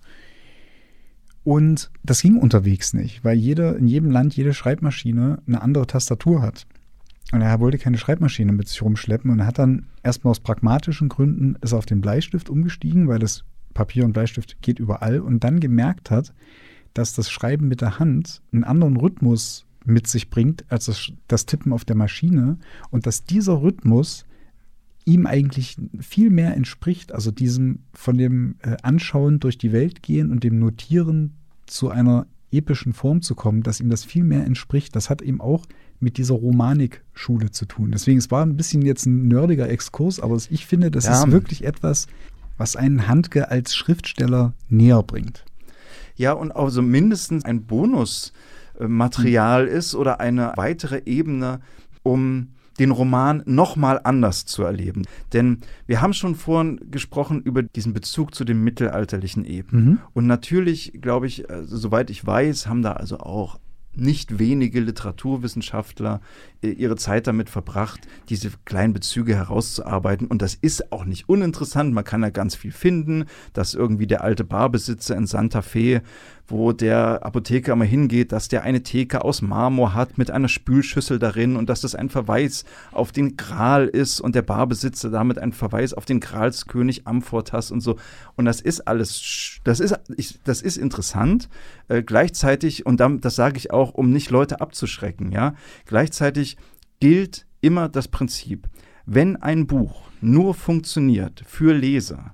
Und 1.43 1.91
das 2.05 2.23
ging 2.23 2.37
unterwegs 2.37 2.95
nicht, 2.95 3.25
weil 3.25 3.37
jede, 3.37 3.71
in 3.71 3.89
jedem 3.89 4.13
Land 4.13 4.37
jede 4.37 4.55
Schreibmaschine 4.55 5.43
eine 5.45 5.61
andere 5.61 5.89
Tastatur 5.89 6.41
hat. 6.41 6.69
Und 7.33 7.41
er 7.41 7.59
wollte 7.59 7.79
keine 7.79 7.99
Schreibmaschine 7.99 8.53
mit 8.53 8.69
sich 8.69 8.81
rumschleppen 8.81 9.29
und 9.29 9.45
hat 9.45 9.59
dann 9.59 9.87
erstmal 10.05 10.31
aus 10.31 10.39
pragmatischen 10.39 11.09
Gründen 11.09 11.57
ist 11.61 11.73
auf 11.73 11.87
den 11.87 12.01
Bleistift 12.01 12.49
umgestiegen, 12.49 13.09
weil 13.09 13.19
das 13.19 13.43
Papier 13.75 14.05
und 14.05 14.13
Bleistift 14.13 14.63
geht 14.63 14.79
überall 14.79 15.19
und 15.19 15.43
dann 15.43 15.59
gemerkt 15.59 16.13
hat, 16.13 16.33
dass 16.95 17.13
das 17.13 17.29
Schreiben 17.29 17.67
mit 17.67 17.81
der 17.81 17.99
Hand 17.99 18.41
einen 18.53 18.63
anderen 18.63 18.97
Rhythmus 18.97 19.67
mit 19.85 20.07
sich 20.07 20.31
bringt 20.31 20.65
als 20.71 20.87
das, 20.87 21.13
das 21.29 21.47
Tippen 21.47 21.73
auf 21.73 21.85
der 21.85 21.97
Maschine 21.97 22.59
und 22.91 23.07
dass 23.07 23.25
dieser 23.25 23.63
Rhythmus 23.63 24.25
ihm 25.05 25.27
eigentlich 25.27 25.77
viel 26.01 26.31
mehr 26.31 26.55
entspricht, 26.57 27.13
also 27.13 27.31
diesem 27.31 27.81
von 27.93 28.17
dem 28.17 28.57
äh, 28.63 28.77
Anschauen 28.83 29.41
durch 29.41 29.59
die 29.59 29.73
Welt 29.73 30.03
gehen 30.03 30.31
und 30.31 30.45
dem 30.45 30.59
Notieren 30.59 31.35
zu 31.67 31.91
einer 31.91 32.27
epischen 32.53 32.93
Form 32.93 33.23
zu 33.23 33.35
kommen, 33.35 33.63
dass 33.63 33.81
ihm 33.81 33.91
das 33.91 34.05
viel 34.05 34.25
mehr 34.25 34.45
entspricht. 34.45 34.95
Das 34.95 35.11
hat 35.11 35.23
eben 35.23 35.41
auch 35.41 35.65
mit 36.01 36.19
dieser 36.19 36.35
Romanik-Schule 36.35 37.51
zu 37.51 37.67
tun. 37.67 37.91
Deswegen, 37.93 38.19
es 38.19 38.31
war 38.31 38.45
ein 38.45 38.57
bisschen 38.57 38.83
jetzt 38.83 39.07
ein 39.07 39.29
nerdiger 39.29 39.69
Exkurs, 39.69 40.21
aber 40.21 40.39
ich 40.51 40.67
finde, 40.67 40.91
das 40.91 41.07
ja. 41.07 41.15
ist 41.15 41.31
wirklich 41.31 41.65
etwas, 41.65 42.09
was 42.59 42.77
einen 42.77 43.09
Handke 43.09 43.51
als 43.51 43.75
Schriftsteller 43.75 44.53
näher 44.69 45.03
bringt. 45.03 45.45
Ja, 46.17 46.33
und 46.33 46.53
also 46.53 46.83
mindestens 46.83 47.45
ein 47.45 47.65
Bonus 47.65 48.33
Material 48.89 49.67
ist 49.67 49.95
oder 49.95 50.21
eine 50.21 50.53
weitere 50.57 51.03
Ebene, 51.05 51.61
um 52.03 52.49
den 52.79 52.91
Roman 52.91 53.43
nochmal 53.45 54.01
anders 54.03 54.47
zu 54.47 54.63
erleben. 54.63 55.03
Denn 55.33 55.59
wir 55.87 56.01
haben 56.01 56.15
schon 56.15 56.35
vorhin 56.35 56.81
gesprochen 56.91 57.43
über 57.43 57.63
diesen 57.63 57.93
Bezug 57.93 58.35
zu 58.35 58.45
den 58.45 58.63
mittelalterlichen 58.65 59.45
Ebenen. 59.45 59.85
Mhm. 59.85 59.99
Und 60.15 60.27
natürlich, 60.27 60.99
glaube 61.01 61.27
ich, 61.27 61.51
also, 61.51 61.77
soweit 61.77 62.11
ich 62.11 62.27
weiß, 62.27 62.67
haben 62.67 62.83
da 62.83 62.93
also 62.93 63.19
auch 63.19 63.59
nicht 63.95 64.39
wenige 64.39 64.81
Literaturwissenschaftler 64.81 66.21
äh, 66.63 66.71
ihre 66.71 66.97
Zeit 66.97 67.27
damit 67.27 67.51
verbracht, 67.51 68.01
diese 68.29 68.51
kleinen 68.65 68.95
Bezüge 68.95 69.37
herauszuarbeiten. 69.37 70.27
Und 70.27 70.41
das 70.41 70.55
ist 70.55 70.93
auch 70.93 71.05
nicht 71.05 71.29
uninteressant. 71.29 71.93
Man 71.93 72.05
kann 72.05 72.23
da 72.23 72.31
ganz 72.31 72.55
viel 72.55 72.73
finden, 72.73 73.27
dass 73.53 73.75
irgendwie 73.75 74.07
der 74.07 74.25
alte 74.25 74.45
Barbesitzer 74.45 75.15
in 75.15 75.27
Santa 75.27 75.63
Fe 75.63 76.03
wo 76.53 76.73
der 76.73 77.25
Apotheker 77.25 77.73
immer 77.73 77.85
hingeht, 77.85 78.31
dass 78.31 78.49
der 78.49 78.63
eine 78.63 78.83
Theke 78.83 79.25
aus 79.25 79.43
Marmor 79.43 79.95
hat 79.95 80.19
mit 80.19 80.31
einer 80.31 80.49
Spülschüssel 80.49 81.19
darin 81.19 81.57
und 81.57 81.69
dass 81.69 81.81
das 81.81 81.95
ein 81.95 82.11
Verweis 82.11 82.65
auf 82.93 83.11
den 83.11 83.37
Gral 83.37 83.89
ist 83.89 84.21
und 84.21 84.35
der 84.35 84.43
Barbesitzer 84.43 85.11
damit 85.11 85.39
ein 85.39 85.53
Verweis 85.53 85.95
auf 85.95 86.05
den 86.05 86.21
Gralskönig 86.21 87.07
Amfortas 87.07 87.71
und 87.71 87.81
so. 87.81 87.97
Und 88.37 88.45
das 88.45 88.61
ist 88.61 88.87
alles, 88.87 89.61
das 89.65 89.81
ist, 89.81 89.99
ich, 90.17 90.39
das 90.45 90.63
ist 90.63 90.77
interessant. 90.77 91.49
Äh, 91.89 92.03
gleichzeitig, 92.03 92.87
und 92.87 93.01
dann, 93.01 93.21
das 93.21 93.35
sage 93.35 93.57
ich 93.57 93.73
auch, 93.73 93.95
um 93.95 94.11
nicht 94.11 94.31
Leute 94.31 94.61
abzuschrecken, 94.61 95.33
ja, 95.33 95.55
gleichzeitig 95.87 96.59
gilt 97.01 97.47
immer 97.63 97.89
das 97.89 98.09
Prinzip, 98.09 98.69
wenn 99.07 99.37
ein 99.37 99.67
Buch 99.67 100.03
nur 100.21 100.55
funktioniert 100.55 101.43
für 101.47 101.73
Leser, 101.73 102.33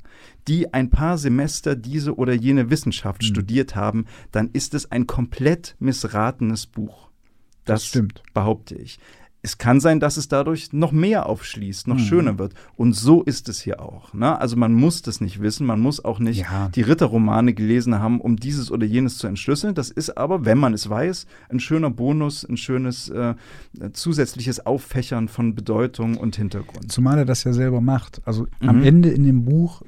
die 0.48 0.72
ein 0.72 0.90
paar 0.90 1.18
Semester 1.18 1.76
diese 1.76 2.16
oder 2.16 2.32
jene 2.32 2.70
Wissenschaft 2.70 3.22
mhm. 3.22 3.26
studiert 3.26 3.76
haben, 3.76 4.06
dann 4.32 4.50
ist 4.52 4.74
es 4.74 4.90
ein 4.90 5.06
komplett 5.06 5.76
missratenes 5.78 6.66
Buch. 6.66 7.08
Das, 7.64 7.82
das 7.82 7.86
stimmt. 7.86 8.22
Behaupte 8.32 8.74
ich. 8.74 8.98
Es 9.40 9.56
kann 9.56 9.78
sein, 9.78 10.00
dass 10.00 10.16
es 10.16 10.26
dadurch 10.26 10.72
noch 10.72 10.90
mehr 10.90 11.26
aufschließt, 11.26 11.86
noch 11.86 11.96
mhm. 11.96 12.00
schöner 12.00 12.38
wird. 12.38 12.54
Und 12.74 12.94
so 12.94 13.22
ist 13.22 13.48
es 13.48 13.60
hier 13.60 13.80
auch. 13.80 14.12
Ne? 14.12 14.38
Also 14.38 14.56
man 14.56 14.72
muss 14.72 15.02
das 15.02 15.20
nicht 15.20 15.40
wissen, 15.40 15.64
man 15.64 15.78
muss 15.78 16.04
auch 16.04 16.18
nicht 16.18 16.40
ja. 16.40 16.68
die 16.70 16.82
Ritterromane 16.82 17.54
gelesen 17.54 18.00
haben, 18.00 18.20
um 18.20 18.36
dieses 18.36 18.72
oder 18.72 18.84
jenes 18.84 19.16
zu 19.16 19.28
entschlüsseln. 19.28 19.74
Das 19.76 19.90
ist 19.90 20.18
aber, 20.18 20.44
wenn 20.44 20.58
man 20.58 20.74
es 20.74 20.90
weiß, 20.90 21.26
ein 21.50 21.60
schöner 21.60 21.90
Bonus, 21.90 22.44
ein 22.44 22.56
schönes 22.56 23.10
äh, 23.10 23.36
zusätzliches 23.92 24.66
Auffächern 24.66 25.28
von 25.28 25.54
Bedeutung 25.54 26.16
und 26.16 26.34
Hintergrund. 26.34 26.90
Zumal 26.90 27.18
er 27.18 27.24
das 27.24 27.44
ja 27.44 27.52
selber 27.52 27.80
macht. 27.80 28.20
Also 28.24 28.48
mhm. 28.60 28.68
am 28.68 28.82
Ende 28.82 29.10
in 29.10 29.22
dem 29.22 29.44
Buch 29.44 29.82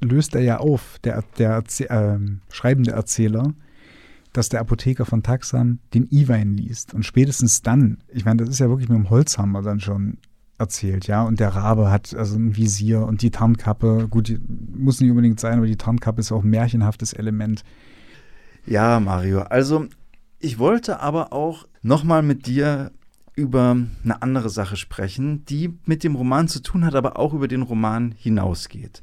löst 0.00 0.34
er 0.34 0.42
ja 0.42 0.58
auf, 0.58 0.98
der, 1.04 1.24
der 1.38 1.62
äh, 1.78 2.18
schreibende 2.50 2.92
Erzähler, 2.92 3.54
dass 4.32 4.48
der 4.48 4.60
Apotheker 4.60 5.06
von 5.06 5.22
Taxam 5.22 5.78
den 5.94 6.08
Iwein 6.10 6.54
liest. 6.54 6.92
Und 6.92 7.04
spätestens 7.04 7.62
dann, 7.62 7.98
ich 8.08 8.24
meine, 8.24 8.42
das 8.42 8.50
ist 8.50 8.58
ja 8.58 8.68
wirklich 8.68 8.88
mit 8.88 8.98
dem 8.98 9.10
Holzhammer 9.10 9.62
dann 9.62 9.80
schon 9.80 10.18
erzählt, 10.58 11.06
ja. 11.06 11.22
Und 11.22 11.40
der 11.40 11.50
Rabe 11.50 11.90
hat 11.90 12.14
also 12.14 12.36
ein 12.36 12.56
Visier 12.56 13.06
und 13.06 13.22
die 13.22 13.30
Tarnkappe, 13.30 14.08
gut, 14.08 14.38
muss 14.74 15.00
nicht 15.00 15.10
unbedingt 15.10 15.40
sein, 15.40 15.58
aber 15.58 15.66
die 15.66 15.76
Tarnkappe 15.76 16.20
ist 16.20 16.32
auch 16.32 16.44
ein 16.44 16.50
märchenhaftes 16.50 17.12
Element. 17.12 17.62
Ja, 18.66 19.00
Mario, 19.00 19.40
also 19.40 19.86
ich 20.38 20.58
wollte 20.58 21.00
aber 21.00 21.32
auch 21.32 21.66
nochmal 21.82 22.22
mit 22.22 22.46
dir 22.46 22.90
über 23.34 23.76
eine 24.02 24.22
andere 24.22 24.48
Sache 24.50 24.76
sprechen, 24.76 25.44
die 25.44 25.78
mit 25.84 26.04
dem 26.04 26.14
Roman 26.14 26.48
zu 26.48 26.60
tun 26.60 26.84
hat, 26.84 26.94
aber 26.94 27.18
auch 27.18 27.32
über 27.32 27.48
den 27.48 27.62
Roman 27.62 28.12
hinausgeht 28.12 29.02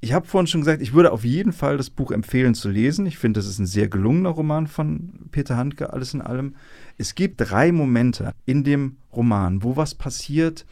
ich 0.00 0.12
habe 0.12 0.26
vorhin 0.26 0.46
schon 0.46 0.60
gesagt, 0.60 0.80
ich 0.80 0.92
würde 0.92 1.12
auf 1.12 1.24
jeden 1.24 1.52
Fall 1.52 1.76
das 1.76 1.90
Buch 1.90 2.12
empfehlen 2.12 2.54
zu 2.54 2.68
lesen. 2.68 3.06
Ich 3.06 3.18
finde, 3.18 3.40
das 3.40 3.48
ist 3.48 3.58
ein 3.58 3.66
sehr 3.66 3.88
gelungener 3.88 4.30
Roman 4.30 4.66
von 4.66 5.28
Peter 5.32 5.56
Handke, 5.56 5.92
alles 5.92 6.14
in 6.14 6.20
allem. 6.20 6.54
Es 6.98 7.14
gibt 7.14 7.40
drei 7.40 7.72
Momente 7.72 8.32
in 8.46 8.62
dem 8.62 8.98
Roman, 9.12 9.62
wo 9.62 9.76
was 9.76 9.96
passiert, 9.96 10.66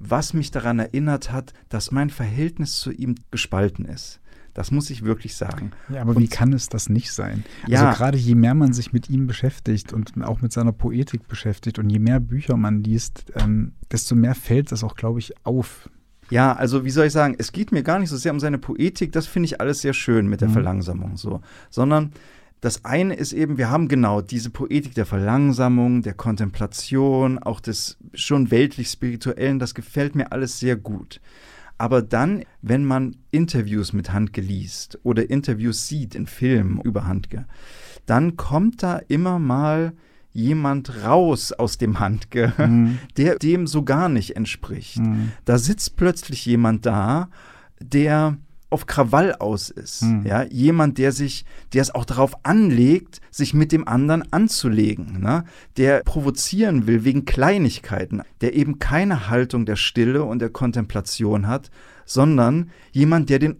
was 0.00 0.34
mich 0.34 0.50
daran 0.50 0.80
erinnert 0.80 1.30
hat, 1.30 1.52
dass 1.68 1.92
mein 1.92 2.10
Verhältnis 2.10 2.74
zu 2.78 2.90
ihm 2.90 3.14
gespalten 3.30 3.84
ist. 3.84 4.20
Das 4.54 4.70
muss 4.70 4.88
ich 4.90 5.04
wirklich 5.04 5.34
sagen. 5.34 5.72
Ja, 5.88 6.02
aber 6.02 6.14
und, 6.14 6.22
wie 6.22 6.28
kann 6.28 6.52
es 6.52 6.68
das 6.68 6.88
nicht 6.88 7.12
sein? 7.12 7.44
Ja, 7.66 7.86
also 7.86 7.98
gerade 7.98 8.18
je 8.18 8.36
mehr 8.36 8.54
man 8.54 8.72
sich 8.72 8.92
mit 8.92 9.10
ihm 9.10 9.26
beschäftigt 9.26 9.92
und 9.92 10.12
auch 10.22 10.42
mit 10.42 10.52
seiner 10.52 10.72
Poetik 10.72 11.26
beschäftigt 11.26 11.80
und 11.80 11.90
je 11.90 11.98
mehr 11.98 12.20
Bücher 12.20 12.56
man 12.56 12.82
liest, 12.82 13.32
ähm, 13.34 13.72
desto 13.90 14.14
mehr 14.14 14.36
fällt 14.36 14.70
das 14.70 14.84
auch, 14.84 14.94
glaube 14.94 15.18
ich, 15.18 15.34
auf. 15.44 15.90
Ja, 16.30 16.54
also 16.54 16.84
wie 16.84 16.90
soll 16.90 17.06
ich 17.06 17.12
sagen, 17.12 17.34
es 17.38 17.52
geht 17.52 17.72
mir 17.72 17.82
gar 17.82 17.98
nicht 17.98 18.10
so 18.10 18.16
sehr 18.16 18.32
um 18.32 18.40
seine 18.40 18.58
Poetik, 18.58 19.12
das 19.12 19.26
finde 19.26 19.46
ich 19.46 19.60
alles 19.60 19.80
sehr 19.80 19.94
schön 19.94 20.26
mit 20.26 20.40
der 20.40 20.48
mhm. 20.48 20.54
Verlangsamung 20.54 21.16
so, 21.16 21.40
sondern 21.70 22.12
das 22.60 22.84
eine 22.86 23.14
ist 23.14 23.34
eben, 23.34 23.58
wir 23.58 23.70
haben 23.70 23.88
genau 23.88 24.22
diese 24.22 24.48
Poetik 24.48 24.94
der 24.94 25.04
Verlangsamung, 25.04 26.00
der 26.00 26.14
Kontemplation, 26.14 27.38
auch 27.38 27.60
des 27.60 27.98
schon 28.14 28.50
weltlich-spirituellen, 28.50 29.58
das 29.58 29.74
gefällt 29.74 30.14
mir 30.14 30.32
alles 30.32 30.60
sehr 30.60 30.76
gut. 30.76 31.20
Aber 31.76 32.00
dann, 32.00 32.44
wenn 32.62 32.86
man 32.86 33.16
Interviews 33.30 33.92
mit 33.92 34.14
Handke 34.14 34.40
liest 34.40 34.98
oder 35.02 35.28
Interviews 35.28 35.88
sieht 35.88 36.14
in 36.14 36.26
Filmen 36.26 36.80
über 36.80 37.06
Handke, 37.06 37.44
dann 38.06 38.38
kommt 38.38 38.82
da 38.82 38.98
immer 39.08 39.38
mal 39.38 39.92
jemand 40.34 41.04
raus 41.04 41.52
aus 41.52 41.78
dem 41.78 42.00
Handke, 42.00 42.52
mhm. 42.58 42.98
der 43.16 43.38
dem 43.38 43.66
so 43.66 43.84
gar 43.84 44.10
nicht 44.10 44.36
entspricht. 44.36 44.98
Mhm. 44.98 45.32
Da 45.46 45.56
sitzt 45.56 45.96
plötzlich 45.96 46.44
jemand 46.44 46.84
da, 46.84 47.28
der 47.80 48.36
auf 48.68 48.86
Krawall 48.86 49.36
aus 49.36 49.70
ist. 49.70 50.02
Mhm. 50.02 50.26
Ja, 50.26 50.42
jemand, 50.42 50.98
der 50.98 51.12
sich, 51.12 51.44
der 51.72 51.82
es 51.82 51.94
auch 51.94 52.04
darauf 52.04 52.34
anlegt, 52.42 53.20
sich 53.30 53.54
mit 53.54 53.70
dem 53.70 53.86
anderen 53.86 54.32
anzulegen, 54.32 55.20
ne? 55.20 55.44
der 55.76 56.02
provozieren 56.02 56.88
will 56.88 57.04
wegen 57.04 57.24
Kleinigkeiten, 57.24 58.22
der 58.40 58.54
eben 58.54 58.80
keine 58.80 59.30
Haltung 59.30 59.64
der 59.64 59.76
Stille 59.76 60.24
und 60.24 60.40
der 60.40 60.50
Kontemplation 60.50 61.46
hat, 61.46 61.70
sondern 62.04 62.70
jemand, 62.90 63.30
der 63.30 63.38
den 63.38 63.58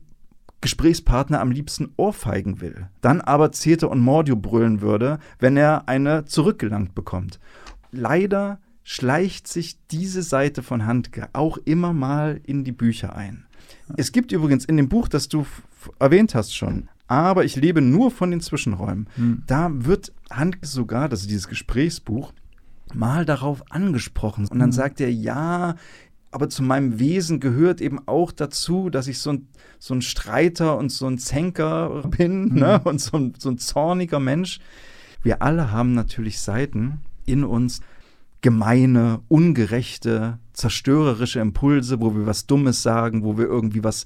Gesprächspartner 0.65 1.41
am 1.41 1.51
liebsten 1.51 1.93
ohrfeigen 1.99 2.62
will, 2.62 2.89
dann 3.03 3.21
aber 3.21 3.53
Zete 3.53 3.87
und 3.87 4.01
Mordio 4.01 4.35
brüllen 4.35 4.81
würde, 4.81 5.19
wenn 5.39 5.59
er 5.59 5.91
eine 5.91 6.25
zurückgelangt 6.25 6.95
bekommt. 6.95 7.39
Leider 7.93 8.59
schleicht 8.83 9.47
sich 9.47 9.77
diese 9.91 10.23
Seite 10.23 10.62
von 10.62 10.87
Handke 10.87 11.29
auch 11.35 11.59
immer 11.67 11.93
mal 11.93 12.41
in 12.45 12.65
die 12.65 12.73
Bücher 12.73 13.15
ein. 13.15 13.45
Es 13.99 14.11
gibt 14.11 14.33
übrigens 14.33 14.65
in 14.65 14.79
dem 14.79 14.89
Buch, 14.89 15.09
das 15.09 15.29
du 15.29 15.47
erwähnt 15.99 16.35
hast 16.35 16.57
schon, 16.57 16.89
aber 17.09 17.45
ich 17.45 17.57
lebe 17.57 17.83
nur 17.83 18.11
von 18.11 18.31
den 18.31 18.41
Zwischenräumen. 18.41 19.07
Hm. 19.17 19.43
Da 19.47 19.71
wird 19.71 20.15
Handke 20.31 20.67
sogar, 20.67 21.11
das 21.11 21.21
ist 21.21 21.31
dieses 21.31 21.49
Gesprächsbuch, 21.49 22.33
mal 22.95 23.27
darauf 23.27 23.71
angesprochen. 23.71 24.49
Und 24.49 24.61
dann 24.61 24.71
hm. 24.71 24.73
sagt 24.73 25.03
er, 25.03 25.12
ja, 25.12 25.75
aber 26.35 26.49
zu 26.49 26.64
meinem 26.64 26.99
Wesen 26.99 27.39
gehört 27.39 27.80
eben 27.80 28.09
auch 28.09 28.32
dazu, 28.32 28.91
dass 28.91 29.07
ich 29.07 29.20
so 29.20 29.35
ein, 29.35 29.47
so 29.78 29.95
ein 29.95 30.03
Streiter 30.03 30.76
und 30.76 30.91
so 30.91 31.07
ein 31.07 31.16
Zänker 31.16 32.03
bin 32.18 32.47
mhm. 32.47 32.59
ne? 32.59 32.80
und 32.82 33.01
so 33.01 33.16
ein, 33.16 33.35
so 33.39 33.51
ein 33.51 33.59
zorniger 33.59 34.18
Mensch. 34.18 34.59
Wir 35.22 35.43
alle 35.43 35.70
haben 35.70 35.95
natürlich 35.95 36.41
Seiten 36.41 37.03
in 37.24 37.45
uns, 37.45 37.82
gemeine, 38.41 39.20
ungerechte, 39.28 40.41
zerstörerische 40.55 41.39
Impulse, 41.39 42.01
wo 42.01 42.16
wir 42.16 42.26
was 42.26 42.49
Dummes 42.49 42.82
sagen, 42.82 43.22
wo 43.22 43.39
wir 43.39 43.45
irgendwie 43.45 43.85
was 43.85 44.05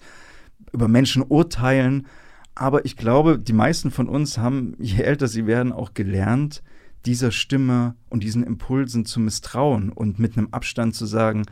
über 0.71 0.87
Menschen 0.87 1.25
urteilen. 1.27 2.09
Aber 2.55 2.85
ich 2.85 2.99
glaube, 2.99 3.39
die 3.39 3.55
meisten 3.55 3.91
von 3.91 4.07
uns 4.07 4.37
haben, 4.37 4.75
je 4.79 5.03
älter 5.03 5.29
sie 5.29 5.47
werden, 5.47 5.73
auch 5.73 5.95
gelernt, 5.95 6.63
dieser 7.07 7.31
Stimme 7.31 7.95
und 8.11 8.23
diesen 8.23 8.45
Impulsen 8.45 9.07
zu 9.07 9.19
misstrauen 9.19 9.89
und 9.89 10.19
mit 10.19 10.37
einem 10.37 10.49
Abstand 10.51 10.95
zu 10.95 11.07
sagen, 11.07 11.47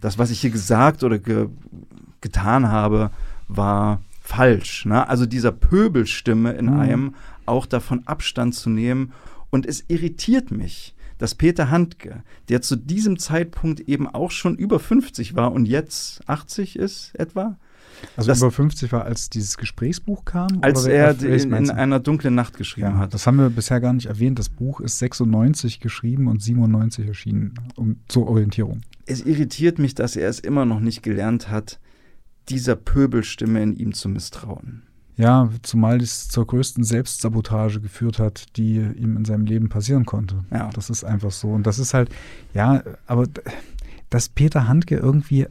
das, 0.00 0.18
was 0.18 0.30
ich 0.30 0.40
hier 0.40 0.50
gesagt 0.50 1.04
oder 1.04 1.18
ge 1.18 1.48
getan 2.20 2.68
habe, 2.68 3.10
war 3.48 4.02
falsch. 4.20 4.84
Ne? 4.84 5.08
Also 5.08 5.24
dieser 5.24 5.52
Pöbelstimme 5.52 6.52
in 6.52 6.66
mhm. 6.66 6.80
einem 6.80 7.14
auch 7.46 7.66
davon 7.66 8.06
Abstand 8.06 8.54
zu 8.54 8.70
nehmen. 8.70 9.12
Und 9.50 9.66
es 9.66 9.84
irritiert 9.88 10.50
mich, 10.50 10.94
dass 11.18 11.34
Peter 11.34 11.70
Handke, 11.70 12.22
der 12.48 12.62
zu 12.62 12.76
diesem 12.76 13.18
Zeitpunkt 13.18 13.80
eben 13.80 14.06
auch 14.06 14.30
schon 14.30 14.56
über 14.56 14.78
50 14.78 15.34
war 15.34 15.52
und 15.52 15.66
jetzt 15.66 16.28
80 16.28 16.76
ist 16.76 17.14
etwa, 17.14 17.56
also 18.16 18.28
das, 18.28 18.38
über 18.38 18.50
50 18.50 18.92
war, 18.92 19.04
als 19.04 19.28
dieses 19.28 19.58
Gesprächsbuch 19.58 20.24
kam? 20.24 20.60
Als 20.62 20.86
er 20.86 21.20
in, 21.20 21.52
in, 21.52 21.70
einer 21.70 22.00
dunklen 22.00 22.34
Nacht 22.34 22.56
geschrieben 22.56 22.92
ja, 22.92 22.98
hat. 22.98 23.14
Das 23.14 23.26
haben 23.26 23.36
wir 23.36 23.50
bisher 23.50 23.80
gar 23.80 23.92
nicht 23.92 24.06
erwähnt. 24.06 24.38
Das 24.38 24.48
Buch 24.48 24.80
ist 24.80 24.98
96 24.98 25.80
geschrieben 25.80 26.28
und 26.28 26.42
97 26.42 27.06
erschienen, 27.06 27.54
um, 27.76 27.96
zur 28.08 28.28
Orientierung. 28.28 28.80
Es 29.10 29.22
irritiert 29.22 29.78
mich, 29.78 29.94
dass 29.94 30.16
er 30.16 30.28
es 30.28 30.38
immer 30.38 30.64
noch 30.64 30.80
nicht 30.80 31.02
gelernt 31.02 31.50
hat, 31.50 31.80
dieser 32.48 32.76
Pöbelstimme 32.76 33.62
in 33.62 33.74
ihm 33.74 33.92
zu 33.92 34.08
misstrauen. 34.08 34.82
Ja, 35.16 35.50
zumal 35.62 36.00
es 36.00 36.28
zur 36.28 36.46
größten 36.46 36.82
Selbstsabotage 36.82 37.80
geführt 37.80 38.18
hat, 38.18 38.56
die 38.56 38.76
ihm 38.76 39.16
in 39.16 39.24
seinem 39.24 39.44
Leben 39.44 39.68
passieren 39.68 40.06
konnte. 40.06 40.44
Ja. 40.50 40.70
Das 40.72 40.88
ist 40.88 41.04
einfach 41.04 41.30
so. 41.30 41.48
Und 41.48 41.66
das 41.66 41.78
ist 41.78 41.92
halt, 41.92 42.08
ja, 42.54 42.82
aber 43.06 43.26
dass 44.08 44.28
Peter 44.28 44.66
Handke 44.66 44.96
irgendwie 44.96 45.46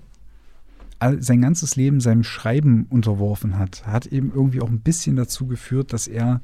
sein 1.19 1.41
ganzes 1.41 1.75
Leben 1.75 2.01
seinem 2.01 2.23
Schreiben 2.23 2.87
unterworfen 2.89 3.57
hat, 3.57 3.85
hat 3.85 4.07
eben 4.07 4.31
irgendwie 4.33 4.61
auch 4.61 4.69
ein 4.69 4.81
bisschen 4.81 5.15
dazu 5.15 5.45
geführt, 5.47 5.93
dass 5.93 6.07
er 6.07 6.41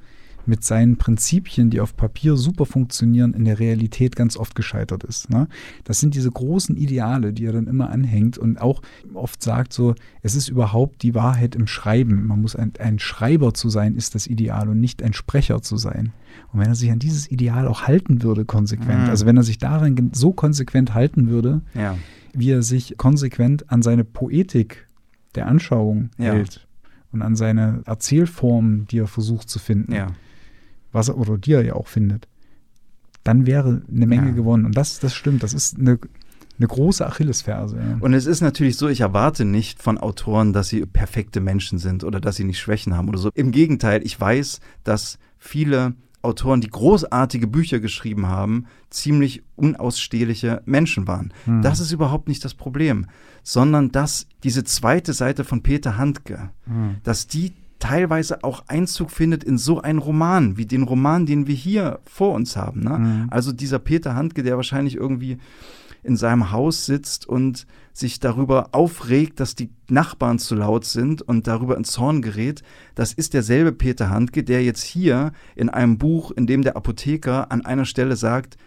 mit 0.48 0.64
seinen 0.64 0.98
Prinzipien, 0.98 1.70
die 1.70 1.82
auf 1.82 1.96
Papier 1.96 2.38
super 2.38 2.66
funktionieren, 2.66 3.34
in 3.34 3.46
der 3.46 3.60
Realität 3.60 4.16
ganz 4.16 4.38
oft 4.38 4.56
gescheitert 4.56 5.04
ist. 5.04 5.30
Ne? 5.30 5.48
Das 5.84 6.00
sind 6.00 6.16
diese 6.16 6.32
großen 6.32 6.78
Ideale, 6.78 7.34
die 7.34 7.46
er 7.46 7.54
dann 7.54 7.68
immer 7.68 7.90
anhängt 7.90 8.38
und 8.38 8.62
auch 8.62 8.82
oft 9.14 9.42
sagt 9.42 9.74
so, 9.74 9.96
es 10.22 10.36
ist 10.36 10.50
überhaupt 10.50 11.04
die 11.04 11.16
Wahrheit 11.16 11.56
im 11.56 11.68
Schreiben. 11.68 12.28
Man 12.28 12.42
muss 12.42 12.56
ein, 12.56 12.74
ein 12.80 13.00
Schreiber 13.00 13.54
zu 13.54 13.70
sein, 13.70 13.96
ist 13.96 14.16
das 14.16 14.28
Ideal 14.28 14.70
und 14.70 14.80
nicht 14.80 15.04
ein 15.04 15.14
Sprecher 15.14 15.62
zu 15.62 15.78
sein. 15.78 16.14
Und 16.52 16.60
wenn 16.60 16.68
er 16.68 16.76
sich 16.76 16.92
an 16.92 17.00
dieses 17.00 17.32
Ideal 17.32 17.68
auch 17.68 17.84
halten 17.84 18.24
würde, 18.24 18.46
konsequent, 18.46 19.04
mhm. 19.04 19.10
also 19.10 19.26
wenn 19.26 19.38
er 19.38 19.44
sich 19.44 19.58
daran 19.58 20.12
so 20.14 20.34
konsequent 20.34 20.94
halten 20.94 21.30
würde, 21.30 21.62
ja 21.74 21.96
wie 22.36 22.52
er 22.52 22.62
sich 22.62 22.98
konsequent 22.98 23.72
an 23.72 23.82
seine 23.82 24.04
Poetik 24.04 24.88
der 25.36 25.48
Anschauung 25.48 26.10
ja. 26.18 26.34
hält 26.34 26.68
und 27.12 27.22
an 27.22 27.36
seine 27.36 27.82
Erzählformen, 27.86 28.86
die 28.88 29.00
er 29.00 29.08
versucht 29.08 29.50
zu 29.50 29.60
finden, 29.60 29.94
ja. 29.94 30.08
Was 30.96 31.10
er 31.10 31.18
oder 31.18 31.38
er 31.46 31.64
ja 31.64 31.74
auch 31.74 31.88
findet, 31.88 32.28
dann 33.24 33.46
wäre 33.46 33.82
eine 33.92 34.08
Menge 34.08 34.30
ja. 34.30 34.34
gewonnen. 34.34 34.66
Und 34.66 34.76
das, 34.76 35.00
das 35.00 35.14
stimmt, 35.14 35.44
das 35.44 35.54
ist 35.54 35.78
eine, 35.78 36.00
eine 36.58 36.68
große 36.68 37.06
Achillesferse. 37.06 37.78
Ja. 37.78 37.98
Und 38.00 38.14
es 38.14 38.26
ist 38.26 38.42
natürlich 38.42 38.78
so, 38.78 38.88
ich 38.88 39.02
erwarte 39.02 39.46
nicht 39.46 39.84
von 39.84 39.98
Autoren, 39.98 40.54
dass 40.54 40.70
sie 40.70 40.86
perfekte 40.86 41.42
Menschen 41.42 41.78
sind 41.78 42.04
oder 42.04 42.20
dass 42.20 42.38
sie 42.38 42.46
nicht 42.46 42.60
Schwächen 42.60 42.96
haben 42.96 43.10
oder 43.10 43.18
so. 43.18 43.30
Im 43.34 43.52
Gegenteil, 43.52 44.02
ich 44.04 44.20
weiß, 44.20 44.62
dass 44.84 45.20
viele 45.38 45.96
Autoren, 46.22 46.62
die 46.62 46.70
großartige 46.70 47.46
Bücher 47.46 47.80
geschrieben 47.80 48.28
haben, 48.28 48.66
ziemlich 48.90 49.44
unausstehliche 49.56 50.62
Menschen 50.66 51.08
waren. 51.08 51.32
Hm. 51.46 51.62
Das 51.62 51.80
ist 51.80 51.92
überhaupt 51.92 52.28
nicht 52.28 52.44
das 52.44 52.56
Problem, 52.56 53.06
sondern 53.44 53.92
dass 53.92 54.28
diese 54.44 54.64
zweite 54.64 55.14
Seite 55.14 55.44
von 55.44 55.62
Peter 55.62 55.98
Handke, 55.98 56.50
hm. 56.66 56.96
dass 57.04 57.28
die 57.28 57.54
teilweise 57.80 58.44
auch 58.44 58.64
Einzug 58.68 59.12
findet 59.12 59.44
in 59.44 59.58
so 59.58 59.82
einen 59.82 60.00
Roman, 60.00 60.58
wie 60.58 60.66
den 60.66 60.84
Roman, 60.84 61.26
den 61.26 61.48
wir 61.48 61.56
hier 61.56 62.00
vor 62.06 62.34
uns 62.34 62.56
haben. 62.56 62.82
Ne? 62.82 62.96
Hm. 62.96 63.28
Also 63.30 63.52
dieser 63.52 63.80
Peter 63.80 64.16
Handke, 64.16 64.44
der 64.44 64.56
wahrscheinlich 64.56 64.96
irgendwie 64.96 65.38
in 66.04 66.16
seinem 66.16 66.52
Haus 66.52 66.86
sitzt 66.86 67.28
und 67.28 67.66
sich 67.92 68.20
darüber 68.20 68.70
aufregt, 68.74 69.40
dass 69.40 69.56
die 69.56 69.72
Nachbarn 69.90 70.38
zu 70.38 70.56
laut 70.56 70.86
sind 70.86 71.22
und 71.22 71.48
darüber 71.48 71.78
in 71.78 71.84
Zorn 71.84 72.22
gerät, 72.22 72.62
das 72.94 73.12
ist 73.12 73.34
derselbe 73.34 73.72
Peter 73.72 74.10
Handke, 74.10 74.44
der 74.44 74.64
jetzt 74.64 74.84
hier 74.84 75.32
in 75.56 75.70
einem 75.70 75.98
Buch, 75.98 76.32
in 76.32 76.46
dem 76.46 76.62
der 76.62 76.78
Apotheker 76.78 77.52
an 77.52 77.66
einer 77.66 77.86
Stelle 77.86 78.16
sagt, 78.16 78.58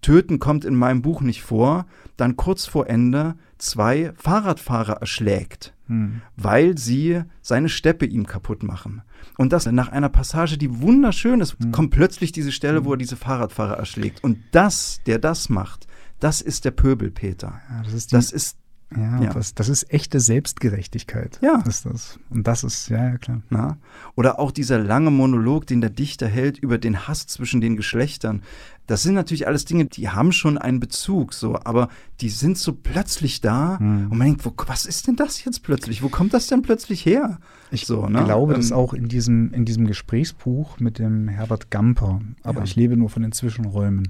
Töten 0.00 0.38
kommt 0.38 0.64
in 0.64 0.76
meinem 0.76 1.02
Buch 1.02 1.20
nicht 1.20 1.42
vor, 1.42 1.86
dann 2.16 2.36
kurz 2.36 2.66
vor 2.66 2.88
Ende 2.88 3.34
zwei 3.58 4.12
Fahrradfahrer 4.16 4.94
erschlägt, 5.00 5.74
hm. 5.86 6.22
weil 6.36 6.76
sie 6.78 7.22
seine 7.42 7.68
Steppe 7.68 8.06
ihm 8.06 8.26
kaputt 8.26 8.62
machen. 8.62 9.02
Und 9.38 9.52
das 9.52 9.66
nach 9.66 9.88
einer 9.88 10.08
Passage, 10.08 10.58
die 10.58 10.80
wunderschön 10.80 11.40
ist, 11.40 11.58
hm. 11.58 11.72
kommt 11.72 11.90
plötzlich 11.90 12.32
diese 12.32 12.52
Stelle, 12.52 12.84
wo 12.84 12.92
er 12.92 12.98
diese 12.98 13.16
Fahrradfahrer 13.16 13.76
erschlägt. 13.76 14.22
Und 14.24 14.38
das, 14.52 15.00
der 15.06 15.18
das 15.18 15.48
macht, 15.48 15.86
das 16.20 16.40
ist 16.40 16.64
der 16.64 16.70
Pöbel, 16.70 17.10
Peter. 17.10 17.60
Ja, 17.70 17.82
das 17.82 17.92
ist, 17.92 18.12
das 18.12 18.32
ist 18.32 18.56
ja, 18.94 19.20
ja. 19.20 19.32
Das, 19.32 19.54
das, 19.54 19.68
ist 19.68 19.92
echte 19.92 20.20
Selbstgerechtigkeit. 20.20 21.40
Ja. 21.42 21.62
Ist 21.66 21.86
das. 21.86 22.20
Und 22.30 22.46
das 22.46 22.62
ist, 22.62 22.88
ja, 22.88 23.10
ja, 23.10 23.18
klar. 23.18 23.42
Na? 23.50 23.78
Oder 24.14 24.38
auch 24.38 24.52
dieser 24.52 24.78
lange 24.78 25.10
Monolog, 25.10 25.66
den 25.66 25.80
der 25.80 25.90
Dichter 25.90 26.28
hält 26.28 26.58
über 26.58 26.78
den 26.78 27.08
Hass 27.08 27.26
zwischen 27.26 27.60
den 27.60 27.76
Geschlechtern. 27.76 28.42
Das 28.86 29.02
sind 29.02 29.14
natürlich 29.14 29.48
alles 29.48 29.64
Dinge, 29.64 29.86
die 29.86 30.10
haben 30.10 30.30
schon 30.30 30.56
einen 30.56 30.78
Bezug, 30.78 31.32
so, 31.34 31.58
aber 31.64 31.88
die 32.20 32.28
sind 32.28 32.56
so 32.56 32.72
plötzlich 32.72 33.40
da 33.40 33.80
hm. 33.80 34.12
und 34.12 34.16
man 34.16 34.28
denkt, 34.28 34.44
wo, 34.44 34.52
was 34.68 34.86
ist 34.86 35.08
denn 35.08 35.16
das 35.16 35.44
jetzt 35.44 35.64
plötzlich? 35.64 36.04
Wo 36.04 36.08
kommt 36.08 36.32
das 36.32 36.46
denn 36.46 36.62
plötzlich 36.62 37.04
her? 37.04 37.40
Ich 37.72 37.86
so, 37.86 38.06
ne? 38.06 38.22
glaube, 38.22 38.54
ähm, 38.54 38.60
das 38.60 38.70
auch 38.70 38.94
in 38.94 39.08
diesem, 39.08 39.52
in 39.52 39.64
diesem 39.64 39.88
Gesprächsbuch 39.88 40.78
mit 40.78 41.00
dem 41.00 41.26
Herbert 41.26 41.72
Gamper, 41.72 42.20
aber 42.44 42.58
ja. 42.58 42.64
ich 42.64 42.76
lebe 42.76 42.96
nur 42.96 43.10
von 43.10 43.22
den 43.22 43.32
Zwischenräumen 43.32 44.08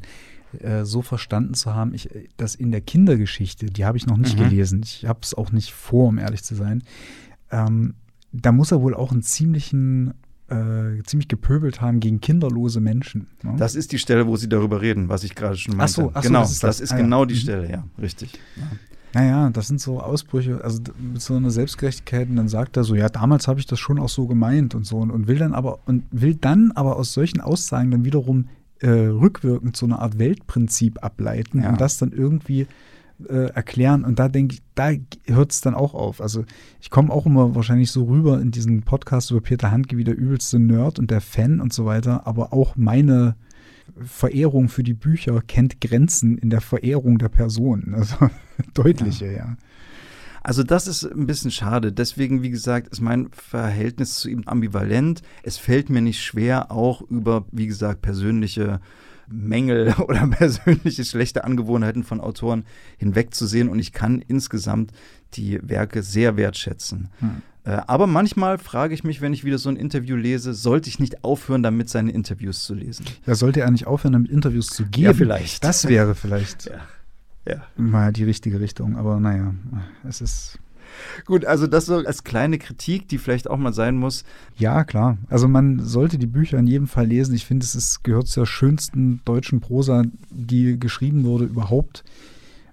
äh, 0.62 0.84
so 0.84 1.02
verstanden 1.02 1.54
zu 1.54 1.74
haben, 1.74 1.94
ich, 1.94 2.08
dass 2.36 2.54
in 2.54 2.70
der 2.70 2.80
Kindergeschichte, 2.80 3.66
die 3.66 3.84
habe 3.84 3.96
ich 3.98 4.06
noch 4.06 4.16
nicht 4.16 4.38
mhm. 4.38 4.44
gelesen, 4.44 4.80
ich 4.84 5.06
habe 5.06 5.20
es 5.22 5.34
auch 5.34 5.52
nicht 5.52 5.72
vor, 5.72 6.08
um 6.08 6.18
ehrlich 6.18 6.42
zu 6.42 6.54
sein, 6.54 6.82
ähm, 7.50 7.94
da 8.32 8.52
muss 8.52 8.72
er 8.72 8.82
wohl 8.82 8.94
auch 8.94 9.12
einen 9.12 9.22
ziemlichen 9.22 10.14
äh, 10.48 11.02
ziemlich 11.04 11.28
gepöbelt 11.28 11.80
haben 11.80 11.98
gegen 11.98 12.20
kinderlose 12.20 12.80
Menschen. 12.80 13.26
Ne? 13.42 13.54
Das 13.56 13.74
ist 13.74 13.90
die 13.92 13.98
Stelle, 13.98 14.26
wo 14.26 14.36
sie 14.36 14.48
darüber 14.48 14.80
reden, 14.80 15.08
was 15.08 15.24
ich 15.24 15.34
gerade 15.34 15.56
schon 15.56 15.76
meinte. 15.76 15.92
Ach 15.92 15.94
so, 15.94 16.10
ach 16.14 16.22
genau, 16.22 16.40
so, 16.40 16.42
das 16.44 16.52
ist, 16.52 16.62
das. 16.62 16.76
das 16.76 16.80
ist 16.82 16.92
ah, 16.92 16.96
genau 16.98 17.20
ja. 17.20 17.26
die 17.26 17.34
mhm. 17.34 17.38
Stelle, 17.38 17.70
ja, 17.70 17.84
richtig. 18.00 18.38
Ja. 18.56 18.62
Naja, 19.16 19.50
das 19.50 19.68
sind 19.68 19.80
so 19.80 20.00
Ausbrüche, 20.00 20.62
also 20.62 20.82
mit 20.98 21.22
so 21.22 21.34
einer 21.34 21.50
Selbstgerechtigkeit 21.50 22.28
und 22.28 22.36
dann 22.36 22.48
sagt 22.48 22.76
er 22.76 22.84
so, 22.84 22.94
ja, 22.94 23.08
damals 23.08 23.48
habe 23.48 23.58
ich 23.58 23.66
das 23.66 23.78
schon 23.78 23.98
auch 23.98 24.10
so 24.10 24.26
gemeint 24.26 24.74
und 24.74 24.84
so 24.84 24.98
und, 24.98 25.10
und 25.10 25.26
will 25.26 25.38
dann 25.38 25.54
aber 25.54 25.78
und 25.86 26.04
will 26.10 26.34
dann 26.34 26.70
aber 26.72 26.96
aus 26.96 27.14
solchen 27.14 27.40
Aussagen 27.40 27.90
dann 27.90 28.04
wiederum 28.04 28.48
äh, 28.80 28.88
rückwirkend 28.88 29.76
so 29.76 29.86
eine 29.86 29.98
Art 29.98 30.18
Weltprinzip 30.18 31.02
ableiten 31.02 31.62
ja. 31.62 31.70
und 31.70 31.80
das 31.80 31.98
dann 31.98 32.12
irgendwie 32.12 32.66
äh, 33.28 33.50
erklären. 33.50 34.04
Und 34.04 34.18
da 34.18 34.28
denke 34.28 34.54
ich, 34.54 34.62
da 34.74 34.90
hört 35.26 35.52
es 35.52 35.60
dann 35.60 35.74
auch 35.74 35.94
auf. 35.94 36.20
Also 36.20 36.44
ich 36.80 36.90
komme 36.90 37.12
auch 37.12 37.26
immer 37.26 37.54
wahrscheinlich 37.54 37.90
so 37.90 38.04
rüber 38.04 38.40
in 38.40 38.50
diesen 38.50 38.82
Podcast 38.82 39.30
über 39.30 39.40
Peter 39.40 39.70
Handke 39.70 39.96
wie 39.96 40.04
der 40.04 40.16
übelste 40.16 40.58
Nerd 40.58 40.98
und 40.98 41.10
der 41.10 41.20
Fan 41.20 41.60
und 41.60 41.72
so 41.72 41.86
weiter. 41.86 42.26
Aber 42.26 42.52
auch 42.52 42.76
meine 42.76 43.36
Verehrung 44.04 44.68
für 44.68 44.82
die 44.82 44.94
Bücher 44.94 45.40
kennt 45.46 45.80
Grenzen 45.80 46.36
in 46.38 46.50
der 46.50 46.60
Verehrung 46.60 47.18
der 47.18 47.28
Person. 47.28 47.94
Also 47.94 48.16
deutliche, 48.74 49.26
ja. 49.26 49.32
ja. 49.32 49.56
Also 50.46 50.62
das 50.62 50.86
ist 50.86 51.02
ein 51.02 51.26
bisschen 51.26 51.50
schade. 51.50 51.92
Deswegen, 51.92 52.40
wie 52.40 52.50
gesagt, 52.50 52.86
ist 52.92 53.00
mein 53.00 53.30
Verhältnis 53.32 54.20
zu 54.20 54.28
ihm 54.28 54.44
ambivalent. 54.46 55.22
Es 55.42 55.58
fällt 55.58 55.90
mir 55.90 56.00
nicht 56.00 56.22
schwer, 56.22 56.70
auch 56.70 57.02
über, 57.10 57.46
wie 57.50 57.66
gesagt, 57.66 58.00
persönliche 58.00 58.78
Mängel 59.26 59.92
oder 59.98 60.24
persönliche 60.28 61.04
schlechte 61.04 61.42
Angewohnheiten 61.42 62.04
von 62.04 62.20
Autoren 62.20 62.64
hinwegzusehen. 62.96 63.68
Und 63.68 63.80
ich 63.80 63.92
kann 63.92 64.22
insgesamt 64.22 64.92
die 65.34 65.58
Werke 65.64 66.04
sehr 66.04 66.36
wertschätzen. 66.36 67.08
Hm. 67.18 67.42
Äh, 67.64 67.80
aber 67.88 68.06
manchmal 68.06 68.58
frage 68.58 68.94
ich 68.94 69.02
mich, 69.02 69.20
wenn 69.20 69.32
ich 69.32 69.42
wieder 69.42 69.58
so 69.58 69.68
ein 69.68 69.74
Interview 69.74 70.14
lese, 70.14 70.54
sollte 70.54 70.88
ich 70.88 71.00
nicht 71.00 71.24
aufhören, 71.24 71.64
damit 71.64 71.90
seine 71.90 72.12
Interviews 72.12 72.62
zu 72.62 72.74
lesen? 72.74 73.04
Ja, 73.26 73.34
sollte 73.34 73.62
er 73.62 73.70
nicht 73.72 73.88
aufhören, 73.88 74.12
damit 74.12 74.30
Interviews 74.30 74.68
zu 74.68 74.84
geben? 74.84 75.06
Ja, 75.06 75.12
vielleicht. 75.12 75.64
Das 75.64 75.88
wäre 75.88 76.14
vielleicht. 76.14 76.66
ja 76.70 76.82
ja. 77.46 77.62
mal 77.76 78.12
die 78.12 78.24
richtige 78.24 78.60
Richtung. 78.60 78.96
Aber 78.96 79.20
naja, 79.20 79.54
es 80.08 80.20
ist. 80.20 80.58
Gut, 81.24 81.44
also 81.44 81.66
das 81.66 81.86
so 81.86 81.96
als 81.96 82.24
kleine 82.24 82.58
Kritik, 82.58 83.08
die 83.08 83.18
vielleicht 83.18 83.50
auch 83.50 83.58
mal 83.58 83.72
sein 83.72 83.96
muss. 83.96 84.24
Ja, 84.56 84.84
klar. 84.84 85.18
Also 85.28 85.48
man 85.48 85.80
sollte 85.80 86.16
die 86.16 86.28
Bücher 86.28 86.58
in 86.58 86.66
jedem 86.66 86.86
Fall 86.86 87.06
lesen. 87.06 87.34
Ich 87.34 87.44
finde, 87.44 87.64
es 87.64 87.74
ist, 87.74 88.04
gehört 88.04 88.28
zur 88.28 88.46
schönsten 88.46 89.20
deutschen 89.24 89.60
Prosa, 89.60 90.04
die 90.30 90.78
geschrieben 90.78 91.24
wurde 91.24 91.44
überhaupt. 91.44 92.04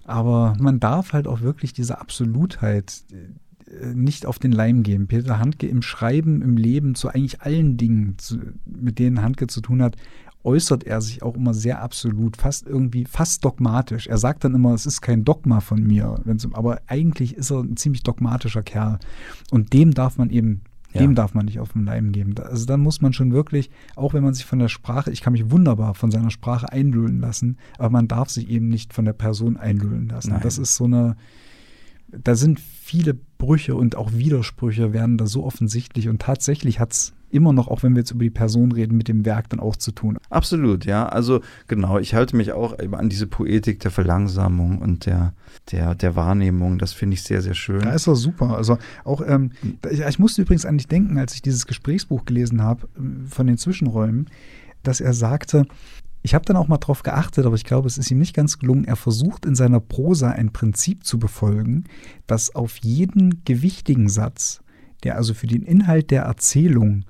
Aber 0.04 0.54
man 0.60 0.80
darf 0.80 1.12
halt 1.12 1.26
auch 1.26 1.40
wirklich 1.40 1.72
diese 1.72 2.00
Absolutheit 2.00 3.02
äh, 3.12 3.94
nicht 3.94 4.26
auf 4.26 4.38
den 4.38 4.52
Leim 4.52 4.82
gehen. 4.82 5.06
Peter 5.06 5.38
Handke 5.38 5.66
im 5.66 5.82
Schreiben, 5.82 6.42
im 6.42 6.56
Leben, 6.56 6.94
zu 6.94 7.08
eigentlich 7.08 7.40
allen 7.40 7.76
Dingen, 7.76 8.16
zu, 8.18 8.38
mit 8.64 8.98
denen 8.98 9.22
Handke 9.22 9.46
zu 9.46 9.60
tun 9.60 9.82
hat, 9.82 9.96
äußert 10.44 10.84
er 10.84 11.00
sich 11.00 11.22
auch 11.22 11.34
immer 11.34 11.54
sehr 11.54 11.82
absolut, 11.82 12.36
fast 12.36 12.66
irgendwie, 12.66 13.06
fast 13.06 13.44
dogmatisch. 13.44 14.06
Er 14.06 14.18
sagt 14.18 14.44
dann 14.44 14.54
immer, 14.54 14.74
es 14.74 14.86
ist 14.86 15.00
kein 15.00 15.24
Dogma 15.24 15.60
von 15.60 15.82
mir, 15.82 16.20
aber 16.52 16.80
eigentlich 16.86 17.36
ist 17.36 17.50
er 17.50 17.60
ein 17.60 17.76
ziemlich 17.76 18.02
dogmatischer 18.02 18.62
Kerl. 18.62 18.98
Und 19.50 19.72
dem 19.72 19.94
darf 19.94 20.18
man 20.18 20.28
eben, 20.30 20.60
ja. 20.92 21.00
dem 21.00 21.14
darf 21.14 21.32
man 21.34 21.46
nicht 21.46 21.60
auf 21.60 21.72
den 21.72 21.86
Leim 21.86 22.12
geben. 22.12 22.34
Also 22.38 22.66
dann 22.66 22.80
muss 22.80 23.00
man 23.00 23.14
schon 23.14 23.32
wirklich, 23.32 23.70
auch 23.96 24.12
wenn 24.12 24.22
man 24.22 24.34
sich 24.34 24.44
von 24.44 24.58
der 24.58 24.68
Sprache, 24.68 25.10
ich 25.10 25.22
kann 25.22 25.32
mich 25.32 25.50
wunderbar 25.50 25.94
von 25.94 26.10
seiner 26.10 26.30
Sprache 26.30 26.70
einlullen 26.70 27.20
lassen, 27.20 27.56
aber 27.78 27.90
man 27.90 28.06
darf 28.06 28.28
sich 28.28 28.48
eben 28.50 28.68
nicht 28.68 28.92
von 28.92 29.06
der 29.06 29.14
Person 29.14 29.56
einlullen 29.56 30.08
lassen. 30.08 30.32
Nein. 30.32 30.42
Das 30.42 30.58
ist 30.58 30.76
so 30.76 30.84
eine, 30.84 31.16
da 32.08 32.34
sind 32.34 32.60
viele 32.60 33.14
Brüche 33.14 33.74
und 33.74 33.96
auch 33.96 34.12
Widersprüche 34.12 34.92
werden 34.92 35.16
da 35.16 35.26
so 35.26 35.44
offensichtlich 35.44 36.08
und 36.10 36.20
tatsächlich 36.20 36.80
hat 36.80 36.92
es 36.92 37.14
immer 37.34 37.52
noch, 37.52 37.68
auch 37.68 37.82
wenn 37.82 37.94
wir 37.94 38.00
jetzt 38.00 38.12
über 38.12 38.24
die 38.24 38.30
Person 38.30 38.72
reden, 38.72 38.96
mit 38.96 39.08
dem 39.08 39.24
Werk 39.24 39.48
dann 39.50 39.60
auch 39.60 39.76
zu 39.76 39.92
tun. 39.92 40.18
Absolut, 40.30 40.84
ja. 40.84 41.06
Also 41.06 41.40
genau, 41.68 41.98
ich 41.98 42.14
halte 42.14 42.36
mich 42.36 42.52
auch 42.52 42.78
an 42.78 43.08
diese 43.08 43.26
Poetik 43.26 43.80
der 43.80 43.90
Verlangsamung 43.90 44.78
und 44.78 45.06
der, 45.06 45.34
der, 45.72 45.94
der 45.94 46.16
Wahrnehmung. 46.16 46.78
Das 46.78 46.92
finde 46.92 47.14
ich 47.14 47.22
sehr, 47.22 47.42
sehr 47.42 47.54
schön. 47.54 47.80
Da 47.80 47.92
ist 47.92 48.06
er 48.06 48.16
super. 48.16 48.56
Also 48.56 48.78
auch, 49.04 49.22
ähm, 49.26 49.50
ich, 49.90 50.00
ich 50.00 50.18
musste 50.18 50.42
übrigens 50.42 50.64
an 50.64 50.78
dich 50.78 50.88
denken, 50.88 51.18
als 51.18 51.34
ich 51.34 51.42
dieses 51.42 51.66
Gesprächsbuch 51.66 52.24
gelesen 52.24 52.62
habe 52.62 52.88
von 53.28 53.46
den 53.46 53.58
Zwischenräumen, 53.58 54.30
dass 54.82 55.00
er 55.00 55.14
sagte, 55.14 55.66
ich 56.22 56.34
habe 56.34 56.46
dann 56.46 56.56
auch 56.56 56.68
mal 56.68 56.78
drauf 56.78 57.02
geachtet, 57.02 57.44
aber 57.44 57.54
ich 57.54 57.64
glaube, 57.64 57.86
es 57.86 57.98
ist 57.98 58.10
ihm 58.10 58.18
nicht 58.18 58.34
ganz 58.34 58.58
gelungen. 58.58 58.84
Er 58.84 58.96
versucht 58.96 59.44
in 59.44 59.54
seiner 59.54 59.78
Prosa 59.78 60.30
ein 60.30 60.52
Prinzip 60.52 61.04
zu 61.04 61.18
befolgen, 61.18 61.84
dass 62.26 62.54
auf 62.54 62.78
jeden 62.78 63.44
gewichtigen 63.44 64.08
Satz, 64.08 64.62
der 65.02 65.16
also 65.16 65.34
für 65.34 65.46
den 65.46 65.62
Inhalt 65.62 66.10
der 66.10 66.22
Erzählung 66.22 67.04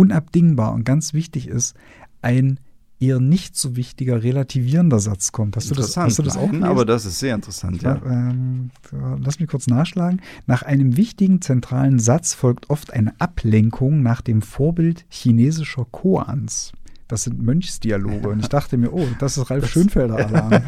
unabdingbar 0.00 0.72
und 0.72 0.84
ganz 0.84 1.12
wichtig 1.12 1.46
ist, 1.46 1.74
ein 2.22 2.58
eher 2.98 3.20
nicht 3.20 3.56
so 3.56 3.76
wichtiger 3.76 4.22
relativierender 4.22 4.98
Satz 4.98 5.32
kommt. 5.32 5.56
Hast 5.56 5.70
du 5.70 5.74
das, 5.74 5.96
hast 5.96 6.18
du 6.18 6.22
das 6.22 6.36
auch 6.36 6.46
gelesen? 6.46 6.64
Aber 6.64 6.84
das 6.84 7.06
ist 7.06 7.18
sehr 7.18 7.34
interessant, 7.34 7.82
ja. 7.82 8.00
Ähm, 8.04 8.70
lass 8.92 9.40
mich 9.40 9.48
kurz 9.48 9.66
nachschlagen. 9.66 10.20
Nach 10.46 10.62
einem 10.62 10.96
wichtigen 10.96 11.40
zentralen 11.40 11.98
Satz 11.98 12.34
folgt 12.34 12.68
oft 12.68 12.92
eine 12.92 13.18
Ablenkung 13.18 14.02
nach 14.02 14.20
dem 14.20 14.42
Vorbild 14.42 15.06
chinesischer 15.08 15.86
Koans. 15.90 16.72
Das 17.08 17.24
sind 17.24 17.42
Mönchsdialoge. 17.42 18.28
Und 18.28 18.40
ich 18.40 18.48
dachte 18.50 18.76
mir, 18.76 18.92
oh, 18.92 19.06
das 19.18 19.36
ist 19.36 19.50
Ralf 19.50 19.68
Schönfelder 19.68 20.16
Alarm. 20.16 20.62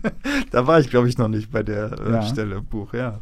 da 0.50 0.66
war 0.66 0.80
ich, 0.80 0.88
glaube 0.88 1.08
ich, 1.08 1.18
noch 1.18 1.28
nicht 1.28 1.50
bei 1.50 1.62
der 1.62 1.98
äh, 1.98 2.12
ja. 2.12 2.22
Stelle 2.22 2.56
im 2.56 2.64
Buch, 2.64 2.94
ja. 2.94 3.20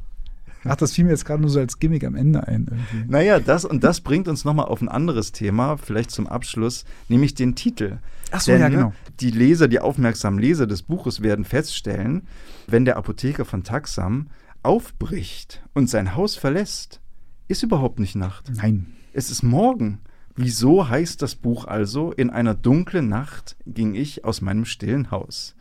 Ach, 0.65 0.77
das 0.77 0.93
fiel 0.93 1.05
mir 1.05 1.11
jetzt 1.11 1.25
gerade 1.25 1.41
nur 1.41 1.51
so 1.51 1.61
als 1.61 1.79
Gimmick 1.79 2.05
am 2.05 2.15
Ende 2.15 2.47
ein. 2.47 2.67
Irgendwie. 2.69 3.11
Naja, 3.11 3.41
das 3.41 3.65
und 3.65 3.85
das 3.85 4.01
bringt 4.01 4.29
uns 4.29 4.45
nochmal 4.45 4.67
auf 4.67 4.81
ein 4.81 4.89
anderes 4.89 5.33
Thema, 5.33 5.77
vielleicht 5.77 6.11
zum 6.11 6.27
Abschluss, 6.27 6.85
nämlich 7.09 7.35
den 7.35 7.55
Titel. 7.55 7.99
Ach 8.31 8.41
so, 8.41 8.53
Denn, 8.53 8.61
ja, 8.61 8.69
genau. 8.69 8.93
Die 9.21 9.31
Leser, 9.31 9.69
die 9.69 9.81
aufmerksamen 9.81 10.39
Leser 10.39 10.67
des 10.67 10.83
Buches 10.83 11.23
werden 11.23 11.45
feststellen, 11.45 12.23
wenn 12.67 12.85
der 12.85 12.97
Apotheker 12.97 13.45
von 13.45 13.65
Taxam 13.65 14.29
aufbricht 14.63 15.63
und 15.75 15.89
sein 15.89 16.15
Haus 16.15 16.37
verlässt, 16.37 17.01
ist 17.49 17.63
überhaupt 17.63 17.99
nicht 17.99 18.17
Nacht. 18.17 18.51
Nein. 18.55 18.87
Es 19.13 19.31
ist 19.31 19.43
morgen. 19.43 20.01
Wieso 20.37 20.89
heißt 20.89 21.21
das 21.23 21.35
Buch 21.35 21.65
also, 21.65 22.13
in 22.13 22.31
einer 22.31 22.55
dunklen 22.55 23.09
Nacht 23.09 23.57
ging 23.67 23.95
ich 23.95 24.25
aus 24.25 24.41
meinem 24.41 24.65
stillen 24.65 25.11
Haus? 25.11 25.57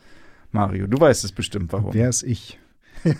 Mario, 0.52 0.86
du 0.86 1.00
weißt 1.00 1.24
es 1.24 1.32
bestimmt, 1.32 1.74
warum. 1.74 1.93
Wer 1.93 2.10
ist 2.10 2.24
ich? 2.24 2.60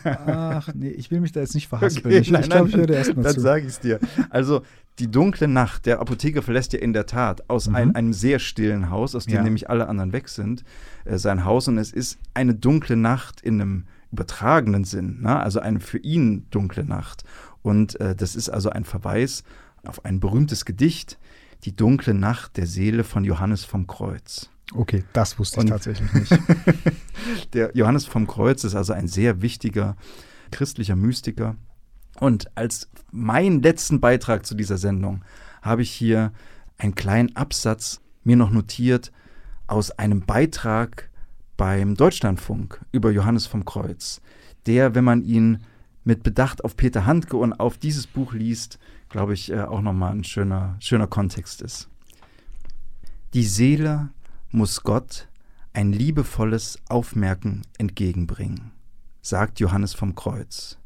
Ach, 0.04 0.70
nee, 0.74 0.90
ich 0.90 1.12
will 1.12 1.20
mich 1.20 1.32
da 1.32 1.40
jetzt 1.40 1.56
nicht 1.56 1.68
verhaspeln. 1.68 2.06
Okay, 2.06 2.20
ich, 2.20 2.32
ich 2.32 2.50
glaube, 2.50 2.70
ich 2.70 2.76
höre 2.76 2.90
erst 2.90 3.16
mal 3.16 3.24
Dann 3.24 3.40
sage 3.40 3.62
ich 3.62 3.70
es 3.70 3.80
dir. 3.80 4.00
Also, 4.30 4.62
die 5.00 5.10
dunkle 5.10 5.48
Nacht, 5.48 5.86
der 5.86 6.00
Apotheker 6.00 6.42
verlässt 6.42 6.74
ja 6.74 6.80
in 6.80 6.94
der 6.94 7.06
Tat 7.06 7.50
aus 7.50 7.68
mhm. 7.68 7.76
ein, 7.76 7.96
einem 7.96 8.14
sehr 8.14 8.40
stillen 8.40 8.90
Haus, 8.90 9.16
aus 9.16 9.26
dem 9.26 9.36
ja. 9.36 9.44
nämlich 9.44 9.70
alle 9.70 9.88
anderen 9.88 10.14
weg 10.14 10.30
sind, 10.30 10.64
äh, 11.06 11.18
sein 11.18 11.46
Haus. 11.46 11.68
Und 11.68 11.78
es 11.78 11.92
ist 11.92 12.18
eine 12.34 12.56
dunkle 12.56 12.96
Nacht 12.96 13.42
in 13.42 13.62
einem 13.62 13.86
übertragenen 14.12 14.84
Sinn, 14.86 15.22
ne? 15.22 15.40
also 15.40 15.60
eine 15.60 15.80
für 15.80 16.00
ihn 16.00 16.48
dunkle 16.50 16.84
Nacht. 16.84 17.24
Und 17.62 18.00
äh, 18.00 18.16
das 18.16 18.36
ist 18.36 18.50
also 18.50 18.70
ein 18.70 18.86
Verweis 18.86 19.44
auf 19.86 20.06
ein 20.06 20.20
berühmtes 20.20 20.66
Gedicht, 20.66 21.18
Die 21.64 21.76
dunkle 21.76 22.14
Nacht 22.14 22.58
der 22.58 22.68
Seele 22.68 23.04
von 23.04 23.24
Johannes 23.24 23.66
vom 23.66 23.88
Kreuz. 23.88 24.50
Okay, 24.74 25.04
das 25.14 25.40
wusste 25.40 25.58
ich 25.58 25.64
Und 25.64 25.70
tatsächlich 25.70 26.12
nicht. 26.14 26.32
der 27.54 27.72
Johannes 27.76 28.06
vom 28.06 28.28
Kreuz 28.28 28.64
ist 28.64 28.76
also 28.76 28.94
ein 28.94 29.08
sehr 29.08 29.42
wichtiger 29.42 29.96
christlicher 30.52 30.96
Mystiker. 30.96 31.56
Und 32.20 32.56
als 32.58 32.90
meinen 33.12 33.62
letzten 33.62 34.00
Beitrag 34.00 34.46
zu 34.46 34.56
dieser 34.56 34.78
Sendung 34.78 35.24
habe 35.62 35.82
ich 35.82 35.92
hier 35.92 36.32
einen 36.78 36.96
kleinen 36.96 37.36
Absatz 37.36 38.02
mir 38.24 38.36
noch 38.36 38.52
notiert 38.52 39.12
aus 39.68 39.92
einem 39.92 40.22
Beitrag 40.22 41.10
beim 41.58 41.96
Deutschlandfunk 41.96 42.84
über 42.92 43.12
Johannes 43.12 43.48
vom 43.48 43.66
Kreuz, 43.66 44.22
der, 44.66 44.96
wenn 44.96 45.04
man 45.04 45.24
ihn 45.24 45.60
mit 46.04 46.24
Bedacht 46.24 46.64
auf 46.64 46.78
Peter 46.78 47.06
Handke 47.06 47.38
und 47.38 47.54
auf 47.54 47.78
dieses 47.78 48.08
Buch 48.08 48.34
liest, 48.34 48.80
glaube 49.10 49.34
ich, 49.34 49.52
äh, 49.52 49.62
auch 49.62 49.82
nochmal 49.82 50.14
ein 50.14 50.24
schöner, 50.24 50.78
schöner 50.80 51.08
Kontext 51.08 51.62
ist. 51.62 51.90
Die 53.34 53.44
Seele 53.44 54.10
muss 54.52 54.84
Gott 54.84 55.28
ein 55.74 55.92
liebevolles 55.92 56.80
Aufmerken 56.90 57.64
entgegenbringen, 57.78 58.72
sagt 59.22 59.60
Johannes 59.60 59.94
vom 59.94 60.16
Kreuz. 60.16 60.78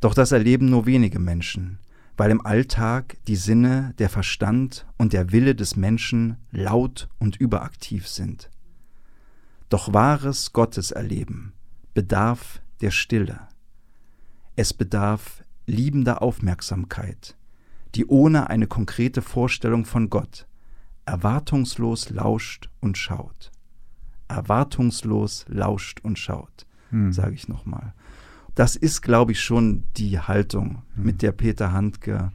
Doch 0.00 0.14
das 0.14 0.32
erleben 0.32 0.70
nur 0.70 0.86
wenige 0.86 1.18
Menschen, 1.18 1.78
weil 2.16 2.30
im 2.30 2.44
Alltag 2.44 3.16
die 3.26 3.36
Sinne, 3.36 3.94
der 3.98 4.08
Verstand 4.08 4.86
und 4.96 5.12
der 5.12 5.32
Wille 5.32 5.54
des 5.54 5.76
Menschen 5.76 6.36
laut 6.50 7.08
und 7.18 7.36
überaktiv 7.36 8.08
sind. 8.08 8.50
Doch 9.68 9.92
wahres 9.92 10.52
Gotteserleben 10.52 11.52
bedarf 11.94 12.60
der 12.80 12.90
Stille. 12.90 13.40
Es 14.54 14.72
bedarf 14.72 15.42
liebender 15.66 16.22
Aufmerksamkeit, 16.22 17.36
die 17.94 18.06
ohne 18.06 18.48
eine 18.48 18.66
konkrete 18.66 19.22
Vorstellung 19.22 19.84
von 19.84 20.08
Gott 20.08 20.46
erwartungslos 21.06 22.10
lauscht 22.10 22.68
und 22.80 22.98
schaut. 22.98 23.50
Erwartungslos 24.28 25.46
lauscht 25.48 26.00
und 26.02 26.18
schaut, 26.18 26.66
hm. 26.90 27.12
sage 27.12 27.34
ich 27.34 27.48
nochmal. 27.48 27.94
Das 28.54 28.74
ist, 28.74 29.02
glaube 29.02 29.32
ich, 29.32 29.40
schon 29.40 29.84
die 29.96 30.18
Haltung, 30.18 30.82
hm. 30.94 31.04
mit 31.04 31.22
der 31.22 31.32
Peter 31.32 31.72
Handke 31.72 32.32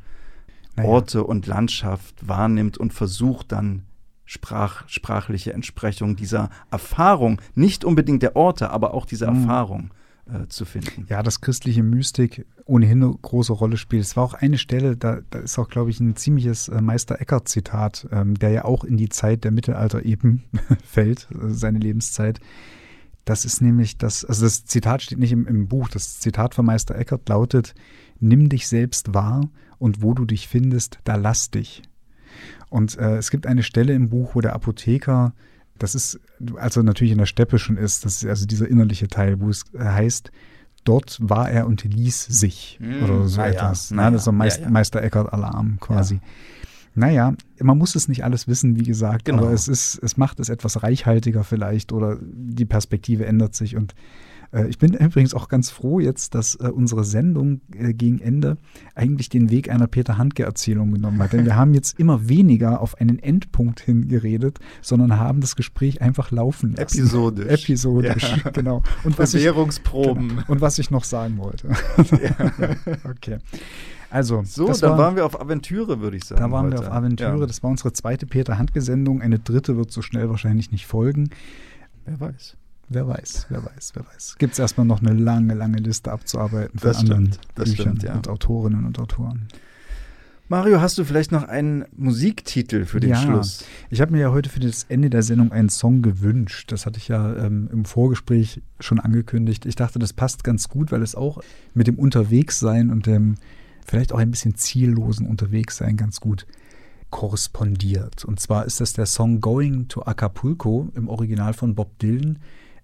naja. 0.76 0.89
Orte 0.89 1.24
und 1.24 1.47
Landschaft 1.47 2.28
wahrnimmt 2.28 2.78
und 2.78 2.93
versucht 2.93 3.51
dann 3.51 3.84
Sprach, 4.24 4.88
sprachliche 4.88 5.51
Entsprechung 5.51 6.15
dieser 6.15 6.49
Erfahrung, 6.72 7.41
nicht 7.53 7.84
unbedingt 7.84 8.24
der 8.24 8.38
Orte, 8.38 8.69
aber 8.69 8.93
auch 8.93 9.05
dieser 9.05 9.28
hm. 9.28 9.41
Erfahrung 9.41 9.91
äh, 10.32 10.48
zu 10.48 10.66
finden. 10.66 11.06
Ja, 11.10 11.24
dass 11.24 11.42
christliche 11.42 11.84
Mystik 11.84 12.46
ohnehin 12.66 13.04
eine 13.04 13.14
große 13.14 13.54
Rolle 13.54 13.78
spielt. 13.78 14.04
Es 14.04 14.16
war 14.16 14.24
auch 14.24 14.34
eine 14.34 14.58
Stelle, 14.58 14.96
da, 14.98 15.20
da 15.30 15.40
ist 15.40 15.58
auch, 15.60 15.70
glaube 15.70 15.90
ich, 15.90 16.00
ein 16.00 16.16
ziemliches 16.16 16.70
äh, 16.70 16.82
Meister 16.82 17.20
Eckhart-Zitat, 17.20 18.08
ähm, 18.12 18.36
der 18.36 18.52
ja 18.52 18.66
auch 18.66 18.84
in 18.84 18.98
die 18.98 19.10
Zeit 19.10 19.44
der 19.44 19.52
Mittelalter 19.52 20.06
eben 20.06 20.44
fällt, 20.86 21.28
äh, 21.32 21.50
seine 21.50 21.80
Lebenszeit. 21.80 22.40
Das 23.26 23.46
ist 23.46 23.62
nämlich 23.62 23.98
das, 23.98 24.26
also 24.26 24.46
das 24.46 24.66
Zitat 24.66 25.02
steht 25.02 25.20
nicht 25.20 25.32
im, 25.32 25.46
im 25.46 25.68
Buch, 25.68 25.90
das 25.90 26.20
Zitat 26.20 26.56
von 26.56 26.66
Meister 26.66 26.96
Eckhart 26.96 27.28
lautet, 27.30 27.76
nimm 28.20 28.50
dich 28.50 28.68
selbst 28.68 29.14
wahr 29.14 29.50
und 29.78 30.02
wo 30.02 30.14
du 30.14 30.26
dich 30.26 30.48
findest, 30.48 31.00
da 31.04 31.16
lass 31.16 31.52
dich. 31.52 31.84
Und 32.70 32.98
äh, 32.98 33.18
es 33.18 33.32
gibt 33.32 33.46
eine 33.46 33.64
Stelle 33.64 33.94
im 33.94 34.10
Buch, 34.10 34.36
wo 34.36 34.42
der 34.42 34.54
Apotheker, 34.54 35.34
das 35.82 35.96
ist, 35.96 36.20
also 36.56 36.82
natürlich 36.82 37.12
in 37.12 37.18
der 37.18 37.26
Steppe 37.26 37.58
schon 37.60 37.78
ist, 37.78 38.06
das 38.06 38.22
ist 38.24 38.30
also 38.30 38.46
dieser 38.46 38.68
innerliche 38.68 39.08
Teil, 39.08 39.40
wo 39.40 39.50
es 39.50 39.64
heißt, 39.78 40.32
dort 40.84 41.18
war 41.22 41.50
er 41.50 41.68
und 41.68 41.84
ließ 41.84 42.26
sich 42.26 42.78
Mm, 42.82 43.04
oder 43.04 43.28
so 43.28 43.38
na 43.42 43.48
ja, 43.48 43.54
etwas. 43.54 43.92
na 43.92 44.04
Na, 44.04 44.12
das 44.12 44.22
ist 44.22 44.26
so 44.26 44.32
ja, 44.32 44.38
Meist, 44.38 44.58
ja, 44.60 44.64
ja. 44.66 44.70
Meister 44.72 45.02
Eckhart 45.04 45.32
Alarm 45.34 45.78
quasi. 45.80 46.20
Naja, 46.94 47.34
man 47.60 47.78
muss 47.78 47.96
es 47.96 48.08
nicht 48.10 48.24
alles 48.26 48.48
wissen, 48.48 48.78
wie 48.78 48.84
gesagt, 48.84 49.26
Genau. 49.26 49.44
aber 49.44 49.54
es 49.54 49.68
ist, 49.68 49.98
es 50.04 50.18
macht 50.18 50.40
es 50.40 50.50
etwas 50.50 50.84
reichhaltiger 50.84 51.44
vielleicht 51.44 51.94
oder 51.94 52.18
die 52.22 52.66
Perspektive 52.66 53.26
ändert 53.26 53.56
sich 53.56 53.76
und 53.78 53.96
ich 54.68 54.78
bin 54.78 54.93
übrigens 54.93 55.34
auch 55.34 55.47
ganz 55.47 55.70
froh 55.70 55.99
jetzt, 55.99 56.36
dass 56.36 56.56
äh, 56.56 56.68
unsere 56.68 57.04
Sendung 57.04 57.62
äh, 57.74 57.93
gegen 57.93 58.20
Ende 58.20 58.58
eigentlich 58.95 59.30
den 59.30 59.49
Weg 59.49 59.70
einer 59.70 59.88
Peter 59.88 60.18
Handke-Erzählung 60.18 60.91
genommen 60.91 61.22
hat. 61.22 61.34
Denn 61.34 61.45
wir 61.45 61.56
haben 61.56 61.74
jetzt 61.74 61.97
immer 61.99 62.28
weniger 62.28 62.82
auf 62.82 62.99
einen 62.99 63.20
Endpunkt 63.20 63.80
hingeredet, 63.80 64.60
sondern 64.82 65.18
haben 65.18 65.39
das 65.39 65.56
Gespräch 65.56 66.02
einfach 66.02 66.32
laufen 66.32 66.74
lassen. 66.76 66.99
Episodisch. 66.99 67.64
Episodisch, 67.64 68.36
Ja. 68.43 68.49
genau. 68.54 68.84
Und 69.04 69.18
was, 69.18 69.34
ich, 69.34 69.41
Bewährungsproben. 69.41 70.28
genau. 70.30 70.41
Und 70.47 70.62
was 70.62 70.80
ich 70.80 70.91
noch 70.91 71.06
sagen 71.06 71.38
wollte. 71.38 71.70
okay. 73.10 73.38
Also, 74.10 74.43
So, 74.45 74.68
dann 74.68 74.82
war, 74.82 74.97
waren 74.97 75.16
wir 75.16 75.26
auf 75.26 75.39
Aventüre, 75.39 76.02
würde 76.02 76.18
ich 76.18 76.26
sagen. 76.26 76.41
da 76.41 76.52
waren 76.52 76.70
wir 76.70 76.80
heute. 76.80 76.89
auf 76.89 76.93
Aventüre. 76.93 77.39
Ja. 77.39 77.45
Das 77.45 77.64
war 77.64 77.72
unsere 77.72 77.93
zweite 77.93 78.26
Peter 78.26 78.58
Handke-Sendung. 78.58 79.22
Eine 79.22 79.39
dritte 79.39 79.78
wird 79.78 79.91
so 79.91 80.02
schnell 80.02 80.30
wahrscheinlich 80.30 80.72
nicht 80.72 80.86
folgen. 80.86 81.30
Wer 82.06 82.20
weiß. 82.20 82.58
Wer 82.94 83.08
weiß, 83.08 83.46
wer 83.48 83.64
weiß, 83.64 83.92
wer 83.94 84.06
weiß. 84.06 84.36
Gibt 84.38 84.54
es 84.54 84.60
erstmal 84.60 84.86
noch 84.86 85.02
eine 85.02 85.14
lange, 85.14 85.54
lange 85.54 85.78
Liste 85.78 86.12
abzuarbeiten 86.12 86.78
von 86.78 86.89
Das 86.89 86.98
anderen 86.98 87.28
stimmt, 87.28 87.39
das 87.56 87.70
Büchern 87.70 87.86
stimmt, 87.86 88.04
ja. 88.04 88.14
und 88.16 88.28
Autorinnen 88.28 88.86
und 88.86 89.00
Autoren. 89.00 89.48
Mario, 90.50 90.82
hast 90.82 90.98
du 90.98 91.06
vielleicht 91.06 91.32
noch 91.32 91.44
einen 91.48 91.86
Musiktitel 91.96 92.84
für 92.84 93.00
den 93.00 93.12
Ja. 93.12 93.22
Schluss? 93.22 93.64
Ich 93.89 94.02
habe 94.02 94.12
mir 94.12 94.20
ja 94.20 94.32
heute 94.32 94.50
für 94.50 94.60
das 94.60 94.84
Ende 94.89 95.10
der 95.10 95.24
Sendung 95.24 95.54
einen 95.54 95.70
Song 95.70 96.02
gewünscht. 96.02 96.74
Das 96.74 96.86
hatte 96.86 96.98
ich 96.98 97.08
ja 97.08 97.34
ähm, 97.38 97.70
im 97.72 97.86
Vorgespräch 97.86 98.62
schon 98.82 99.00
angekündigt. 99.00 99.66
Ich 99.66 99.76
dachte, 99.78 99.98
das 99.98 100.12
passt 100.12 100.44
ganz 100.44 100.68
gut, 100.68 100.92
weil 100.92 101.02
es 101.02 101.16
auch 101.16 101.39
mit 101.74 101.88
dem 101.88 101.98
Unterwegssein 101.98 102.89
und 102.89 103.06
dem 103.06 103.36
vielleicht 103.88 104.12
auch 104.12 104.20
ein 104.20 104.32
bisschen 104.32 104.56
ziellosen 104.56 105.26
Unterwegssein 105.26 105.96
ganz 105.96 106.20
gut 106.20 106.46
korrespondiert. 107.12 108.26
Und 108.26 108.42
zwar 108.42 108.66
ist 108.66 108.82
das 108.82 108.92
der 108.92 109.06
Song 109.06 109.39
Going 109.39 109.88
to 109.88 110.02
Acapulco 110.02 110.89
im 110.96 111.08
Original 111.08 111.54
von 111.54 111.76
Bob 111.76 111.98
Dylan. 112.00 112.39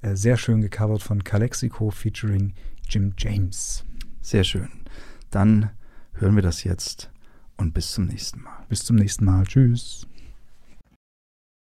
Äh, 0.07 0.15
sehr 0.15 0.37
schön 0.37 0.61
gecovert 0.61 1.01
von 1.01 1.23
Calexico 1.23 1.89
featuring 1.91 2.53
Jim 2.89 3.13
James. 3.17 3.83
Sehr 4.21 4.43
schön. 4.43 4.69
Dann 5.31 5.71
hören 6.13 6.35
wir 6.35 6.43
das 6.43 6.63
jetzt 6.63 7.09
und 7.57 7.73
bis 7.73 7.91
zum 7.91 8.05
nächsten 8.05 8.41
Mal. 8.41 8.65
Bis 8.69 8.85
zum 8.85 8.95
nächsten 8.95 9.25
Mal. 9.25 9.45
Tschüss. 9.45 10.07